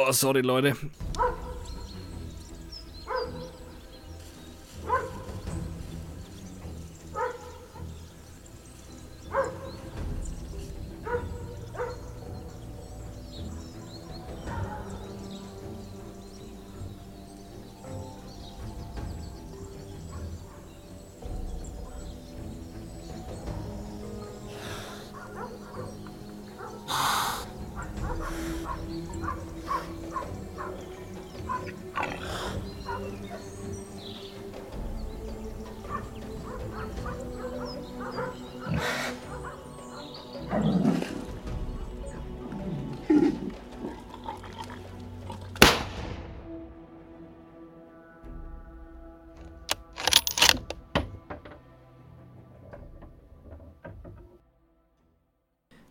[0.00, 0.76] Oh, sorry, Leute.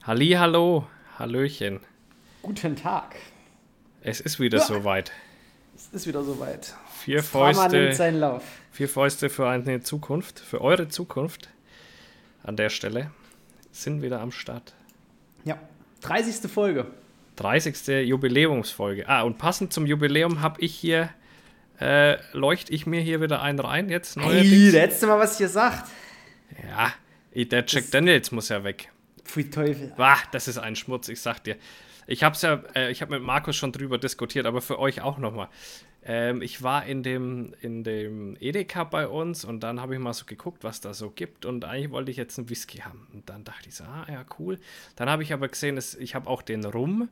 [0.07, 0.88] Halli, hallo,
[1.20, 1.81] Hallöchen.
[2.41, 3.17] Guten Tag.
[3.99, 4.63] Es ist wieder ja.
[4.63, 5.11] soweit.
[5.75, 6.75] Es ist wieder soweit.
[7.03, 7.94] Vier das Fäuste.
[7.94, 8.41] seinen Lauf.
[8.72, 11.49] Vier Fäuste für eine Zukunft, für eure Zukunft.
[12.41, 13.11] An der Stelle
[13.73, 14.75] sind wieder am Start.
[15.44, 15.59] Ja,
[15.99, 16.49] 30.
[16.49, 16.88] Folge.
[17.36, 18.08] 30.
[18.08, 19.09] Jubiläumsfolge.
[19.09, 21.09] Ah, und passend zum Jubiläum habe ich hier,
[21.81, 24.16] äh, leuchte ich mir hier wieder einen rein jetzt.
[24.16, 25.89] Hey, letzte Mal, was ihr sagt.
[26.66, 26.94] Ja,
[27.36, 28.89] der Jack Daniels muss ja weg.
[29.28, 29.94] Pfui Teufel.
[29.97, 31.58] Wah, das ist ein Schmutz, ich sag dir.
[32.08, 35.17] Ich hab's ja, äh, ich habe mit Markus schon drüber diskutiert, aber für euch auch
[35.17, 35.50] nochmal.
[36.06, 40.14] Ähm, ich war in dem, in dem Edeka bei uns und dann habe ich mal
[40.14, 43.08] so geguckt, was da so gibt und eigentlich wollte ich jetzt einen Whisky haben.
[43.14, 44.58] Und dann dachte ich so, ah ja, cool.
[44.95, 47.09] Dann habe ich aber gesehen, dass ich habe auch den Rum,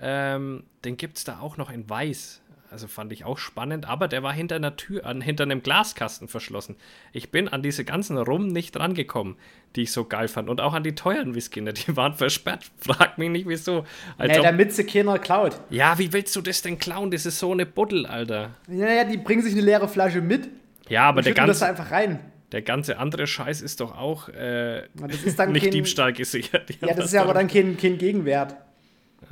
[0.00, 2.41] ähm, den gibt es da auch noch in Weiß.
[2.72, 6.26] Also fand ich auch spannend, aber der war hinter einer Tür, an, hinter einem Glaskasten
[6.26, 6.76] verschlossen.
[7.12, 9.36] Ich bin an diese ganzen Rum nicht rangekommen,
[9.76, 10.48] die ich so geil fand.
[10.48, 11.74] Und auch an die teuren Whisky, ne?
[11.74, 12.64] die waren versperrt.
[12.78, 13.84] Frag mich nicht, wieso.
[14.16, 15.60] Als nee, damit sie keiner klaut.
[15.68, 17.10] Ja, wie willst du das denn klauen?
[17.10, 18.54] Das ist so eine Buddel, Alter.
[18.68, 20.48] Naja, die bringen sich eine leere Flasche mit.
[20.88, 21.48] Ja, aber der ganze.
[21.48, 22.20] Das einfach rein.
[22.52, 26.70] Der ganze andere Scheiß ist doch auch äh, nicht kein, Diebstahl gesichert.
[26.80, 28.56] Ja, das ist ja aber dann kein, kein Gegenwert.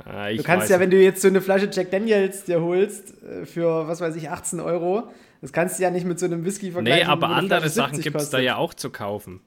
[0.05, 3.45] Ah, du kannst ja, wenn du jetzt so eine Flasche Jack Daniels dir holst, äh,
[3.45, 5.09] für, was weiß ich, 18 Euro,
[5.41, 7.07] das kannst du ja nicht mit so einem Whisky vergleichen.
[7.07, 9.41] Nee, aber andere Sachen gibt es da ja auch zu kaufen.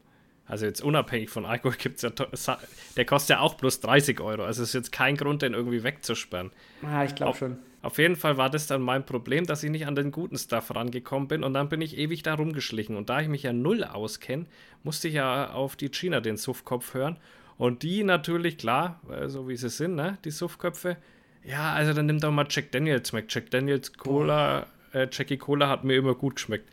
[0.47, 2.59] Also jetzt unabhängig von Alkohol gibt es ja,
[2.97, 4.45] der kostet ja auch plus 30 Euro.
[4.45, 6.51] Also ist jetzt kein Grund, den irgendwie wegzusperren.
[6.83, 7.59] Ah, ich glaube schon.
[7.83, 10.75] Auf jeden Fall war das dann mein Problem, dass ich nicht an den guten Stuff
[10.75, 12.97] rangekommen bin und dann bin ich ewig da rumgeschlichen.
[12.97, 14.47] Und da ich mich ja null auskenne,
[14.83, 17.19] musste ich ja auf die China den Suffkopf hören
[17.59, 20.97] und die natürlich, klar, äh, so wie sie sind, ne, die Suffköpfe,
[21.45, 23.27] ja, also dann nimm doch mal Jack Daniels weg.
[23.29, 26.71] Jack Daniels Cola, äh, Jackie Cola hat mir immer gut geschmeckt.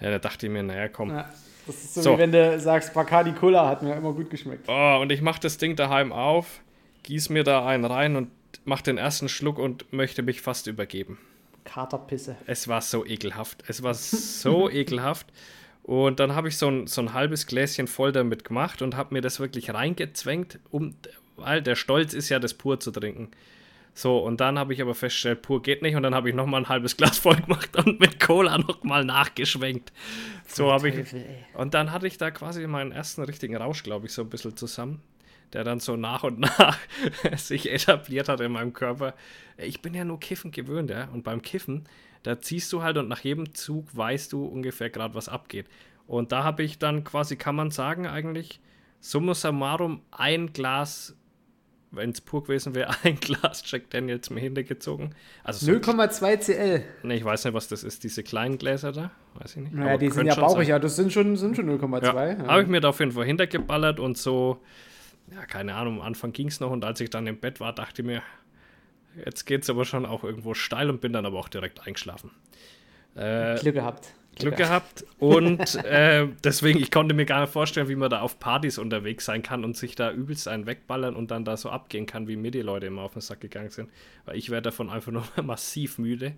[0.00, 1.10] Ja, da dachte ich mir, naja, komm.
[1.10, 1.28] Ja,
[1.66, 4.66] das ist so, so, wie wenn du sagst, Bacardi Cola hat mir immer gut geschmeckt.
[4.68, 6.60] Oh, und ich mach das Ding daheim auf,
[7.02, 8.30] gieß mir da einen rein und
[8.64, 11.18] mach den ersten Schluck und möchte mich fast übergeben.
[11.64, 12.36] Katerpisse.
[12.46, 13.64] Es war so ekelhaft.
[13.66, 15.26] Es war so ekelhaft.
[15.84, 19.12] Und dann habe ich so ein, so ein halbes Gläschen voll damit gemacht und habe
[19.12, 20.96] mir das wirklich reingezwängt, um,
[21.36, 23.28] weil der Stolz ist ja, das pur zu trinken.
[23.92, 25.94] So, und dann habe ich aber festgestellt, pur geht nicht.
[25.94, 29.92] Und dann habe ich nochmal ein halbes Glas voll gemacht und mit Cola nochmal nachgeschwenkt.
[30.46, 31.14] So habe ich.
[31.52, 34.56] Und dann hatte ich da quasi meinen ersten richtigen Rausch, glaube ich, so ein bisschen
[34.56, 35.02] zusammen.
[35.52, 36.78] Der dann so nach und nach
[37.36, 39.14] sich etabliert hat in meinem Körper.
[39.58, 41.08] Ich bin ja nur Kiffen gewöhnt, ja.
[41.12, 41.84] Und beim Kiffen,
[42.24, 45.66] da ziehst du halt und nach jedem Zug weißt du ungefähr gerade, was abgeht.
[46.06, 48.60] Und da habe ich dann quasi, kann man sagen, eigentlich
[49.00, 51.14] summa summarum ein Glas,
[51.90, 55.14] wenn es pur gewesen wäre, ein Glas Jack Daniels mir hintergezogen.
[55.44, 56.84] Also so 0,2 CL.
[57.02, 59.10] Ne, ich weiß nicht, was das ist, diese kleinen Gläser da.
[59.34, 59.74] Weiß ich nicht.
[59.74, 62.04] Naja, die sind ja bauchig, ja, das sind schon, sind schon 0,2.
[62.04, 62.46] Ja, ja.
[62.46, 64.62] Habe ich mir da auf jeden Fall hintergeballert und so,
[65.30, 67.74] ja, keine Ahnung, am Anfang ging es noch und als ich dann im Bett war,
[67.74, 68.22] dachte ich mir,
[69.24, 72.30] Jetzt geht es aber schon auch irgendwo steil und bin dann aber auch direkt eingeschlafen.
[73.14, 74.14] Äh, Glück gehabt.
[74.36, 75.04] Glück gehabt.
[75.18, 79.24] Und äh, deswegen, ich konnte mir gar nicht vorstellen, wie man da auf Partys unterwegs
[79.24, 82.36] sein kann und sich da übelst einen wegballern und dann da so abgehen kann, wie
[82.36, 83.90] mir die Leute immer auf den Sack gegangen sind.
[84.24, 86.34] Weil ich werde davon einfach nur massiv müde.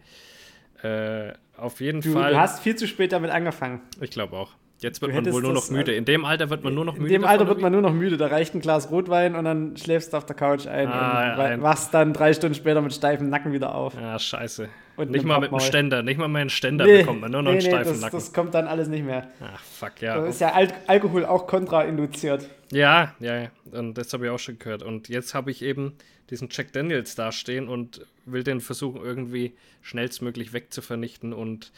[0.82, 2.32] Äh, auf jeden du, Fall.
[2.32, 3.80] Du hast viel zu spät damit angefangen.
[4.00, 4.52] Ich glaube auch.
[4.80, 5.94] Jetzt wird man wohl nur noch müde.
[5.94, 7.06] In dem Alter wird man nur noch müde.
[7.06, 8.18] In dem Alter wird man nur noch müde.
[8.18, 11.40] Da reicht ein Glas Rotwein und dann schläfst du auf der Couch ein ah, und
[11.40, 11.62] ein.
[11.62, 13.94] wachst dann drei Stunden später mit steifem Nacken wieder auf.
[13.94, 14.68] Ja, scheiße.
[14.96, 16.02] Und nicht mal mit einem Ständer.
[16.02, 18.18] Nicht mal mehr einen Ständer nee, bekommt man, nur noch nee, einen steifen das, Nacken.
[18.18, 19.28] Das kommt dann alles nicht mehr.
[19.40, 20.18] Ach, fuck, ja.
[20.18, 22.48] Da ist ja Al Alkohol auch kontrainduziert.
[22.70, 23.48] Ja, ja, ja.
[23.72, 24.82] Und das habe ich auch schon gehört.
[24.82, 25.94] Und jetzt habe ich eben
[26.28, 31.32] diesen Jack Daniels dastehen und will den versuchen, irgendwie schnellstmöglich wegzuvernichten.
[31.32, 31.72] Und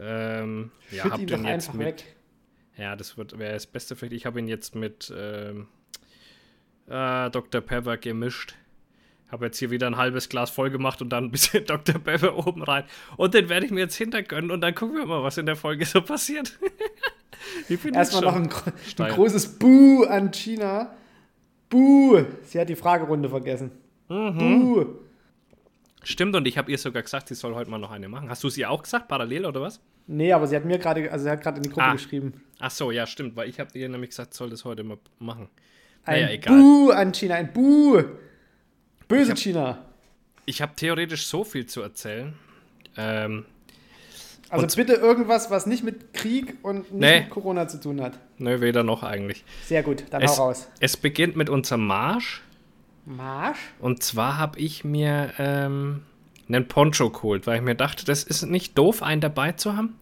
[0.00, 1.86] ähm, ja, hab den jetzt mit.
[1.86, 2.04] Weg
[2.76, 4.18] ja, das wäre das Beste für dich.
[4.18, 5.68] Ich habe ihn jetzt mit ähm,
[6.88, 7.60] äh, Dr.
[7.60, 8.54] Pepper gemischt.
[9.30, 11.98] Habe jetzt hier wieder ein halbes Glas voll gemacht und dann ein bisschen Dr.
[11.98, 12.84] Pepper oben rein.
[13.16, 15.56] Und den werde ich mir jetzt hintergönnen und dann gucken wir mal, was in der
[15.56, 16.58] Folge so passiert.
[17.92, 18.50] Erstmal noch ein,
[18.98, 20.94] ein großes Buh an China.
[21.68, 22.24] Buh!
[22.42, 23.70] Sie hat die Fragerunde vergessen.
[24.08, 24.38] Mhm.
[24.38, 24.86] Buh!
[26.02, 28.30] Stimmt, und ich habe ihr sogar gesagt, sie soll heute mal noch eine machen.
[28.30, 29.80] Hast du sie auch gesagt, parallel oder was?
[30.06, 31.92] Nee, aber sie hat mir gerade, also sie hat gerade in die Gruppe ah.
[31.92, 32.42] geschrieben.
[32.58, 35.48] Ach so, ja, stimmt, weil ich habe ihr nämlich gesagt, soll das heute mal machen.
[36.04, 36.58] Ein naja, egal.
[36.58, 38.02] Buh an China, ein Buh!
[39.08, 39.84] Böse ich hab, China.
[40.46, 42.34] Ich habe theoretisch so viel zu erzählen.
[42.96, 43.44] Ähm,
[44.48, 47.20] also bitte irgendwas, was nicht mit Krieg und nicht nee.
[47.20, 48.18] mit Corona zu tun hat.
[48.38, 49.44] Nö, weder noch eigentlich.
[49.64, 50.68] Sehr gut, dann es, hau raus.
[50.80, 52.42] Es beginnt mit unserem Marsch.
[53.06, 53.58] Marsch?
[53.78, 56.02] Und zwar habe ich mir ähm,
[56.48, 59.98] einen Poncho geholt, weil ich mir dachte, das ist nicht doof, einen dabei zu haben.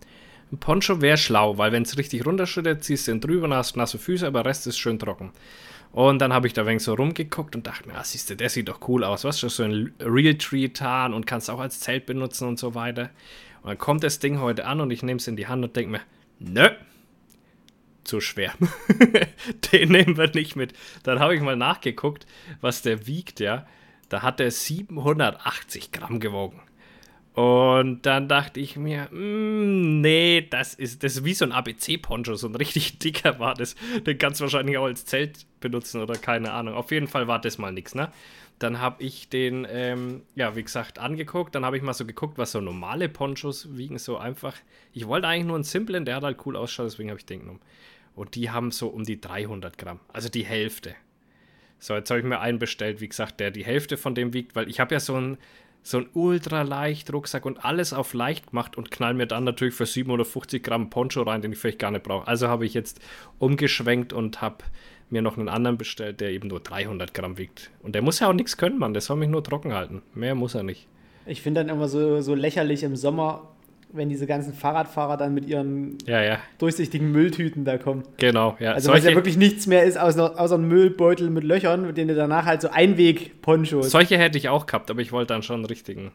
[0.50, 3.98] Ein Poncho wäre schlau, weil wenn es richtig runterschüttet, ziehst du ihn drüber, hast nasse
[3.98, 5.32] Füße, aber der Rest ist schön trocken.
[5.92, 8.48] Und dann habe ich da wenig so rumgeguckt und dachte mir, ah, siehst du, der
[8.48, 9.24] sieht doch cool aus.
[9.24, 13.10] Was ist so ein Realtree-Tarn und kannst auch als Zelt benutzen und so weiter.
[13.62, 15.76] Und dann kommt das Ding heute an und ich nehme es in die Hand und
[15.76, 16.00] denke mir,
[16.38, 16.68] nö,
[18.08, 18.54] zu schwer.
[19.72, 20.72] Den nehmen wir nicht mit.
[21.02, 22.26] Dann habe ich mal nachgeguckt,
[22.60, 23.66] was der wiegt, ja.
[24.08, 26.62] Da hat er 780 Gramm gewogen.
[27.34, 32.34] Und dann dachte ich mir, mm, nee, das ist, das ist wie so ein ABC-Poncho,
[32.34, 33.76] so ein richtig dicker war das.
[34.04, 36.74] Den kannst du wahrscheinlich auch als Zelt benutzen oder keine Ahnung.
[36.74, 38.10] Auf jeden Fall war das mal nichts, ne?
[38.58, 41.54] Dann habe ich den, ähm, ja, wie gesagt, angeguckt.
[41.54, 43.98] Dann habe ich mal so geguckt, was so normale Ponchos wiegen.
[43.98, 44.56] So einfach.
[44.92, 47.40] Ich wollte eigentlich nur einen simplen, der hat halt cool ausschaut, deswegen habe ich den
[47.40, 47.60] genommen.
[48.14, 50.94] Und die haben so um die 300 Gramm, also die Hälfte.
[51.78, 54.56] So, jetzt habe ich mir einen bestellt, wie gesagt, der die Hälfte von dem wiegt,
[54.56, 55.38] weil ich habe ja so einen
[55.82, 59.74] so ein ultra leicht Rucksack und alles auf leicht gemacht und knall mir dann natürlich
[59.74, 62.26] für 750 Gramm Poncho rein, den ich vielleicht gar nicht brauche.
[62.26, 63.00] Also habe ich jetzt
[63.38, 64.64] umgeschwenkt und habe
[65.08, 67.70] mir noch einen anderen bestellt, der eben nur 300 Gramm wiegt.
[67.82, 68.92] Und der muss ja auch nichts können, Mann.
[68.92, 70.02] Der soll mich nur trocken halten.
[70.14, 70.86] Mehr muss er nicht.
[71.24, 73.48] Ich finde dann immer so, so lächerlich im Sommer,
[73.90, 76.38] wenn diese ganzen Fahrradfahrer dann mit ihren ja, ja.
[76.58, 78.02] durchsichtigen Mülltüten da kommen.
[78.18, 78.72] Genau, ja.
[78.72, 81.96] Also weil es ja wirklich nichts mehr ist, außer, außer ein Müllbeutel mit Löchern, mit
[81.96, 83.90] denen du danach halt so Einweg-Ponchos.
[83.90, 86.12] Solche hätte ich auch gehabt, aber ich wollte dann schon einen richtigen.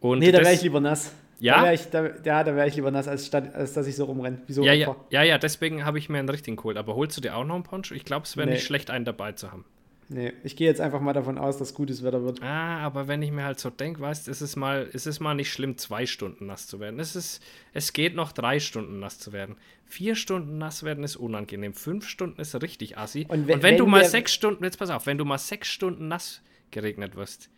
[0.00, 1.12] Und nee, da wäre ich lieber nass.
[1.38, 1.62] Ja?
[1.62, 4.04] Da ich, da, ja, da wäre ich lieber nass, als, statt, als dass ich so
[4.04, 4.38] rumrenne.
[4.48, 6.76] So ja, ja, ja, ja, deswegen habe ich mir einen richtigen geholt.
[6.76, 7.94] Aber holst du dir auch noch einen Poncho?
[7.94, 8.54] Ich glaube, es wäre nee.
[8.54, 9.64] nicht schlecht, einen dabei zu haben.
[10.08, 12.42] Nee, ich gehe jetzt einfach mal davon aus, dass gutes Wetter wird.
[12.42, 15.34] Ah, aber wenn ich mir halt so denke, weißt du, ist es ist es mal
[15.34, 17.00] nicht schlimm, zwei Stunden nass zu werden.
[17.00, 19.56] Es, ist, es geht noch drei Stunden nass zu werden.
[19.86, 21.72] Vier Stunden nass werden ist unangenehm.
[21.72, 23.26] Fünf Stunden ist richtig assi.
[23.28, 25.68] Und wenn, Und wenn du mal sechs Stunden, jetzt pass auf, wenn du mal sechs
[25.68, 27.48] Stunden nass geregnet wirst,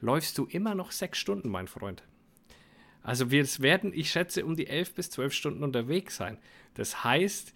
[0.00, 2.02] läufst du immer noch sechs Stunden, mein Freund.
[3.02, 6.38] Also wir werden, ich schätze, um die elf bis zwölf Stunden unterwegs sein.
[6.74, 7.54] Das heißt,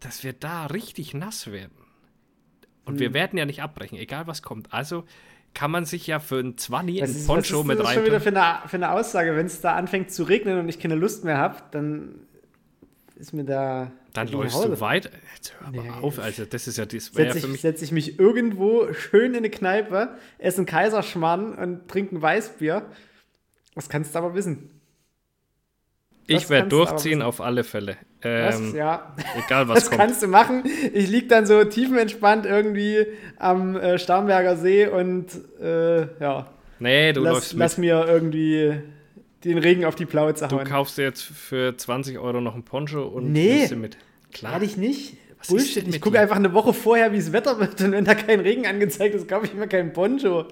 [0.00, 1.85] dass wir da richtig nass werden.
[2.86, 3.00] Und hm.
[3.00, 4.72] wir werden ja nicht abbrechen, egal was kommt.
[4.72, 5.04] Also
[5.54, 7.84] kann man sich ja für ein 20 ein Poncho mit rein.
[7.84, 9.36] Das ist schon wieder für eine, für eine Aussage.
[9.36, 12.26] Wenn es da anfängt zu regnen und ich keine Lust mehr habe, dann
[13.16, 13.90] ist mir da.
[14.12, 15.10] Dann läufst du weiter.
[15.34, 17.06] Jetzt hör aber nee, auf, also das ist ja das.
[17.06, 22.16] Setze ich, setz ich mich irgendwo schön in eine Kneipe, esse einen Kaiserschmarrn und trinke
[22.16, 22.86] ein Weißbier.
[23.74, 24.75] Was kannst du aber wissen?
[26.26, 27.96] Ich werde durchziehen auf alle Fälle.
[28.22, 28.72] Ähm, was?
[28.72, 29.14] Ja.
[29.44, 30.00] Egal was das kommt.
[30.00, 30.64] kannst du machen.
[30.92, 33.06] Ich liege dann so tiefenentspannt irgendwie
[33.38, 35.26] am äh, Starnberger See und
[35.60, 36.48] äh, ja.
[36.78, 37.60] Nee, du lass, läufst mit.
[37.60, 38.80] Lass mir irgendwie
[39.44, 40.64] den Regen auf die Plauze hauen.
[40.64, 43.96] Du kaufst dir jetzt für 20 Euro noch ein Poncho und nee, mit.
[44.32, 44.54] Klar.
[44.54, 45.16] Hätte ich nicht.
[45.38, 45.86] Was Bullshit.
[45.86, 48.66] Ich gucke einfach eine Woche vorher, wie es Wetter wird und wenn da kein Regen
[48.66, 50.46] angezeigt ist, kaufe ich mir keinen Poncho.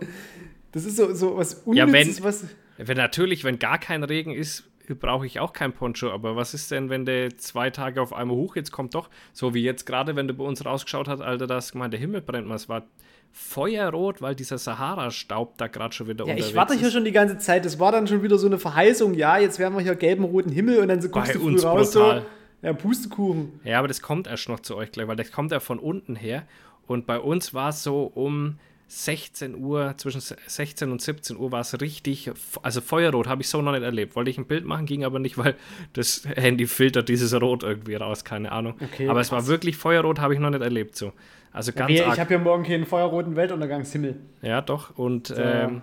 [0.72, 2.44] Das ist so, so was Unnützes, ja, wenn, was.
[2.76, 6.10] Wenn natürlich, wenn gar kein Regen ist, brauche ich auch kein Poncho.
[6.10, 9.54] Aber was ist denn, wenn der zwei Tage auf einmal hoch jetzt kommt doch, so
[9.54, 12.46] wie jetzt gerade, wenn du bei uns rausgeschaut hast, Alter, das gemeint, der Himmel brennt
[12.46, 12.56] mal.
[12.56, 12.84] Es war
[13.32, 16.50] feuerrot, weil dieser Sahara-Staub da gerade schon wieder ja, unterwegs ist.
[16.50, 17.64] Ich warte hier schon die ganze Zeit.
[17.64, 19.14] Das war dann schon wieder so eine Verheißung.
[19.14, 21.60] Ja, jetzt werden wir hier gelben, roten Himmel und dann so guckst Bei du früh
[21.60, 22.20] raus brutal.
[22.20, 22.26] so.
[22.66, 23.60] Ja, Pustekuchen.
[23.64, 26.16] Ja, aber das kommt erst noch zu euch gleich, weil das kommt ja von unten
[26.16, 26.44] her.
[26.86, 31.60] Und bei uns war es so um 16 Uhr, zwischen 16 und 17 Uhr war
[31.60, 32.30] es richtig,
[32.62, 34.14] also Feuerrot habe ich so noch nicht erlebt.
[34.14, 35.56] Wollte ich ein Bild machen, ging aber nicht, weil
[35.92, 38.74] das Handy filtert dieses Rot irgendwie raus, keine Ahnung.
[38.80, 39.28] Okay, aber krass.
[39.28, 41.12] es war wirklich Feuerrot, habe ich noch nicht erlebt so.
[41.52, 44.16] Also ganz ja, Ich habe ja morgen keinen feuerroten Weltuntergangshimmel.
[44.42, 44.98] Ja, doch.
[44.98, 45.36] Und so.
[45.36, 45.82] ähm,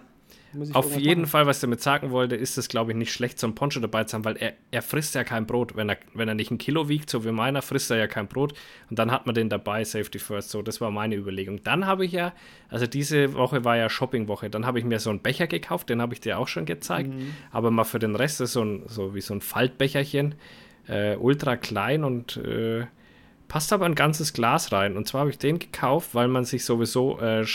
[0.73, 1.31] auf jeden machen.
[1.31, 3.79] Fall, was ich damit sagen wollte, ist es, glaube ich, nicht schlecht, so ein Poncho
[3.79, 5.75] dabei zu haben, weil er, er frisst ja kein Brot.
[5.75, 8.27] Wenn er, wenn er nicht ein Kilo wiegt, so wie meiner, frisst er ja kein
[8.27, 8.53] Brot.
[8.89, 10.49] Und dann hat man den dabei, Safety First.
[10.49, 11.63] So, das war meine Überlegung.
[11.63, 12.33] Dann habe ich ja,
[12.69, 16.01] also diese Woche war ja Shoppingwoche, dann habe ich mir so einen Becher gekauft, den
[16.01, 17.13] habe ich dir auch schon gezeigt.
[17.13, 17.33] Mhm.
[17.51, 20.35] Aber mal für den Rest ist so, ein, so wie so ein Faltbecherchen,
[20.87, 22.85] äh, ultra klein und äh,
[23.47, 24.97] passt aber ein ganzes Glas rein.
[24.97, 27.19] Und zwar habe ich den gekauft, weil man sich sowieso.
[27.19, 27.45] Äh, äh,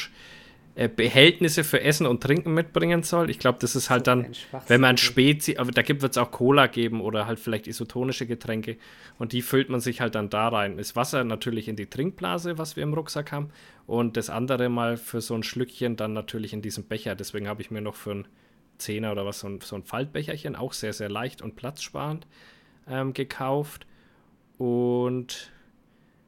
[0.76, 3.30] Behältnisse für Essen und Trinken mitbringen soll.
[3.30, 4.26] Ich glaube, das ist halt dann,
[4.68, 8.76] wenn man Spezi, aber da wird es auch Cola geben oder halt vielleicht isotonische Getränke
[9.18, 10.76] und die füllt man sich halt dann da rein.
[10.76, 13.49] Das Wasser natürlich in die Trinkblase, was wir im Rucksack haben
[13.87, 17.14] und das andere mal für so ein Schlückchen dann natürlich in diesem Becher.
[17.14, 18.28] Deswegen habe ich mir noch für einen
[18.76, 22.26] Zehner oder was so ein, so ein Faltbecherchen, auch sehr, sehr leicht und platzsparend
[22.87, 23.87] ähm, gekauft
[24.59, 25.52] und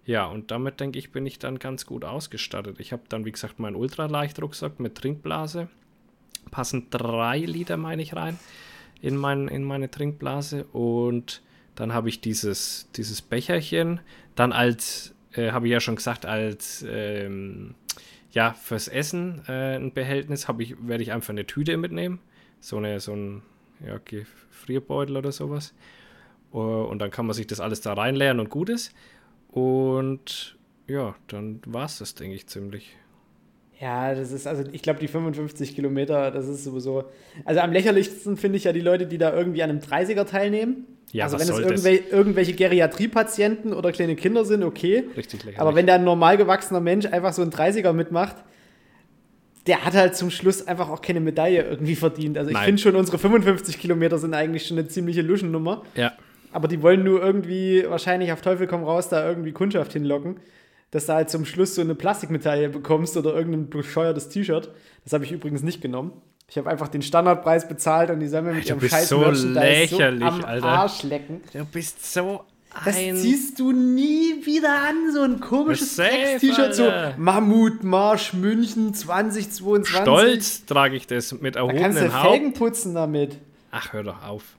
[0.08, 2.80] ja, und damit denke ich, bin ich dann ganz gut ausgestattet.
[2.80, 5.68] Ich habe dann, wie gesagt, meinen Ultraleichtrucksack mit Trinkblase.
[6.50, 8.38] Passen drei Liter, meine ich, rein
[9.02, 10.64] in, mein, in meine Trinkblase.
[10.72, 11.42] Und
[11.74, 14.00] dann habe ich dieses, dieses Becherchen.
[14.34, 17.74] Dann als, äh, habe ich ja schon gesagt, als ähm,
[18.30, 22.18] ja, fürs Essen äh, ein Behältnis ich, werde ich einfach eine Tüte mitnehmen.
[22.60, 23.42] So, eine, so ein
[23.86, 25.74] ja, Gefrierbeutel oder sowas.
[26.50, 28.94] Und dann kann man sich das alles da reinleeren und gut ist.
[29.58, 32.96] Und ja, dann war es das, denke ich, ziemlich.
[33.80, 37.04] Ja, das ist, also ich glaube, die 55 Kilometer, das ist sowieso.
[37.44, 40.86] Also am lächerlichsten finde ich ja die Leute, die da irgendwie an einem 30er teilnehmen.
[41.12, 45.04] Ja, also wenn es irgendwel irgendwelche Geriatriepatienten oder kleine Kinder sind, okay.
[45.16, 45.60] Richtig lächerlich.
[45.60, 48.36] Aber wenn da ein normal gewachsener Mensch einfach so einen 30er mitmacht,
[49.66, 52.38] der hat halt zum Schluss einfach auch keine Medaille irgendwie verdient.
[52.38, 55.82] Also ich finde schon, unsere 55 Kilometer sind eigentlich schon eine ziemliche Luschennummer.
[55.94, 56.12] Ja.
[56.52, 60.40] Aber die wollen nur irgendwie wahrscheinlich auf Teufel komm raus da irgendwie Kundschaft hinlocken,
[60.90, 64.70] dass du halt zum Schluss so eine Plastikmedaille bekommst oder irgendein bescheuertes T-Shirt.
[65.04, 66.12] Das habe ich übrigens nicht genommen.
[66.50, 70.34] Ich habe einfach den Standardpreis bezahlt und die mir mit ihrem scheiß so lächerlich, so
[70.34, 70.66] am Alter.
[70.66, 71.42] Arsch lecken.
[71.52, 72.44] Du bist so
[72.84, 79.96] das ziehst du nie wieder an, so ein komisches T-Shirt, so Mammutmarsch München 2022.
[79.96, 81.96] Stolz trage ich das mit erhobenem Haupt.
[81.96, 83.38] Da kannst du Felgen putzen damit.
[83.70, 84.57] Ach, hör doch auf.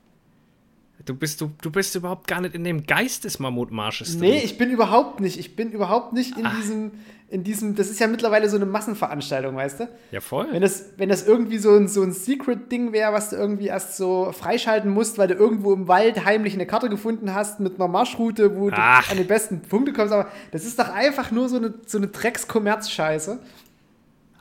[1.10, 4.30] Du bist, du, du bist überhaupt gar nicht in dem Geist des Mammutmarsches drin.
[4.30, 5.40] Nee, ich bin überhaupt nicht.
[5.40, 6.92] Ich bin überhaupt nicht in diesem,
[7.28, 7.74] in diesem.
[7.74, 9.88] Das ist ja mittlerweile so eine Massenveranstaltung, weißt du?
[10.12, 10.46] Ja, voll.
[10.52, 13.96] Wenn das, wenn das irgendwie so ein, so ein Secret-Ding wäre, was du irgendwie erst
[13.96, 17.88] so freischalten musst, weil du irgendwo im Wald heimlich eine Karte gefunden hast mit einer
[17.88, 19.04] Marschroute, wo Ach.
[19.06, 20.12] du an die besten Punkte kommst.
[20.12, 23.40] Aber das ist doch einfach nur so eine, so eine Drecks-Kommerz-Scheiße.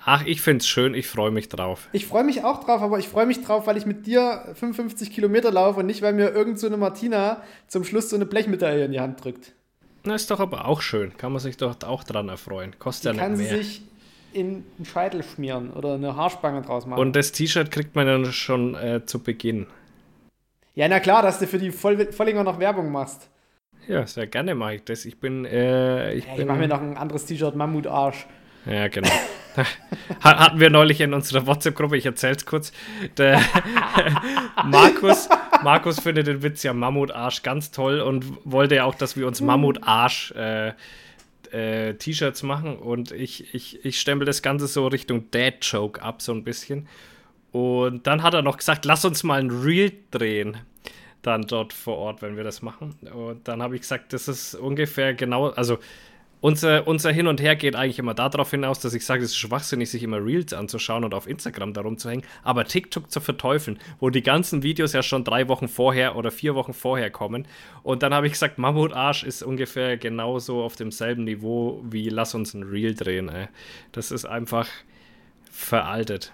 [0.06, 1.88] Ach, ich finde es schön, ich freue mich drauf.
[1.92, 5.12] Ich freue mich auch drauf, aber ich freue mich drauf, weil ich mit dir 55
[5.12, 8.86] Kilometer laufe und nicht, weil mir irgend so eine Martina zum Schluss so eine Blechmedaille
[8.86, 9.54] in die Hand drückt.
[10.04, 11.16] Na, ist doch aber auch schön.
[11.18, 12.80] Kann man sich doch auch dran erfreuen.
[12.80, 13.50] Kostet die ja nicht mehr.
[13.50, 13.82] Kann sich
[14.32, 17.00] in einen Scheitel schmieren oder eine Haarspange draus machen.
[17.00, 19.68] Und das T-Shirt kriegt man dann schon äh, zu Beginn.
[20.76, 23.30] Ja, na klar, dass du für die Voll Vollinger noch Werbung machst.
[23.88, 25.04] Ja, sehr gerne mache ich das.
[25.06, 28.28] Ich bin, äh, ich, ja, ich mache mir noch ein anderes T-Shirt, Mammutarsch.
[28.66, 29.10] Ja, genau.
[30.22, 32.72] Hatten wir neulich in unserer WhatsApp-Gruppe, ich erzähl's kurz.
[33.18, 33.42] Der
[34.66, 35.28] Markus,
[35.64, 39.42] Markus findet den Witz ja Mammutarsch ganz toll und wollte ja auch, dass wir uns
[39.42, 40.74] Mammutarsch äh,
[41.52, 42.78] äh, T-Shirts machen.
[42.78, 46.88] Und ich, ich, ich stempel das Ganze so Richtung Dad-Joke ab, so ein bisschen.
[47.52, 50.58] Und dann hat er noch gesagt, lass uns mal ein Reel drehen.
[51.22, 52.96] Dann dort vor Ort, wenn wir das machen.
[53.14, 55.80] Und dann habe ich gesagt, das ist ungefähr genau, also
[56.42, 59.38] unser, unser Hin und Her geht eigentlich immer darauf hinaus, dass ich sage, es ist
[59.38, 63.80] schwachsinnig, sich immer Reels anzuschauen und auf Instagram darum zu hängen, aber TikTok zu verteufeln,
[64.00, 67.48] wo die ganzen Videos ja schon drei Wochen vorher oder vier Wochen vorher kommen.
[67.84, 72.54] Und dann habe ich gesagt, Mammutarsch ist ungefähr genauso auf demselben Niveau wie Lass uns
[72.54, 73.30] ein Reel drehen.
[73.30, 73.48] Ey.
[73.92, 74.68] Das ist einfach
[75.52, 76.34] veraltet.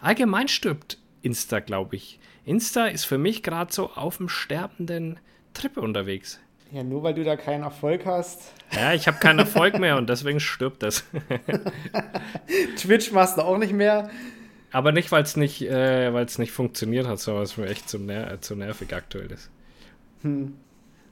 [0.00, 2.20] Allgemein stirbt Insta, glaube ich.
[2.44, 5.18] Insta ist für mich gerade so auf dem sterbenden
[5.54, 6.38] Trip unterwegs.
[6.72, 8.52] Ja, nur weil du da keinen Erfolg hast.
[8.72, 11.04] Ja, ich habe keinen Erfolg mehr und deswegen stirbt das.
[12.76, 14.10] Twitch machst du auch nicht mehr.
[14.72, 17.98] Aber nicht, weil es nicht, äh, nicht funktioniert hat, sondern weil es mir echt zu,
[17.98, 19.50] ner zu nervig aktuell ist.
[20.22, 20.54] Hm.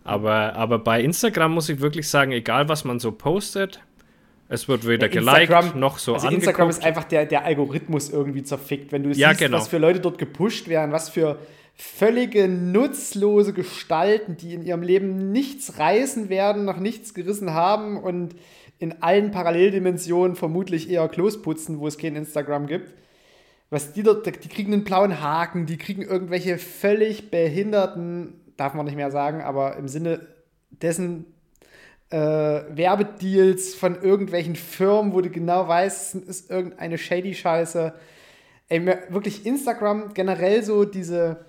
[0.03, 3.81] Aber, aber bei Instagram muss ich wirklich sagen, egal was man so postet,
[4.49, 6.47] es wird weder ja, geliked noch so also angeguckt.
[6.47, 8.93] Instagram ist einfach der, der Algorithmus irgendwie zerfickt.
[8.93, 9.57] Wenn du ja, siehst, genau.
[9.57, 11.39] was für Leute dort gepusht werden, was für
[11.75, 18.35] völlige nutzlose Gestalten, die in ihrem Leben nichts reißen werden, noch nichts gerissen haben und
[18.79, 22.95] in allen Paralleldimensionen vermutlich eher Klos putzen, wo es kein Instagram gibt.
[23.71, 28.87] Was die dort, die kriegen einen blauen Haken, die kriegen irgendwelche völlig behinderten, darf man
[28.87, 30.29] nicht mehr sagen, aber im Sinne
[30.71, 31.27] dessen
[32.11, 37.95] äh, Werbedeals von irgendwelchen Firmen, wo du genau weißt, ist irgendeine shady Scheiße.
[38.69, 41.45] Ey, wirklich Instagram generell so diese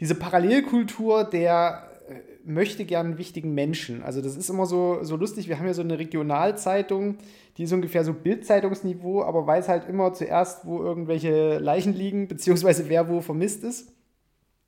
[0.00, 2.14] diese Parallelkultur der äh,
[2.44, 4.02] möchte gern wichtigen Menschen.
[4.02, 5.48] Also das ist immer so, so lustig.
[5.48, 7.18] Wir haben ja so eine Regionalzeitung,
[7.56, 12.88] die ist ungefähr so Bildzeitungsniveau, aber weiß halt immer zuerst, wo irgendwelche Leichen liegen, beziehungsweise
[12.88, 13.92] wer wo vermisst ist.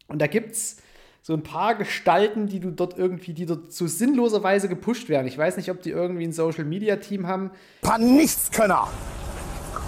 [0.09, 0.79] Und da gibt es
[1.23, 5.27] so ein paar Gestalten, die du dort irgendwie, die dort so sinnloserweise gepusht werden.
[5.27, 7.51] Ich weiß nicht, ob die irgendwie ein Social Media Team haben.
[7.83, 8.89] Paar Nichtskönner!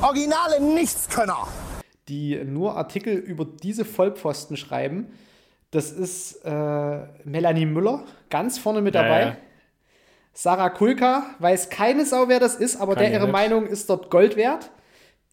[0.03, 1.49] Originale Nichtskönner.
[2.09, 5.09] Die nur Artikel über diese Vollpfosten schreiben.
[5.73, 9.21] Das ist äh, Melanie Müller, ganz vorne mit dabei.
[9.21, 9.37] Ja, ja.
[10.33, 13.33] Sarah Kulka, weiß keine Sau, wer das ist, aber Kann der ihre nicht.
[13.33, 14.71] Meinung ist dort Gold wert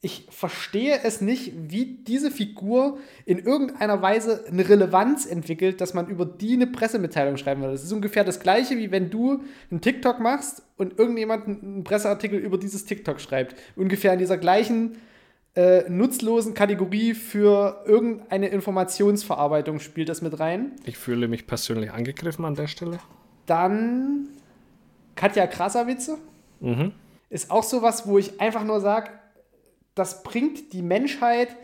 [0.02, 6.08] ich verstehe es nicht, wie diese Figur in irgendeiner Weise eine Relevanz entwickelt, dass man
[6.08, 7.74] über die eine Pressemitteilung schreiben würde.
[7.74, 12.40] Das ist ungefähr das Gleiche, wie wenn du einen TikTok machst und irgendjemand einen Presseartikel
[12.40, 13.56] über dieses TikTok schreibt.
[13.76, 14.96] Ungefähr in dieser gleichen
[15.56, 20.74] äh, nutzlosen Kategorie für irgendeine Informationsverarbeitung spielt das mit rein.
[20.86, 23.00] Ich fühle mich persönlich angegriffen an der Stelle.
[23.46, 24.30] Dann
[25.16, 26.18] Katja Krasavitze.
[26.60, 26.94] Mhm.
[27.30, 29.12] Ist auch sowas, wo ich einfach nur sage,
[29.96, 31.56] das bringt die Menschheit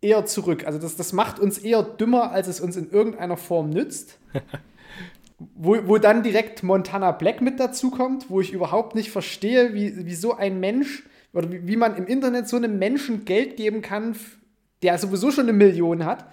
[0.00, 0.66] eher zurück.
[0.66, 4.18] Also das, das macht uns eher dümmer, als es uns in irgendeiner Form nützt.
[5.54, 10.14] wo, wo dann direkt Montana Black mit dazukommt, wo ich überhaupt nicht verstehe, wie, wie
[10.14, 14.16] so ein Mensch oder wie, man im Internet so einem Menschen Geld geben kann,
[14.82, 16.26] der sowieso schon eine Million hat.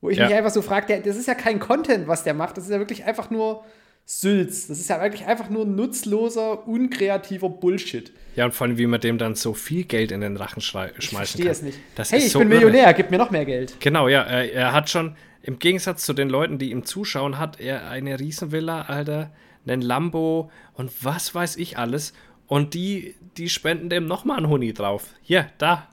[0.00, 0.26] Wo ich ja.
[0.26, 2.56] mich einfach so frage, das ist ja kein Content, was der macht.
[2.56, 3.64] Das ist ja wirklich einfach nur
[4.10, 4.68] Sülz.
[4.68, 8.12] Das ist ja wirklich einfach nur nutzloser, unkreativer Bullshit.
[8.36, 10.94] Ja, und vor allem, wie man dem dann so viel Geld in den Rachen schmeißen
[10.98, 11.22] ich kann.
[11.22, 11.78] Ich verstehe es nicht.
[11.94, 12.94] Das hey, ich so bin Millionär, irre.
[12.94, 13.74] gib mir noch mehr Geld.
[13.80, 14.22] Genau, ja.
[14.22, 18.18] Er, er, hat schon, im Gegensatz zu den Leuten, die ihm zuschauen, hat er eine
[18.18, 19.30] Riesenvilla, Alter,
[19.66, 22.14] einen Lambo und was weiß ich alles.
[22.48, 25.14] Und die, die spenden dem nochmal einen Huni drauf.
[25.22, 25.86] Hier, da.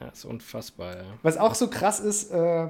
[0.00, 1.04] Ja, ist unfassbar, ja.
[1.22, 2.68] Was auch so krass ist, äh,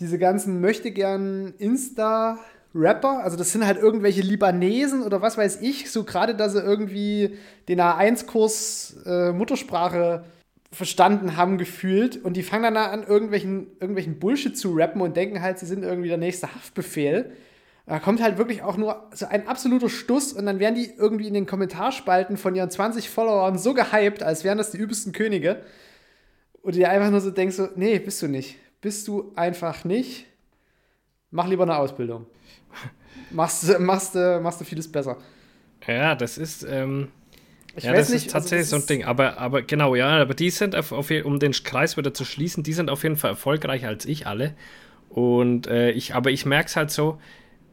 [0.00, 2.38] diese ganzen möchte gern Insta-
[2.74, 6.60] Rapper, also das sind halt irgendwelche Libanesen oder was weiß ich, so gerade, dass sie
[6.60, 10.24] irgendwie den A1-Kurs äh, Muttersprache
[10.70, 15.40] verstanden haben gefühlt und die fangen dann an, irgendwelchen, irgendwelchen Bullshit zu rappen und denken
[15.40, 17.32] halt, sie sind irgendwie der nächste Haftbefehl.
[17.88, 21.26] Da kommt halt wirklich auch nur so ein absoluter Stuss und dann werden die irgendwie
[21.26, 25.62] in den Kommentarspalten von ihren 20 Followern so gehypt, als wären das die übelsten Könige.
[26.62, 28.56] Und dir einfach nur so denkst, so, nee, bist du nicht.
[28.80, 30.26] Bist du einfach nicht.
[31.30, 32.26] Mach lieber eine Ausbildung
[33.30, 35.16] machst, machst, machst du vieles besser.
[35.86, 36.66] Ja, das ist.
[36.68, 37.08] Ähm,
[37.76, 39.04] ich ja, das nicht, ist tatsächlich also so ein Ding.
[39.04, 42.64] Aber, aber genau, ja, aber die sind, auf, auf, um den Kreis wieder zu schließen,
[42.64, 44.54] die sind auf jeden Fall erfolgreicher als ich alle.
[45.08, 47.20] Und äh, ich, aber ich merke es halt so,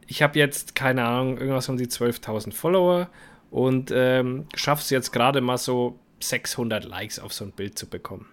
[0.06, 3.08] ich habe jetzt, keine Ahnung, irgendwas um die 12.000 Follower
[3.50, 7.88] und ähm, schaffe es jetzt gerade mal so 600 Likes auf so ein Bild zu
[7.88, 8.26] bekommen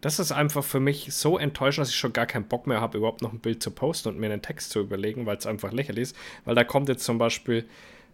[0.00, 2.98] das ist einfach für mich so enttäuschend, dass ich schon gar keinen Bock mehr habe,
[2.98, 5.72] überhaupt noch ein Bild zu posten und mir einen Text zu überlegen, weil es einfach
[5.72, 6.16] lächerlich ist.
[6.44, 7.64] Weil da kommt jetzt zum Beispiel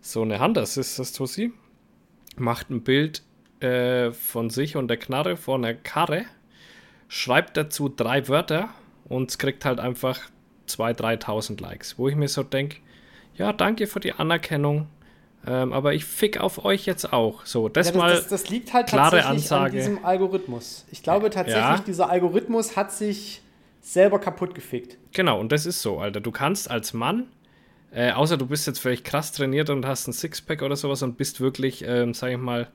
[0.00, 1.52] so eine Hand, das ist das Tussi,
[2.36, 3.22] macht ein Bild
[3.60, 6.24] äh, von sich und der Knarre vor einer Karre,
[7.08, 8.70] schreibt dazu drei Wörter
[9.04, 10.20] und es kriegt halt einfach
[10.68, 11.98] 2.000, 3.000 Likes.
[11.98, 12.78] Wo ich mir so denke,
[13.36, 14.86] ja, danke für die Anerkennung.
[15.46, 17.44] Ähm, aber ich fick auf euch jetzt auch.
[17.44, 18.10] So, das, ja, das mal.
[18.14, 19.64] Das, das, liegt halt klare tatsächlich Ansage.
[19.64, 20.84] an diesem Algorithmus.
[20.92, 21.82] Ich glaube tatsächlich, ja.
[21.84, 23.42] dieser Algorithmus hat sich
[23.80, 24.98] selber kaputt gefickt.
[25.12, 26.20] Genau, und das ist so, Alter.
[26.20, 27.26] Du kannst als Mann,
[27.90, 31.16] äh, außer du bist jetzt vielleicht krass trainiert und hast ein Sixpack oder sowas und
[31.16, 32.68] bist wirklich, ähm, sag ich mal,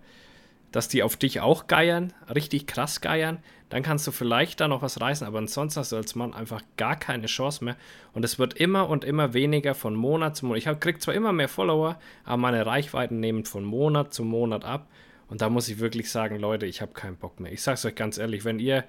[0.71, 4.82] dass die auf dich auch geiern, richtig krass geiern, dann kannst du vielleicht da noch
[4.82, 7.75] was reißen, aber ansonsten hast du als Mann einfach gar keine Chance mehr.
[8.13, 10.65] Und es wird immer und immer weniger von Monat zu Monat.
[10.65, 14.88] Ich kriege zwar immer mehr Follower, aber meine Reichweiten nehmen von Monat zu Monat ab.
[15.27, 17.51] Und da muss ich wirklich sagen, Leute, ich habe keinen Bock mehr.
[17.51, 18.86] Ich sage es euch ganz ehrlich, wenn ihr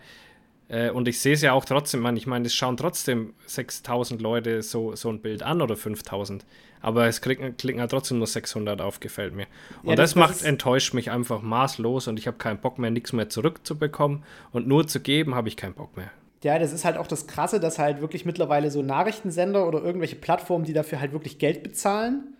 [0.68, 4.20] äh, und ich sehe es ja auch trotzdem, man, ich meine, es schauen trotzdem 6000
[4.20, 6.44] Leute so, so ein Bild an oder 5000.
[6.80, 9.46] Aber es klicken, klicken halt trotzdem nur 600 auf, gefällt mir.
[9.82, 12.90] Und ja, das, das, macht, enttäuscht mich einfach maßlos und ich habe keinen Bock mehr,
[12.90, 14.22] nichts mehr zurückzubekommen.
[14.52, 16.10] Und nur zu geben, habe ich keinen Bock mehr.
[16.44, 20.14] Ja, das ist halt auch das Krasse, dass halt wirklich mittlerweile so Nachrichtensender oder irgendwelche
[20.14, 22.36] Plattformen, die dafür halt wirklich Geld bezahlen.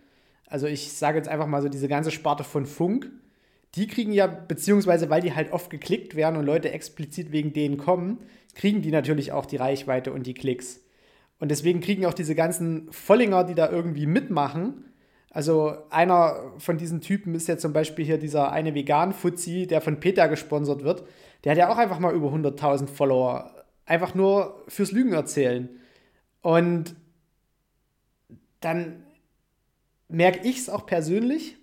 [0.47, 3.11] Also ich sage jetzt einfach mal so diese ganze Sparte von Funk,
[3.75, 7.77] die kriegen ja, beziehungsweise weil die halt oft geklickt werden und Leute explizit wegen denen
[7.77, 8.19] kommen,
[8.55, 10.81] kriegen die natürlich auch die Reichweite und die Klicks.
[11.39, 14.85] Und deswegen kriegen auch diese ganzen Vollinger, die da irgendwie mitmachen.
[15.31, 19.99] Also einer von diesen Typen ist ja zum Beispiel hier dieser eine Vegan-Fuzzi, der von
[19.99, 21.03] Peter gesponsert wird.
[21.43, 23.53] Der hat ja auch einfach mal über 100.000 Follower.
[23.85, 25.69] Einfach nur fürs Lügen erzählen.
[26.41, 26.95] Und
[28.59, 29.03] dann
[30.09, 31.58] merke ich es auch persönlich,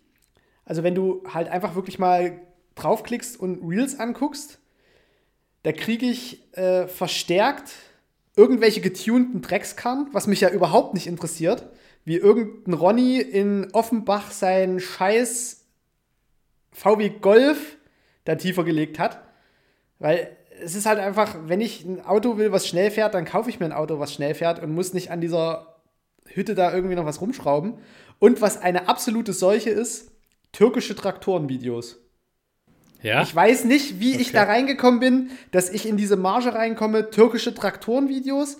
[0.67, 2.41] also wenn du halt einfach wirklich mal
[2.75, 4.59] draufklickst und Reels anguckst,
[5.63, 7.73] da kriege ich äh, verstärkt
[8.37, 11.71] irgendwelche getunten Dreckskarren, was mich ja überhaupt nicht interessiert,
[12.05, 15.65] wie irgendein Ronny in Offenbach seinen scheiß
[16.73, 17.79] VW Golf
[18.25, 19.23] da tiefer gelegt hat.
[19.99, 23.49] Weil es ist halt einfach, wenn ich ein Auto will, was schnell fährt, dann kaufe
[23.49, 25.77] ich mir ein Auto, was schnell fährt und muss nicht an dieser
[26.27, 27.79] Hütte da irgendwie noch was rumschrauben.
[28.19, 30.11] Und was eine absolute Seuche ist,
[30.53, 31.99] türkische Traktorenvideos.
[33.03, 33.23] Ja?
[33.23, 34.23] Ich weiß nicht, wie okay.
[34.23, 38.59] ich da reingekommen bin, dass ich in diese Marge reinkomme, türkische Traktorenvideos.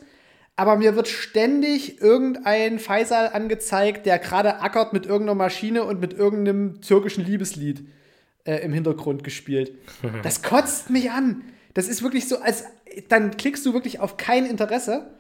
[0.57, 6.15] Aber mir wird ständig irgendein Faisal angezeigt, der gerade ackert mit irgendeiner Maschine und mit
[6.15, 7.87] irgendeinem türkischen Liebeslied
[8.45, 9.73] äh, im Hintergrund gespielt.
[10.23, 11.43] Das kotzt mich an.
[11.75, 12.65] Das ist wirklich so, als
[13.09, 15.11] dann klickst du wirklich auf kein Interesse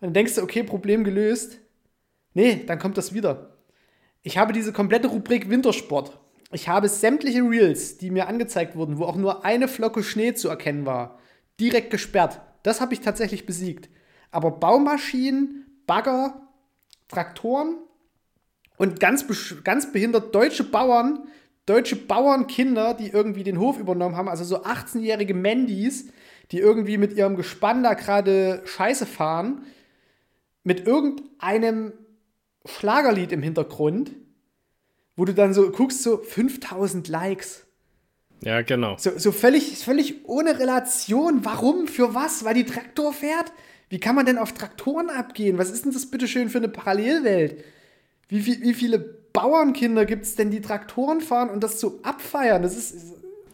[0.00, 1.58] und dann denkst du, okay, Problem gelöst.
[2.32, 3.55] Nee, dann kommt das wieder.
[4.26, 6.18] Ich habe diese komplette Rubrik Wintersport.
[6.50, 10.48] Ich habe sämtliche Reels, die mir angezeigt wurden, wo auch nur eine Flocke Schnee zu
[10.48, 11.20] erkennen war,
[11.60, 12.40] direkt gesperrt.
[12.64, 13.88] Das habe ich tatsächlich besiegt.
[14.32, 16.48] Aber Baumaschinen, Bagger,
[17.06, 17.76] Traktoren
[18.76, 19.24] und ganz,
[19.62, 21.28] ganz behindert deutsche Bauern,
[21.66, 26.08] deutsche Bauernkinder, die irgendwie den Hof übernommen haben, also so 18-jährige Mandys,
[26.50, 29.66] die irgendwie mit ihrem Gespann da gerade Scheiße fahren,
[30.64, 31.92] mit irgendeinem
[32.68, 34.12] Schlagerlied im Hintergrund,
[35.16, 37.66] wo du dann so guckst, so 5000 Likes.
[38.42, 38.96] Ja, genau.
[38.98, 41.44] So, so völlig, völlig ohne Relation.
[41.44, 41.88] Warum?
[41.88, 42.44] Für was?
[42.44, 43.52] Weil die Traktor fährt?
[43.88, 45.58] Wie kann man denn auf Traktoren abgehen?
[45.58, 47.64] Was ist denn das bitteschön für eine Parallelwelt?
[48.28, 52.62] Wie, wie, wie viele Bauernkinder gibt es denn, die Traktoren fahren und das so abfeiern?
[52.62, 52.94] Das ist.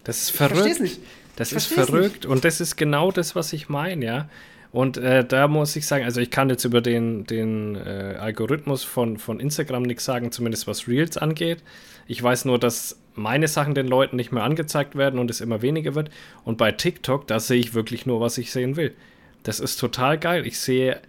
[0.05, 0.67] Das ist verrückt.
[0.67, 1.01] Ich nicht.
[1.37, 2.27] Das ist verrückt nicht.
[2.27, 4.29] und das ist genau das, was ich meine, ja.
[4.73, 8.83] Und äh, da muss ich sagen, also ich kann jetzt über den, den äh, Algorithmus
[8.85, 11.63] von, von Instagram nichts sagen, zumindest was Reels angeht.
[12.07, 15.61] Ich weiß nur, dass meine Sachen den Leuten nicht mehr angezeigt werden und es immer
[15.61, 16.11] weniger wird.
[16.45, 18.95] Und bei TikTok, da sehe ich wirklich nur, was ich sehen will.
[19.43, 20.47] Das ist total geil.
[20.47, 21.01] Ich sehe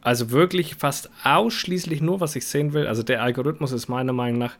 [0.00, 2.86] also wirklich fast ausschließlich nur, was ich sehen will.
[2.86, 4.56] Also der Algorithmus ist meiner Meinung nach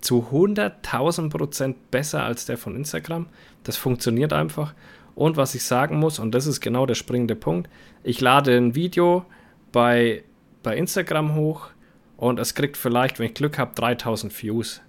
[0.00, 3.26] zu 100.000 Prozent besser als der von Instagram.
[3.62, 4.74] Das funktioniert einfach.
[5.14, 7.70] Und was ich sagen muss, und das ist genau der springende Punkt,
[8.02, 9.24] ich lade ein Video
[9.72, 10.24] bei,
[10.62, 11.68] bei Instagram hoch
[12.16, 14.80] und es kriegt vielleicht, wenn ich Glück habe, 3000 Views.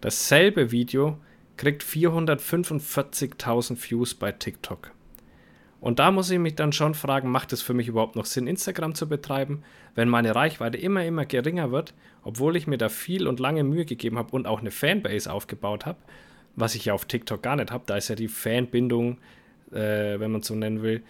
[0.00, 1.18] Dasselbe Video
[1.56, 4.92] kriegt 445.000 Views bei TikTok.
[5.80, 8.46] Und da muss ich mich dann schon fragen, macht es für mich überhaupt noch Sinn,
[8.46, 9.62] Instagram zu betreiben,
[9.94, 13.86] wenn meine Reichweite immer, immer geringer wird, obwohl ich mir da viel und lange Mühe
[13.86, 15.98] gegeben habe und auch eine Fanbase aufgebaut habe,
[16.54, 17.84] was ich ja auf TikTok gar nicht habe.
[17.86, 19.18] Da ist ja die Fanbindung,
[19.72, 21.02] äh, wenn man so nennen will,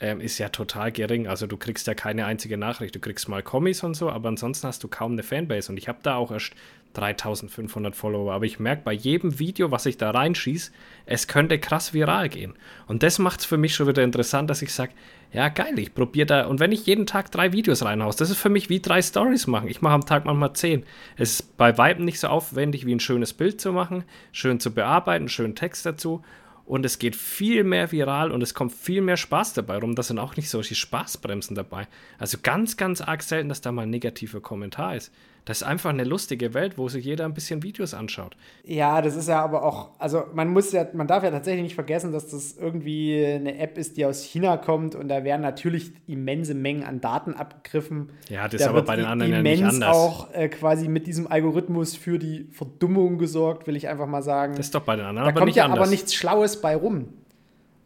[0.00, 1.26] ähm, ist ja total gering.
[1.26, 2.94] Also du kriegst ja keine einzige Nachricht.
[2.94, 5.72] Du kriegst mal Kommis und so, aber ansonsten hast du kaum eine Fanbase.
[5.72, 6.52] Und ich habe da auch erst
[6.94, 8.32] 3500 Follower.
[8.32, 10.70] Aber ich merke bei jedem Video, was ich da reinschieße,
[11.06, 12.54] es könnte krass viral gehen.
[12.86, 14.92] Und das macht es für mich schon wieder interessant, dass ich sage,
[15.32, 16.46] ja geil, ich probiere da.
[16.46, 19.46] Und wenn ich jeden Tag drei Videos reinhaus, das ist für mich wie drei Stories
[19.46, 19.68] machen.
[19.68, 20.84] Ich mache am Tag manchmal zehn.
[21.16, 24.72] Es ist bei Weitem nicht so aufwendig, wie ein schönes Bild zu machen, schön zu
[24.72, 26.22] bearbeiten, schönen Text dazu
[26.68, 29.94] und es geht viel mehr viral und es kommt viel mehr Spaß dabei rum.
[29.94, 31.88] Da sind auch nicht solche Spaßbremsen dabei.
[32.18, 35.10] Also ganz, ganz arg selten, dass da mal ein negativer Kommentar ist.
[35.48, 38.36] Das ist einfach eine lustige Welt, wo sich jeder ein bisschen Videos anschaut.
[38.64, 41.74] Ja, das ist ja aber auch, also man muss ja, man darf ja tatsächlich nicht
[41.74, 45.92] vergessen, dass das irgendwie eine App ist, die aus China kommt und da werden natürlich
[46.06, 48.10] immense Mengen an Daten abgegriffen.
[48.28, 49.96] Ja, das da ist aber bei den anderen ja nicht anders.
[49.96, 54.54] auch äh, quasi mit diesem Algorithmus für die Verdummung gesorgt, will ich einfach mal sagen.
[54.54, 55.78] Das ist doch bei den anderen da aber kommt nicht ja anders.
[55.78, 57.08] aber nichts Schlaues bei rum.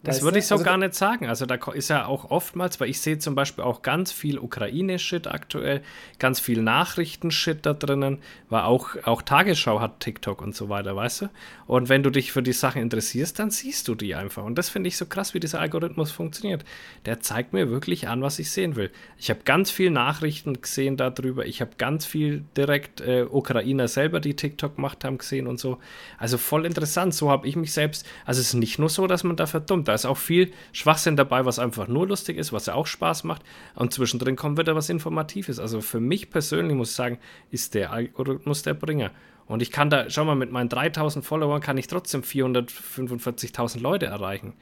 [0.05, 1.29] Das würde ich so also, gar nicht sagen.
[1.29, 5.29] Also da ist ja auch oftmals, weil ich sehe zum Beispiel auch ganz viel Ukraine-Shit
[5.29, 5.83] aktuell,
[6.19, 11.23] ganz viel Nachrichten-Shit da drinnen, weil auch, auch Tagesschau hat TikTok und so weiter, weißt
[11.23, 11.29] du?
[11.67, 14.45] Und wenn du dich für die Sachen interessierst, dann siehst du die einfach.
[14.45, 16.65] Und das finde ich so krass, wie dieser Algorithmus funktioniert.
[17.07, 18.91] Der zeigt mir wirklich an, was ich sehen will.
[19.19, 21.47] Ich habe ganz viel Nachrichten gesehen darüber.
[21.47, 25.79] Ich habe ganz viel direkt äh, Ukrainer selber, die TikTok gemacht haben, gesehen und so.
[26.19, 27.15] Also voll interessant.
[27.15, 28.05] So habe ich mich selbst.
[28.27, 31.17] Also es ist nicht nur so, dass man da verdummt da ist auch viel Schwachsinn
[31.17, 33.43] dabei, was einfach nur lustig ist, was ja auch Spaß macht.
[33.75, 35.59] Und zwischendrin kommt wieder was Informatives.
[35.59, 37.19] Also für mich persönlich muss ich sagen,
[37.51, 39.11] ist der Algorithmus der Bringer.
[39.45, 44.07] Und ich kann da, schau mal, mit meinen 3000 Followern kann ich trotzdem 445.000 Leute
[44.07, 44.55] erreichen.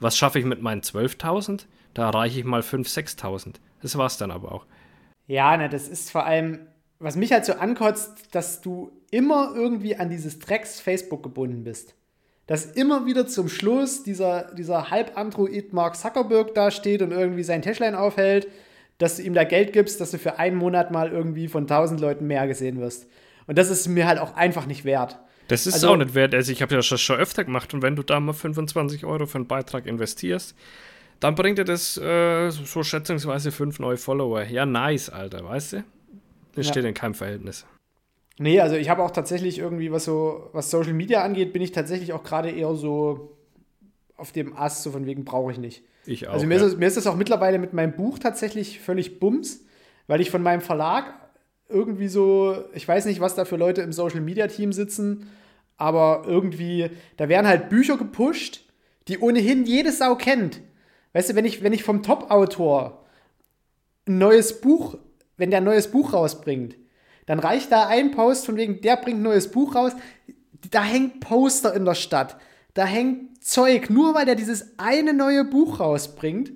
[0.00, 1.64] Was schaffe ich mit meinen 12.000?
[1.94, 3.54] Da erreiche ich mal 5.000, 6.000.
[3.80, 4.66] Das war's dann aber auch.
[5.26, 6.66] Ja, ne, das ist vor allem,
[6.98, 11.94] was mich halt so ankotzt, dass du immer irgendwie an dieses Drecks Facebook gebunden bist
[12.46, 17.62] dass immer wieder zum Schluss dieser, dieser Halbandroid Mark Zuckerberg da steht und irgendwie sein
[17.62, 18.48] Täschlein aufhält,
[18.98, 22.00] dass du ihm da Geld gibst, dass du für einen Monat mal irgendwie von 1000
[22.00, 23.06] Leuten mehr gesehen wirst.
[23.46, 25.18] Und das ist mir halt auch einfach nicht wert.
[25.48, 26.34] Das ist also, auch nicht wert.
[26.34, 29.26] Also ich habe ja das schon öfter gemacht und wenn du da mal 25 Euro
[29.26, 30.54] für einen Beitrag investierst,
[31.20, 34.42] dann bringt dir das äh, so schätzungsweise fünf neue Follower.
[34.42, 35.84] Ja, nice, Alter, weißt du?
[36.54, 36.72] Das ja.
[36.72, 37.66] steht in keinem Verhältnis.
[38.38, 41.72] Nee, also ich habe auch tatsächlich irgendwie, was so, was Social Media angeht, bin ich
[41.72, 43.36] tatsächlich auch gerade eher so
[44.16, 45.84] auf dem Ast, so von wegen brauche ich nicht.
[46.06, 46.34] Ich auch.
[46.34, 46.66] Also mir, ja.
[46.66, 49.64] ist, mir ist das auch mittlerweile mit meinem Buch tatsächlich völlig bums,
[50.06, 51.14] weil ich von meinem Verlag
[51.68, 55.30] irgendwie so, ich weiß nicht, was da für Leute im Social Media Team sitzen,
[55.76, 58.64] aber irgendwie, da werden halt Bücher gepusht,
[59.08, 60.60] die ohnehin jede Sau kennt.
[61.12, 63.04] Weißt du, wenn ich, wenn ich vom Top-Autor
[64.06, 64.98] ein neues Buch,
[65.36, 66.76] wenn der ein neues Buch rausbringt,
[67.26, 69.92] dann reicht da ein Post von wegen, der bringt ein neues Buch raus,
[70.70, 72.36] da hängt Poster in der Stadt,
[72.74, 76.52] da hängt Zeug, nur weil der dieses eine neue Buch rausbringt,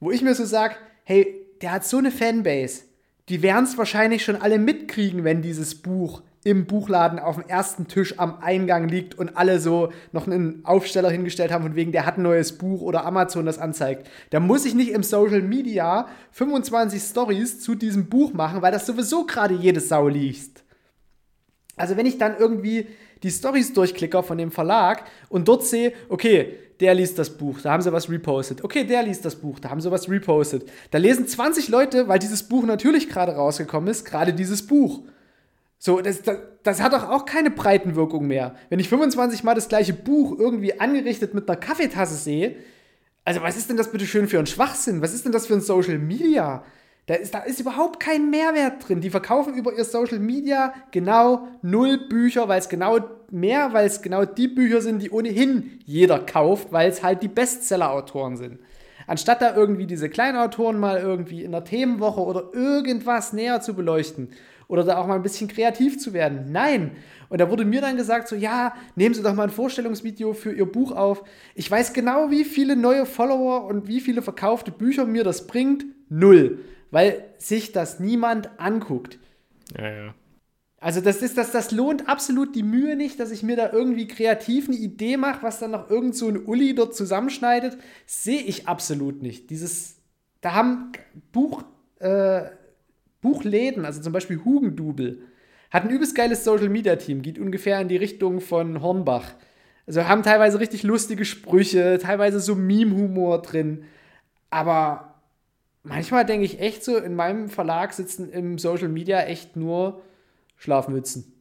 [0.00, 2.82] wo ich mir so sage, hey, der hat so eine Fanbase,
[3.28, 7.86] die werden es wahrscheinlich schon alle mitkriegen, wenn dieses Buch im Buchladen auf dem ersten
[7.86, 12.04] Tisch am Eingang liegt und alle so noch einen Aufsteller hingestellt haben, von wegen, der
[12.04, 14.08] hat ein neues Buch oder Amazon das anzeigt.
[14.30, 18.86] Da muss ich nicht im Social Media 25 Stories zu diesem Buch machen, weil das
[18.86, 20.64] sowieso gerade jede Sau liest.
[21.76, 22.88] Also wenn ich dann irgendwie
[23.22, 27.70] die Stories durchklicke von dem Verlag und dort sehe, okay, der liest das Buch, da
[27.70, 28.64] haben sie was repostet.
[28.64, 30.68] Okay, der liest das Buch, da haben sie was repostet.
[30.90, 35.02] Da lesen 20 Leute, weil dieses Buch natürlich gerade rausgekommen ist, gerade dieses Buch.
[35.84, 38.54] So, das, das, das, hat doch auch keine Breitenwirkung mehr.
[38.70, 42.54] Wenn ich 25 Mal das gleiche Buch irgendwie angerichtet mit einer Kaffeetasse sehe,
[43.24, 45.02] also was ist denn das bitte schön für ein Schwachsinn?
[45.02, 46.62] Was ist denn das für ein Social Media?
[47.06, 49.00] Da ist, da ist überhaupt kein Mehrwert drin.
[49.00, 53.00] Die verkaufen über ihr Social Media genau null Bücher, weil es genau
[53.32, 57.28] mehr, weil es genau die Bücher sind, die ohnehin jeder kauft, weil es halt die
[57.28, 58.60] Bestseller-Autoren sind.
[59.08, 64.28] Anstatt da irgendwie diese Kleinautoren mal irgendwie in der Themenwoche oder irgendwas näher zu beleuchten
[64.68, 66.52] oder da auch mal ein bisschen kreativ zu werden.
[66.52, 66.92] Nein.
[67.28, 70.52] Und da wurde mir dann gesagt, so, ja, nehmen Sie doch mal ein Vorstellungsvideo für
[70.52, 71.24] Ihr Buch auf.
[71.54, 75.84] Ich weiß genau, wie viele neue Follower und wie viele verkaufte Bücher mir das bringt.
[76.08, 76.58] Null.
[76.90, 79.18] Weil sich das niemand anguckt.
[79.78, 80.14] Ja, ja.
[80.82, 84.08] Also das ist das, das lohnt absolut die Mühe nicht, dass ich mir da irgendwie
[84.08, 87.78] kreativ eine Idee mache, was dann noch irgend so ein Uli dort zusammenschneidet.
[88.04, 89.48] Sehe ich absolut nicht.
[89.50, 89.98] Dieses,
[90.40, 90.90] da haben
[91.30, 91.62] Buch,
[92.00, 92.46] äh,
[93.22, 95.22] Buchläden, also zum Beispiel Hugendubel,
[95.70, 99.32] hat ein übelst geiles Social Media Team, geht ungefähr in die Richtung von Hornbach.
[99.86, 103.84] Also haben teilweise richtig lustige Sprüche, teilweise so Meme-Humor drin.
[104.50, 105.14] Aber
[105.82, 110.02] manchmal denke ich echt so, in meinem Verlag sitzen im Social Media echt nur
[110.56, 111.31] Schlafmützen.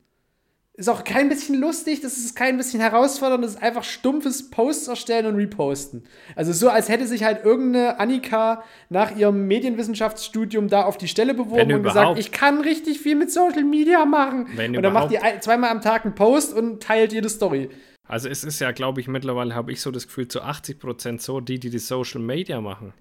[0.76, 4.88] Ist auch kein bisschen lustig, das ist kein bisschen herausfordernd, das ist einfach stumpfes Posts
[4.88, 6.04] erstellen und reposten.
[6.36, 11.34] Also so, als hätte sich halt irgendeine Annika nach ihrem Medienwissenschaftsstudium da auf die Stelle
[11.34, 14.48] beworben und gesagt, ich kann richtig viel mit Social Media machen.
[14.56, 17.70] Wenn und dann macht die zweimal am Tag einen Post und teilt jede Story.
[18.08, 21.22] Also es ist ja, glaube ich, mittlerweile habe ich so das Gefühl, zu 80 Prozent
[21.22, 22.94] so, die, die die Social Media machen.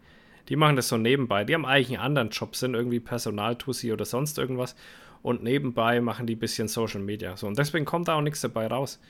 [0.48, 1.44] Die machen das so nebenbei.
[1.44, 4.74] Die haben eigentlich einen anderen Job, sind irgendwie Personaltussi oder sonst irgendwas
[5.22, 7.36] und nebenbei machen die ein bisschen Social Media.
[7.36, 9.00] So, und deswegen kommt da auch nichts dabei raus.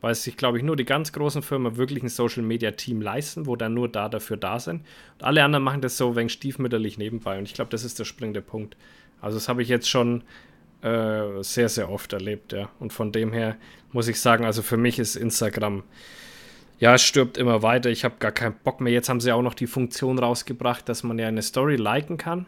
[0.00, 3.46] Weil sich, glaube ich, nur die ganz großen Firmen wirklich ein Social Media Team leisten,
[3.46, 4.82] wo dann nur da dafür da sind.
[5.18, 7.36] Und alle anderen machen das so wegen stiefmütterlich nebenbei.
[7.36, 8.76] Und ich glaube, das ist der springende Punkt.
[9.20, 10.22] Also, das habe ich jetzt schon
[10.82, 12.70] äh, sehr, sehr oft erlebt, ja.
[12.78, 13.56] Und von dem her
[13.90, 15.82] muss ich sagen, also für mich ist Instagram,
[16.78, 17.90] ja, es stirbt immer weiter.
[17.90, 18.92] Ich habe gar keinen Bock mehr.
[18.92, 22.46] Jetzt haben sie auch noch die Funktion rausgebracht, dass man ja eine Story liken kann.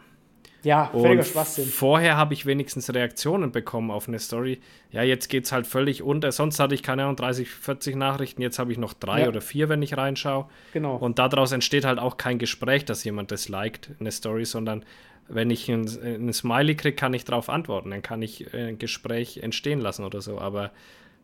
[0.63, 1.65] Ja, völliger Schwachsinn.
[1.65, 4.59] Vorher habe ich wenigstens Reaktionen bekommen auf eine Story.
[4.91, 6.31] Ja, jetzt geht es halt völlig unter.
[6.31, 8.41] Sonst hatte ich keine Ahnung, 30, 40 Nachrichten.
[8.41, 9.27] Jetzt habe ich noch drei ja.
[9.27, 10.45] oder vier, wenn ich reinschaue.
[10.73, 10.97] Genau.
[10.97, 14.85] Und daraus entsteht halt auch kein Gespräch, dass jemand das liked, eine Story, sondern
[15.27, 17.89] wenn ich ein, ein Smiley kriege, kann ich darauf antworten.
[17.91, 20.39] Dann kann ich ein Gespräch entstehen lassen oder so.
[20.39, 20.71] Aber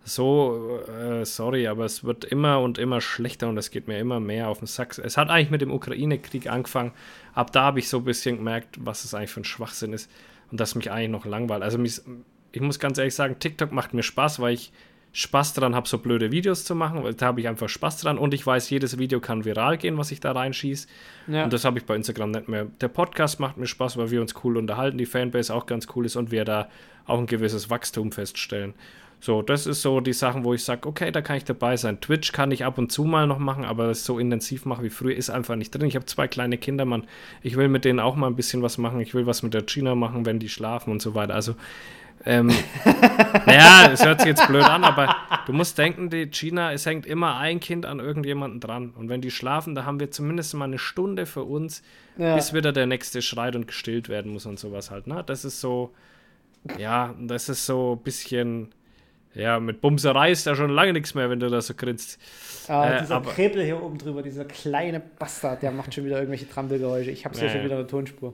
[0.08, 4.22] so, äh, sorry, aber es wird immer und immer schlechter und es geht mir immer
[4.22, 4.98] mehr auf den Sack.
[4.98, 6.93] Es hat eigentlich mit dem Ukraine-Krieg angefangen.
[7.34, 10.10] Ab da habe ich so ein bisschen gemerkt, was es eigentlich für ein Schwachsinn ist
[10.50, 11.62] und dass mich eigentlich noch langweilt.
[11.62, 12.02] Also mich,
[12.54, 14.72] ich muss ganz ehrlich sagen, TikTok macht mir Spaß, weil ich
[15.12, 17.04] Spaß dran habe, so blöde Videos zu machen.
[17.17, 20.12] Da habe ich einfach Spaß dran und ich weiß, jedes Video kann viral gehen, was
[20.12, 20.88] ich da reinschieße.
[21.28, 21.43] Ja.
[21.43, 22.67] Und das habe ich bei Instagram nicht mehr.
[22.80, 26.06] Der Podcast macht mir Spaß, weil wir uns cool unterhalten, die Fanbase auch ganz cool
[26.06, 26.70] ist und wir da
[27.06, 28.74] auch ein gewisses Wachstum feststellen.
[29.19, 31.99] So, das ist so die Sachen, wo ich sage, okay, da kann ich dabei sein.
[31.99, 34.91] Twitch kann ich ab und zu mal noch machen, aber das so intensiv machen wie
[34.91, 35.88] früher ist einfach nicht drin.
[35.88, 37.08] Ich habe zwei kleine Kinder, Mann.
[37.41, 38.99] Ich will mit denen auch mal ein bisschen was machen.
[38.99, 41.34] Ich will was mit der Gina machen, wenn die schlafen und so weiter.
[41.34, 41.56] Also,
[42.25, 42.47] ähm,
[43.45, 45.15] naja, es hört sich jetzt blöd an, aber
[45.47, 48.91] du musst denken, die Gina, es hängt immer ein Kind an irgendjemanden dran.
[48.91, 51.82] Und wenn die schlafen, da haben wir zumindest mal eine Stunde für uns,
[52.17, 52.36] ja.
[52.36, 55.08] bis wieder der nächste schreit und gestillt werden muss und sowas halt.
[55.08, 55.23] Ne?
[55.25, 55.91] Das ist so,
[56.77, 58.69] ja, das ist so ein bisschen
[59.38, 62.19] ja, mit Bumserei ist ja schon lange nichts mehr, wenn du da so grinst.
[62.67, 66.17] Ah, äh, dieser aber, Krebel hier oben drüber, dieser kleine Bastard, der macht schon wieder
[66.17, 67.12] irgendwelche Trampelgeräusche.
[67.12, 68.34] Ich hab's ja, ja schon wieder in der Tonspur.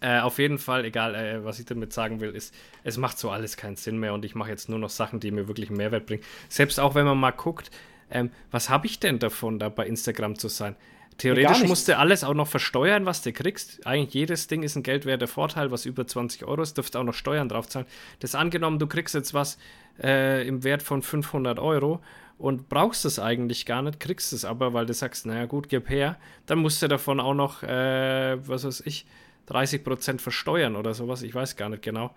[0.00, 2.54] Äh, auf jeden Fall, egal, äh, was ich damit sagen will, ist,
[2.84, 5.30] es macht so alles keinen Sinn mehr und ich mache jetzt nur noch Sachen, die
[5.30, 6.22] mir wirklich einen Mehrwert bringen.
[6.48, 7.70] Selbst auch wenn man mal guckt,
[8.10, 10.74] ähm, was habe ich denn davon, da bei Instagram zu sein?
[11.20, 13.86] Theoretisch musst du alles auch noch versteuern, was du kriegst.
[13.86, 17.12] Eigentlich jedes Ding ist ein geldwerter Vorteil, was über 20 Euro ist, dürfst auch noch
[17.12, 17.84] Steuern drauf zahlen.
[18.20, 19.58] Das angenommen, du kriegst jetzt was
[20.02, 22.00] äh, im Wert von 500 Euro
[22.38, 25.90] und brauchst es eigentlich gar nicht, kriegst es aber, weil du sagst, naja gut, gib
[25.90, 29.06] her, dann musst du davon auch noch, äh, was weiß ich,
[29.48, 32.14] 30% versteuern oder sowas, ich weiß gar nicht genau.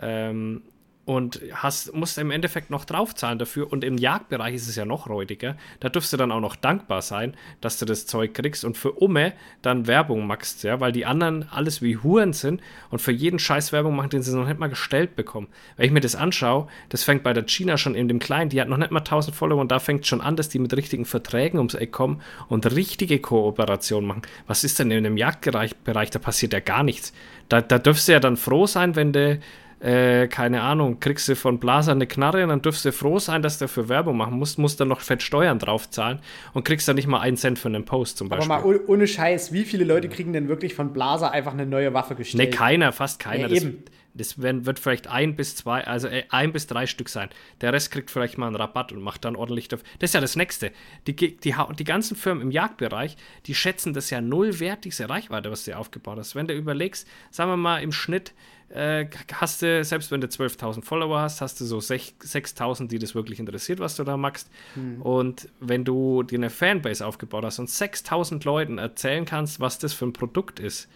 [0.00, 0.62] Ähm,
[1.04, 3.70] und hast, musst im Endeffekt noch draufzahlen dafür.
[3.70, 5.56] Und im Jagdbereich ist es ja noch räudiger.
[5.80, 8.92] Da dürfst du dann auch noch dankbar sein, dass du das Zeug kriegst und für
[8.92, 13.38] Umme dann Werbung machst, ja, weil die anderen alles wie Huren sind und für jeden
[13.38, 15.48] Scheiß Werbung machen, den sie noch nicht mal gestellt bekommen.
[15.76, 18.60] Wenn ich mir das anschaue, das fängt bei der China schon in dem Kleinen, die
[18.60, 21.04] hat noch nicht mal 1000 Follower und da fängt schon an, dass die mit richtigen
[21.04, 24.22] Verträgen ums Eck kommen und richtige Kooperationen machen.
[24.46, 25.74] Was ist denn in dem Jagdbereich?
[25.84, 27.12] Da passiert ja gar nichts.
[27.48, 29.38] Da, da dürfst du ja dann froh sein, wenn du
[29.84, 33.42] äh, keine Ahnung, kriegst du von Blaser eine Knarre und dann dürfst du froh sein,
[33.42, 36.20] dass du für Werbung machen musst, musst dann noch fett Steuern draufzahlen
[36.54, 38.50] und kriegst dann nicht mal einen Cent für einen Post zum Beispiel.
[38.50, 41.92] Aber mal ohne Scheiß, wie viele Leute kriegen denn wirklich von Blaser einfach eine neue
[41.92, 42.50] Waffe gestellt?
[42.50, 43.48] Ne, keiner, fast keiner.
[43.48, 43.82] Ja, eben.
[43.84, 47.28] Das, das wird vielleicht ein bis zwei, also äh, ein bis drei Stück sein.
[47.60, 49.86] Der Rest kriegt vielleicht mal einen Rabatt und macht dann ordentlich dafür.
[49.98, 50.70] Das ist ja das Nächste.
[51.06, 55.50] Die, die, die ganzen Firmen im Jagdbereich, die schätzen das ja null wert, diese Reichweite,
[55.50, 56.34] was du aufgebaut hast.
[56.34, 58.32] Wenn du überlegst, sagen wir mal im Schnitt
[58.70, 63.14] äh, hast du, selbst wenn du 12.000 Follower hast, hast du so 6.000, die das
[63.14, 64.50] wirklich interessiert, was du da machst.
[64.74, 65.02] Hm.
[65.02, 69.92] Und wenn du dir eine Fanbase aufgebaut hast und 6.000 Leuten erzählen kannst, was das
[69.92, 70.88] für ein Produkt ist,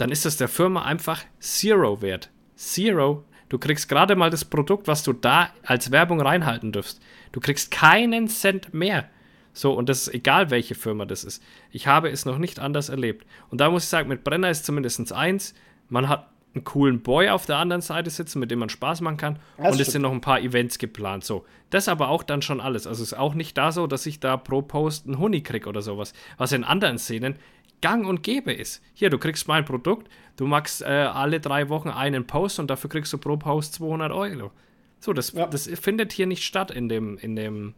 [0.00, 2.30] dann ist das der Firma einfach Zero wert.
[2.56, 3.24] Zero.
[3.48, 7.00] Du kriegst gerade mal das Produkt, was du da als Werbung reinhalten dürfst.
[7.32, 9.08] Du kriegst keinen Cent mehr.
[9.52, 11.42] So, und das ist egal, welche Firma das ist.
[11.70, 13.26] Ich habe es noch nicht anders erlebt.
[13.50, 15.54] Und da muss ich sagen, mit Brenner ist zumindest eins,
[15.88, 19.16] man hat einen coolen Boy auf der anderen Seite sitzen, mit dem man Spaß machen
[19.16, 19.38] kann.
[19.56, 21.24] Das und es sind noch ein paar Events geplant.
[21.24, 22.86] So, das aber auch dann schon alles.
[22.86, 25.66] Also es ist auch nicht da so, dass ich da pro Post einen Honig krieg
[25.66, 26.12] oder sowas.
[26.38, 27.36] Was in anderen Szenen
[27.80, 28.82] gang und gäbe ist.
[28.94, 32.90] Hier, du kriegst mein Produkt, du machst äh, alle drei Wochen einen Post und dafür
[32.90, 34.50] kriegst du pro Post 200 Euro.
[35.00, 35.46] So, das, ja.
[35.46, 37.74] das findet hier nicht statt in dem, in dem,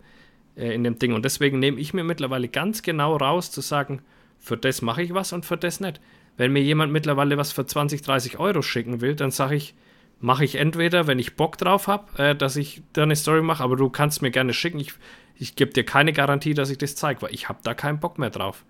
[0.56, 1.12] äh, in dem Ding.
[1.12, 4.02] Und deswegen nehme ich mir mittlerweile ganz genau raus zu sagen,
[4.38, 6.00] für das mache ich was und für das nicht.
[6.36, 9.74] Wenn mir jemand mittlerweile was für 20, 30 Euro schicken will, dann sage ich,
[10.18, 13.62] mache ich entweder, wenn ich Bock drauf habe, äh, dass ich da eine Story mache,
[13.62, 14.80] aber du kannst mir gerne schicken.
[14.80, 14.94] Ich,
[15.36, 18.18] ich gebe dir keine Garantie, dass ich das zeige, weil ich habe da keinen Bock
[18.18, 18.64] mehr drauf.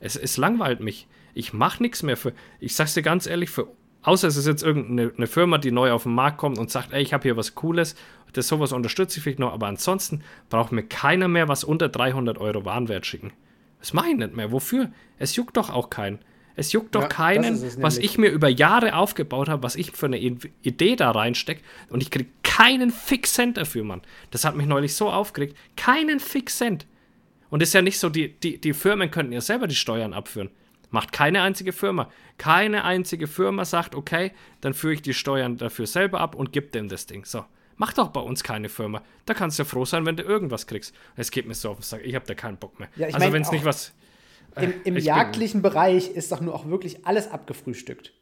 [0.00, 1.06] Es, es langweilt mich.
[1.34, 2.32] Ich mache nichts mehr für.
[2.60, 3.68] Ich sag's dir ganz ehrlich, für,
[4.02, 7.02] außer es ist jetzt irgendeine Firma, die neu auf den Markt kommt und sagt, ey,
[7.02, 7.96] ich habe hier was Cooles,
[8.32, 12.38] das sowas unterstütze ich vielleicht noch, aber ansonsten braucht mir keiner mehr was unter 300
[12.38, 13.32] Euro Warenwert schicken.
[13.78, 14.50] Das mache ich nicht mehr.
[14.50, 14.90] Wofür?
[15.18, 16.18] Es juckt doch auch keinen.
[16.56, 20.06] Es juckt doch ja, keinen, was ich mir über Jahre aufgebaut habe, was ich für
[20.06, 24.02] eine Idee da reinstecke und ich kriege keinen Fix-Cent dafür, Mann.
[24.30, 25.56] Das hat mich neulich so aufgeregt.
[25.76, 26.86] Keinen Fix-Cent.
[27.54, 30.12] Und es ist ja nicht so, die, die, die Firmen könnten ja selber die Steuern
[30.12, 30.50] abführen.
[30.90, 32.10] Macht keine einzige Firma.
[32.36, 36.72] Keine einzige Firma sagt, okay, dann führe ich die Steuern dafür selber ab und gib
[36.72, 37.24] dem das Ding.
[37.24, 37.44] So.
[37.76, 39.04] Macht doch bei uns keine Firma.
[39.24, 40.96] Da kannst du froh sein, wenn du irgendwas kriegst.
[41.14, 42.00] Es geht mir so auf den Sack.
[42.04, 42.88] Ich habe da keinen Bock mehr.
[42.96, 43.92] Ja, also, wenn es nicht was
[44.56, 48.12] im, im jagdlichen Bereich ist doch nur auch wirklich alles abgefrühstückt.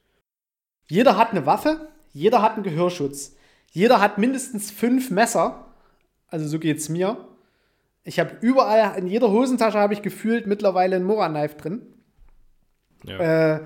[0.88, 3.34] Jeder hat eine Waffe, jeder hat einen Gehörschutz,
[3.70, 5.72] jeder hat mindestens fünf Messer.
[6.26, 7.31] Also so geht's mir.
[8.04, 11.82] Ich habe überall, in jeder Hosentasche habe ich gefühlt mittlerweile ein Mora-Knife drin.
[13.04, 13.54] Ja.
[13.54, 13.60] Äh,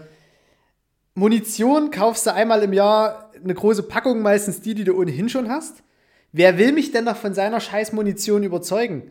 [1.14, 5.49] Munition kaufst du einmal im Jahr eine große Packung, meistens die, die du ohnehin schon
[5.49, 5.83] hast.
[6.33, 9.11] Wer will mich denn noch von seiner scheiß Munition überzeugen?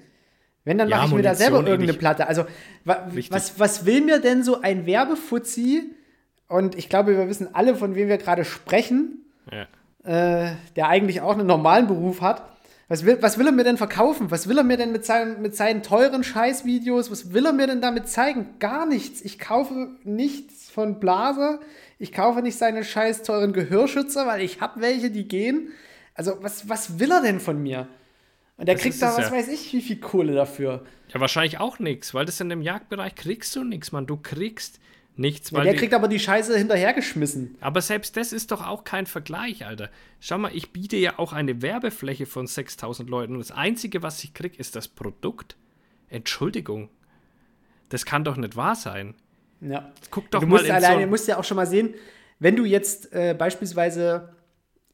[0.64, 2.28] Wenn, dann ja, mache ich mir da selber irgendeine Platte.
[2.28, 2.46] Also,
[2.84, 5.92] wa was, was will mir denn so ein Werbefuzzi?
[6.48, 9.64] Und ich glaube, wir wissen alle, von wem wir gerade sprechen, ja.
[10.04, 12.44] äh, der eigentlich auch einen normalen Beruf hat.
[12.88, 14.30] Was will, was will er mir denn verkaufen?
[14.30, 17.66] Was will er mir denn mit seinen, mit seinen teuren Scheißvideos, was will er mir
[17.66, 18.60] denn damit zeigen?
[18.60, 19.22] Gar nichts.
[19.22, 21.60] Ich kaufe nichts von Blase.
[21.98, 25.70] Ich kaufe nicht seine scheiß teuren Gehörschützer, weil ich habe welche, die gehen.
[26.14, 27.88] Also, was, was will er denn von mir?
[28.58, 29.32] Und der das kriegt da, was ja.
[29.32, 30.86] weiß ich, wie viel Kohle dafür.
[31.10, 34.06] Ja, wahrscheinlich auch nichts, weil das in dem Jagdbereich kriegst du nichts, Mann.
[34.06, 34.80] Du kriegst
[35.18, 35.52] nichts.
[35.52, 37.58] Ja, der kriegt aber die Scheiße hinterhergeschmissen.
[37.62, 39.90] Aber selbst das ist doch auch kein Vergleich, Alter.
[40.20, 44.24] Schau mal, ich biete ja auch eine Werbefläche von 6000 Leuten und das Einzige, was
[44.24, 45.56] ich krieg, ist das Produkt.
[46.10, 46.90] Entschuldigung.
[47.90, 49.16] Das kann doch nicht wahr sein.
[49.62, 49.92] Ja.
[50.12, 51.94] Guck doch du mal musst alleine, so Du musst ja auch schon mal sehen,
[52.40, 54.36] wenn du jetzt äh, beispielsweise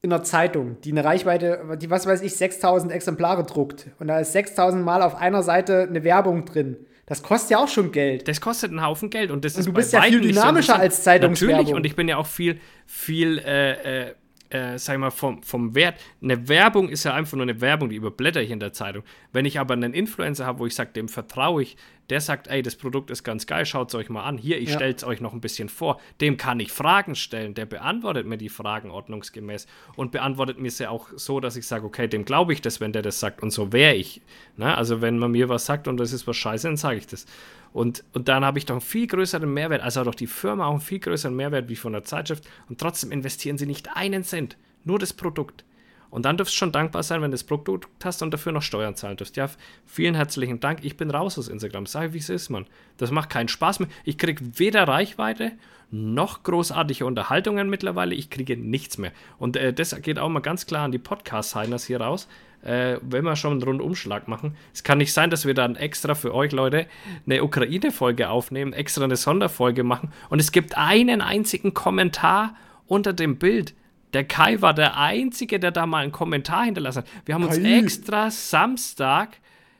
[0.01, 4.19] in einer Zeitung, die eine Reichweite, die was weiß ich, 6000 Exemplare druckt und da
[4.19, 6.87] ist 6000 Mal auf einer Seite eine Werbung drin.
[7.11, 8.29] Das kostet ja auch schon Geld.
[8.29, 10.79] Das kostet einen Haufen Geld und das und ist du bist ja viel dynamischer so
[10.79, 11.57] als Zeitungswerbung.
[11.57, 14.13] Natürlich und ich bin ja auch viel viel äh, äh,
[14.51, 15.99] äh, sag ich mal, vom, vom Wert.
[16.21, 19.03] Eine Werbung ist ja einfach nur eine Werbung, die überblätter ich in der Zeitung.
[19.31, 21.77] Wenn ich aber einen Influencer habe, wo ich sage, dem vertraue ich,
[22.09, 24.37] der sagt, ey, das Produkt ist ganz geil, schaut es euch mal an.
[24.37, 24.75] Hier, ich ja.
[24.75, 26.01] stelle es euch noch ein bisschen vor.
[26.19, 27.53] Dem kann ich Fragen stellen.
[27.53, 31.85] Der beantwortet mir die Fragen ordnungsgemäß und beantwortet mir sie auch so, dass ich sage,
[31.85, 33.41] okay, dem glaube ich das, wenn der das sagt.
[33.41, 34.21] Und so wäre ich.
[34.57, 34.75] Ne?
[34.75, 37.25] Also, wenn man mir was sagt und das ist was scheiße, dann sage ich das.
[37.73, 40.65] Und, und dann habe ich doch einen viel größeren Mehrwert, also hat doch die Firma
[40.65, 42.47] auch einen viel größeren Mehrwert wie von der Zeitschrift.
[42.69, 45.63] Und trotzdem investieren sie nicht einen Cent, nur das Produkt.
[46.11, 48.61] Und dann dürfst du schon dankbar sein, wenn du das Produkt hast und dafür noch
[48.61, 49.37] Steuern zahlen dürft.
[49.37, 49.49] Ja,
[49.85, 50.83] vielen herzlichen Dank.
[50.83, 51.85] Ich bin raus aus Instagram.
[51.85, 52.67] Sag, wie es ist, Mann.
[52.97, 53.87] Das macht keinen Spaß mehr.
[54.03, 55.53] Ich kriege weder Reichweite
[55.89, 58.13] noch großartige Unterhaltungen mittlerweile.
[58.13, 59.13] Ich kriege nichts mehr.
[59.39, 62.27] Und äh, das geht auch mal ganz klar an die Podcast-Heiners hier raus.
[62.63, 64.55] Äh, wenn wir schon einen Rundumschlag machen.
[64.71, 66.85] Es kann nicht sein, dass wir dann extra für euch Leute
[67.25, 72.55] eine Ukraine-Folge aufnehmen, extra eine Sonderfolge machen und es gibt einen einzigen Kommentar
[72.85, 73.73] unter dem Bild.
[74.13, 77.07] Der Kai war der Einzige, der da mal einen Kommentar hinterlassen hat.
[77.25, 77.79] Wir haben uns Kai.
[77.79, 79.37] extra Samstag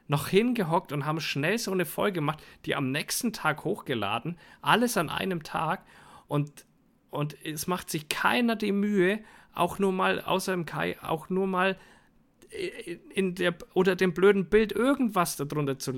[0.08, 4.38] noch hingehockt und haben schnell so eine Folge gemacht, die am nächsten Tag hochgeladen.
[4.62, 5.84] Alles an einem Tag.
[6.28, 6.66] Und,
[7.12, 9.20] und es macht sich keiner die Mühe,
[9.54, 11.78] auch nur mal, außer dem Kai, auch nur mal
[13.14, 15.94] in der oder dem blöden Bild irgendwas darunter zu.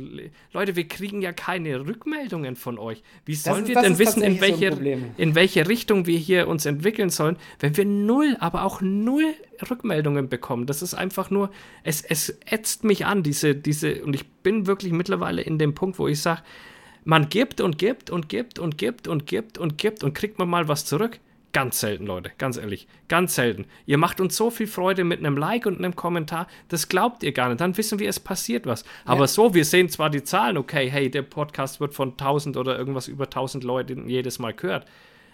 [0.51, 3.01] Leute, wir kriegen ja keine Rückmeldungen von euch.
[3.25, 4.81] Wie sollen ist, wir denn wissen, in welche, so
[5.17, 9.33] in welche Richtung wir hier uns entwickeln sollen, wenn wir null, aber auch null
[9.67, 10.67] Rückmeldungen bekommen?
[10.67, 11.49] Das ist einfach nur,
[11.83, 15.97] es, es ätzt mich an, diese, diese, und ich bin wirklich mittlerweile in dem Punkt,
[15.97, 16.41] wo ich sage,
[17.03, 20.49] man gibt und gibt und gibt und gibt und gibt und gibt und kriegt man
[20.49, 21.19] mal was zurück.
[21.53, 23.65] Ganz selten, Leute, ganz ehrlich, ganz selten.
[23.85, 27.31] Ihr macht uns so viel Freude mit einem Like und einem Kommentar, das glaubt ihr
[27.31, 27.61] gar nicht.
[27.61, 28.83] Dann wissen wir, es passiert was.
[29.05, 29.27] Aber ja.
[29.27, 33.07] so, wir sehen zwar die Zahlen, okay, hey, der Podcast wird von 1000 oder irgendwas
[33.07, 34.87] über 1000 Leuten jedes Mal gehört.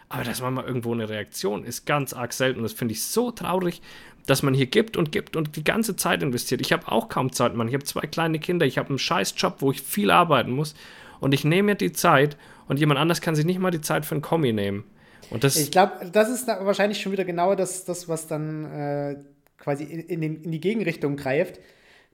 [0.09, 2.59] Aber dass man mal irgendwo eine Reaktion ist ganz arg selten.
[2.59, 3.81] Und das finde ich so traurig,
[4.25, 6.59] dass man hier gibt und gibt und die ganze Zeit investiert.
[6.59, 7.69] Ich habe auch kaum Zeit, Mann.
[7.69, 10.75] Ich habe zwei kleine Kinder, ich habe einen scheiß Job, wo ich viel arbeiten muss.
[11.21, 12.35] Und ich nehme mir die Zeit
[12.67, 14.83] und jemand anders kann sich nicht mal die Zeit für einen Kommi nehmen.
[15.31, 19.15] Und das ich glaube, das ist wahrscheinlich schon wieder genau das, das was dann äh,
[19.57, 21.59] quasi in, den, in die Gegenrichtung greift.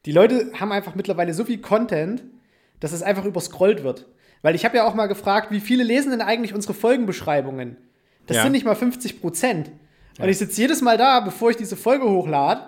[0.06, 2.24] Die Leute haben einfach mittlerweile so viel Content,
[2.80, 4.06] dass es einfach überscrollt wird.
[4.42, 7.78] Weil ich habe ja auch mal gefragt, wie viele lesen denn eigentlich unsere Folgenbeschreibungen?
[8.28, 8.44] Das ja.
[8.44, 9.70] sind nicht mal 50 Prozent.
[10.18, 10.30] Und ja.
[10.30, 12.62] ich sitze jedes Mal da, bevor ich diese Folge hochlade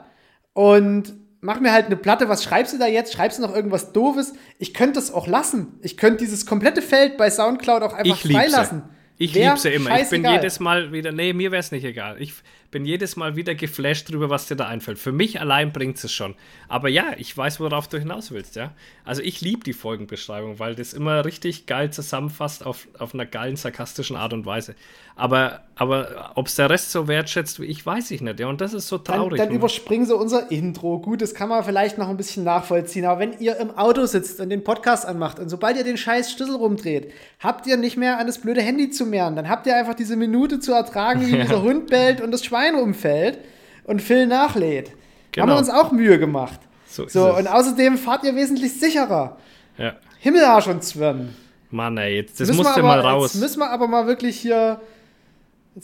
[0.53, 3.13] und mach mir halt eine Platte, was schreibst du da jetzt?
[3.13, 4.33] Schreibst du noch irgendwas Doofes?
[4.57, 5.79] Ich könnte das auch lassen.
[5.81, 8.83] Ich könnte dieses komplette Feld bei Soundcloud auch einfach freilassen.
[9.19, 9.99] Ich liebe sie immer.
[9.99, 12.21] Ich bin jedes Mal wieder, nee, mir wäre es nicht egal.
[12.21, 12.33] Ich
[12.69, 14.99] bin jedes Mal wieder geflasht drüber, was dir da einfällt.
[14.99, 16.35] Für mich allein bringt es schon.
[16.67, 18.73] Aber ja, ich weiß, worauf du hinaus willst, ja.
[19.05, 23.55] Also ich liebe die Folgenbeschreibung, weil das immer richtig geil zusammenfasst auf, auf einer geilen,
[23.55, 24.75] sarkastischen Art und Weise.
[25.19, 28.47] Aber, aber ob es der Rest so wertschätzt wie ich, weiß ich nicht, ja.
[28.47, 29.39] Und das ist so traurig.
[29.39, 30.99] Dann, dann überspringen sie unser Intro.
[30.99, 33.03] Gut, das kann man vielleicht noch ein bisschen nachvollziehen.
[33.05, 36.31] Aber wenn ihr im Auto sitzt und den Podcast anmacht und sobald ihr den scheiß
[36.31, 39.35] Schlüssel rumdreht, habt ihr nicht mehr an das blöde Handy zu mehren.
[39.35, 41.41] Dann habt ihr einfach diese Minute zu ertragen, wie ja.
[41.43, 43.39] dieser Hund bellt und das Schwein umfällt
[43.85, 44.91] und Phil nachlädt.
[45.31, 45.47] Genau.
[45.47, 46.59] Haben wir uns auch Mühe gemacht.
[46.87, 49.37] So, so und außerdem fahrt ihr wesentlich sicherer.
[49.79, 49.95] Ja.
[50.19, 51.33] Himmelarsch und Zwirn.
[51.71, 53.33] Mann, ey, jetzt, das musst du mal raus.
[53.33, 54.79] Jetzt müssen wir aber mal wirklich hier.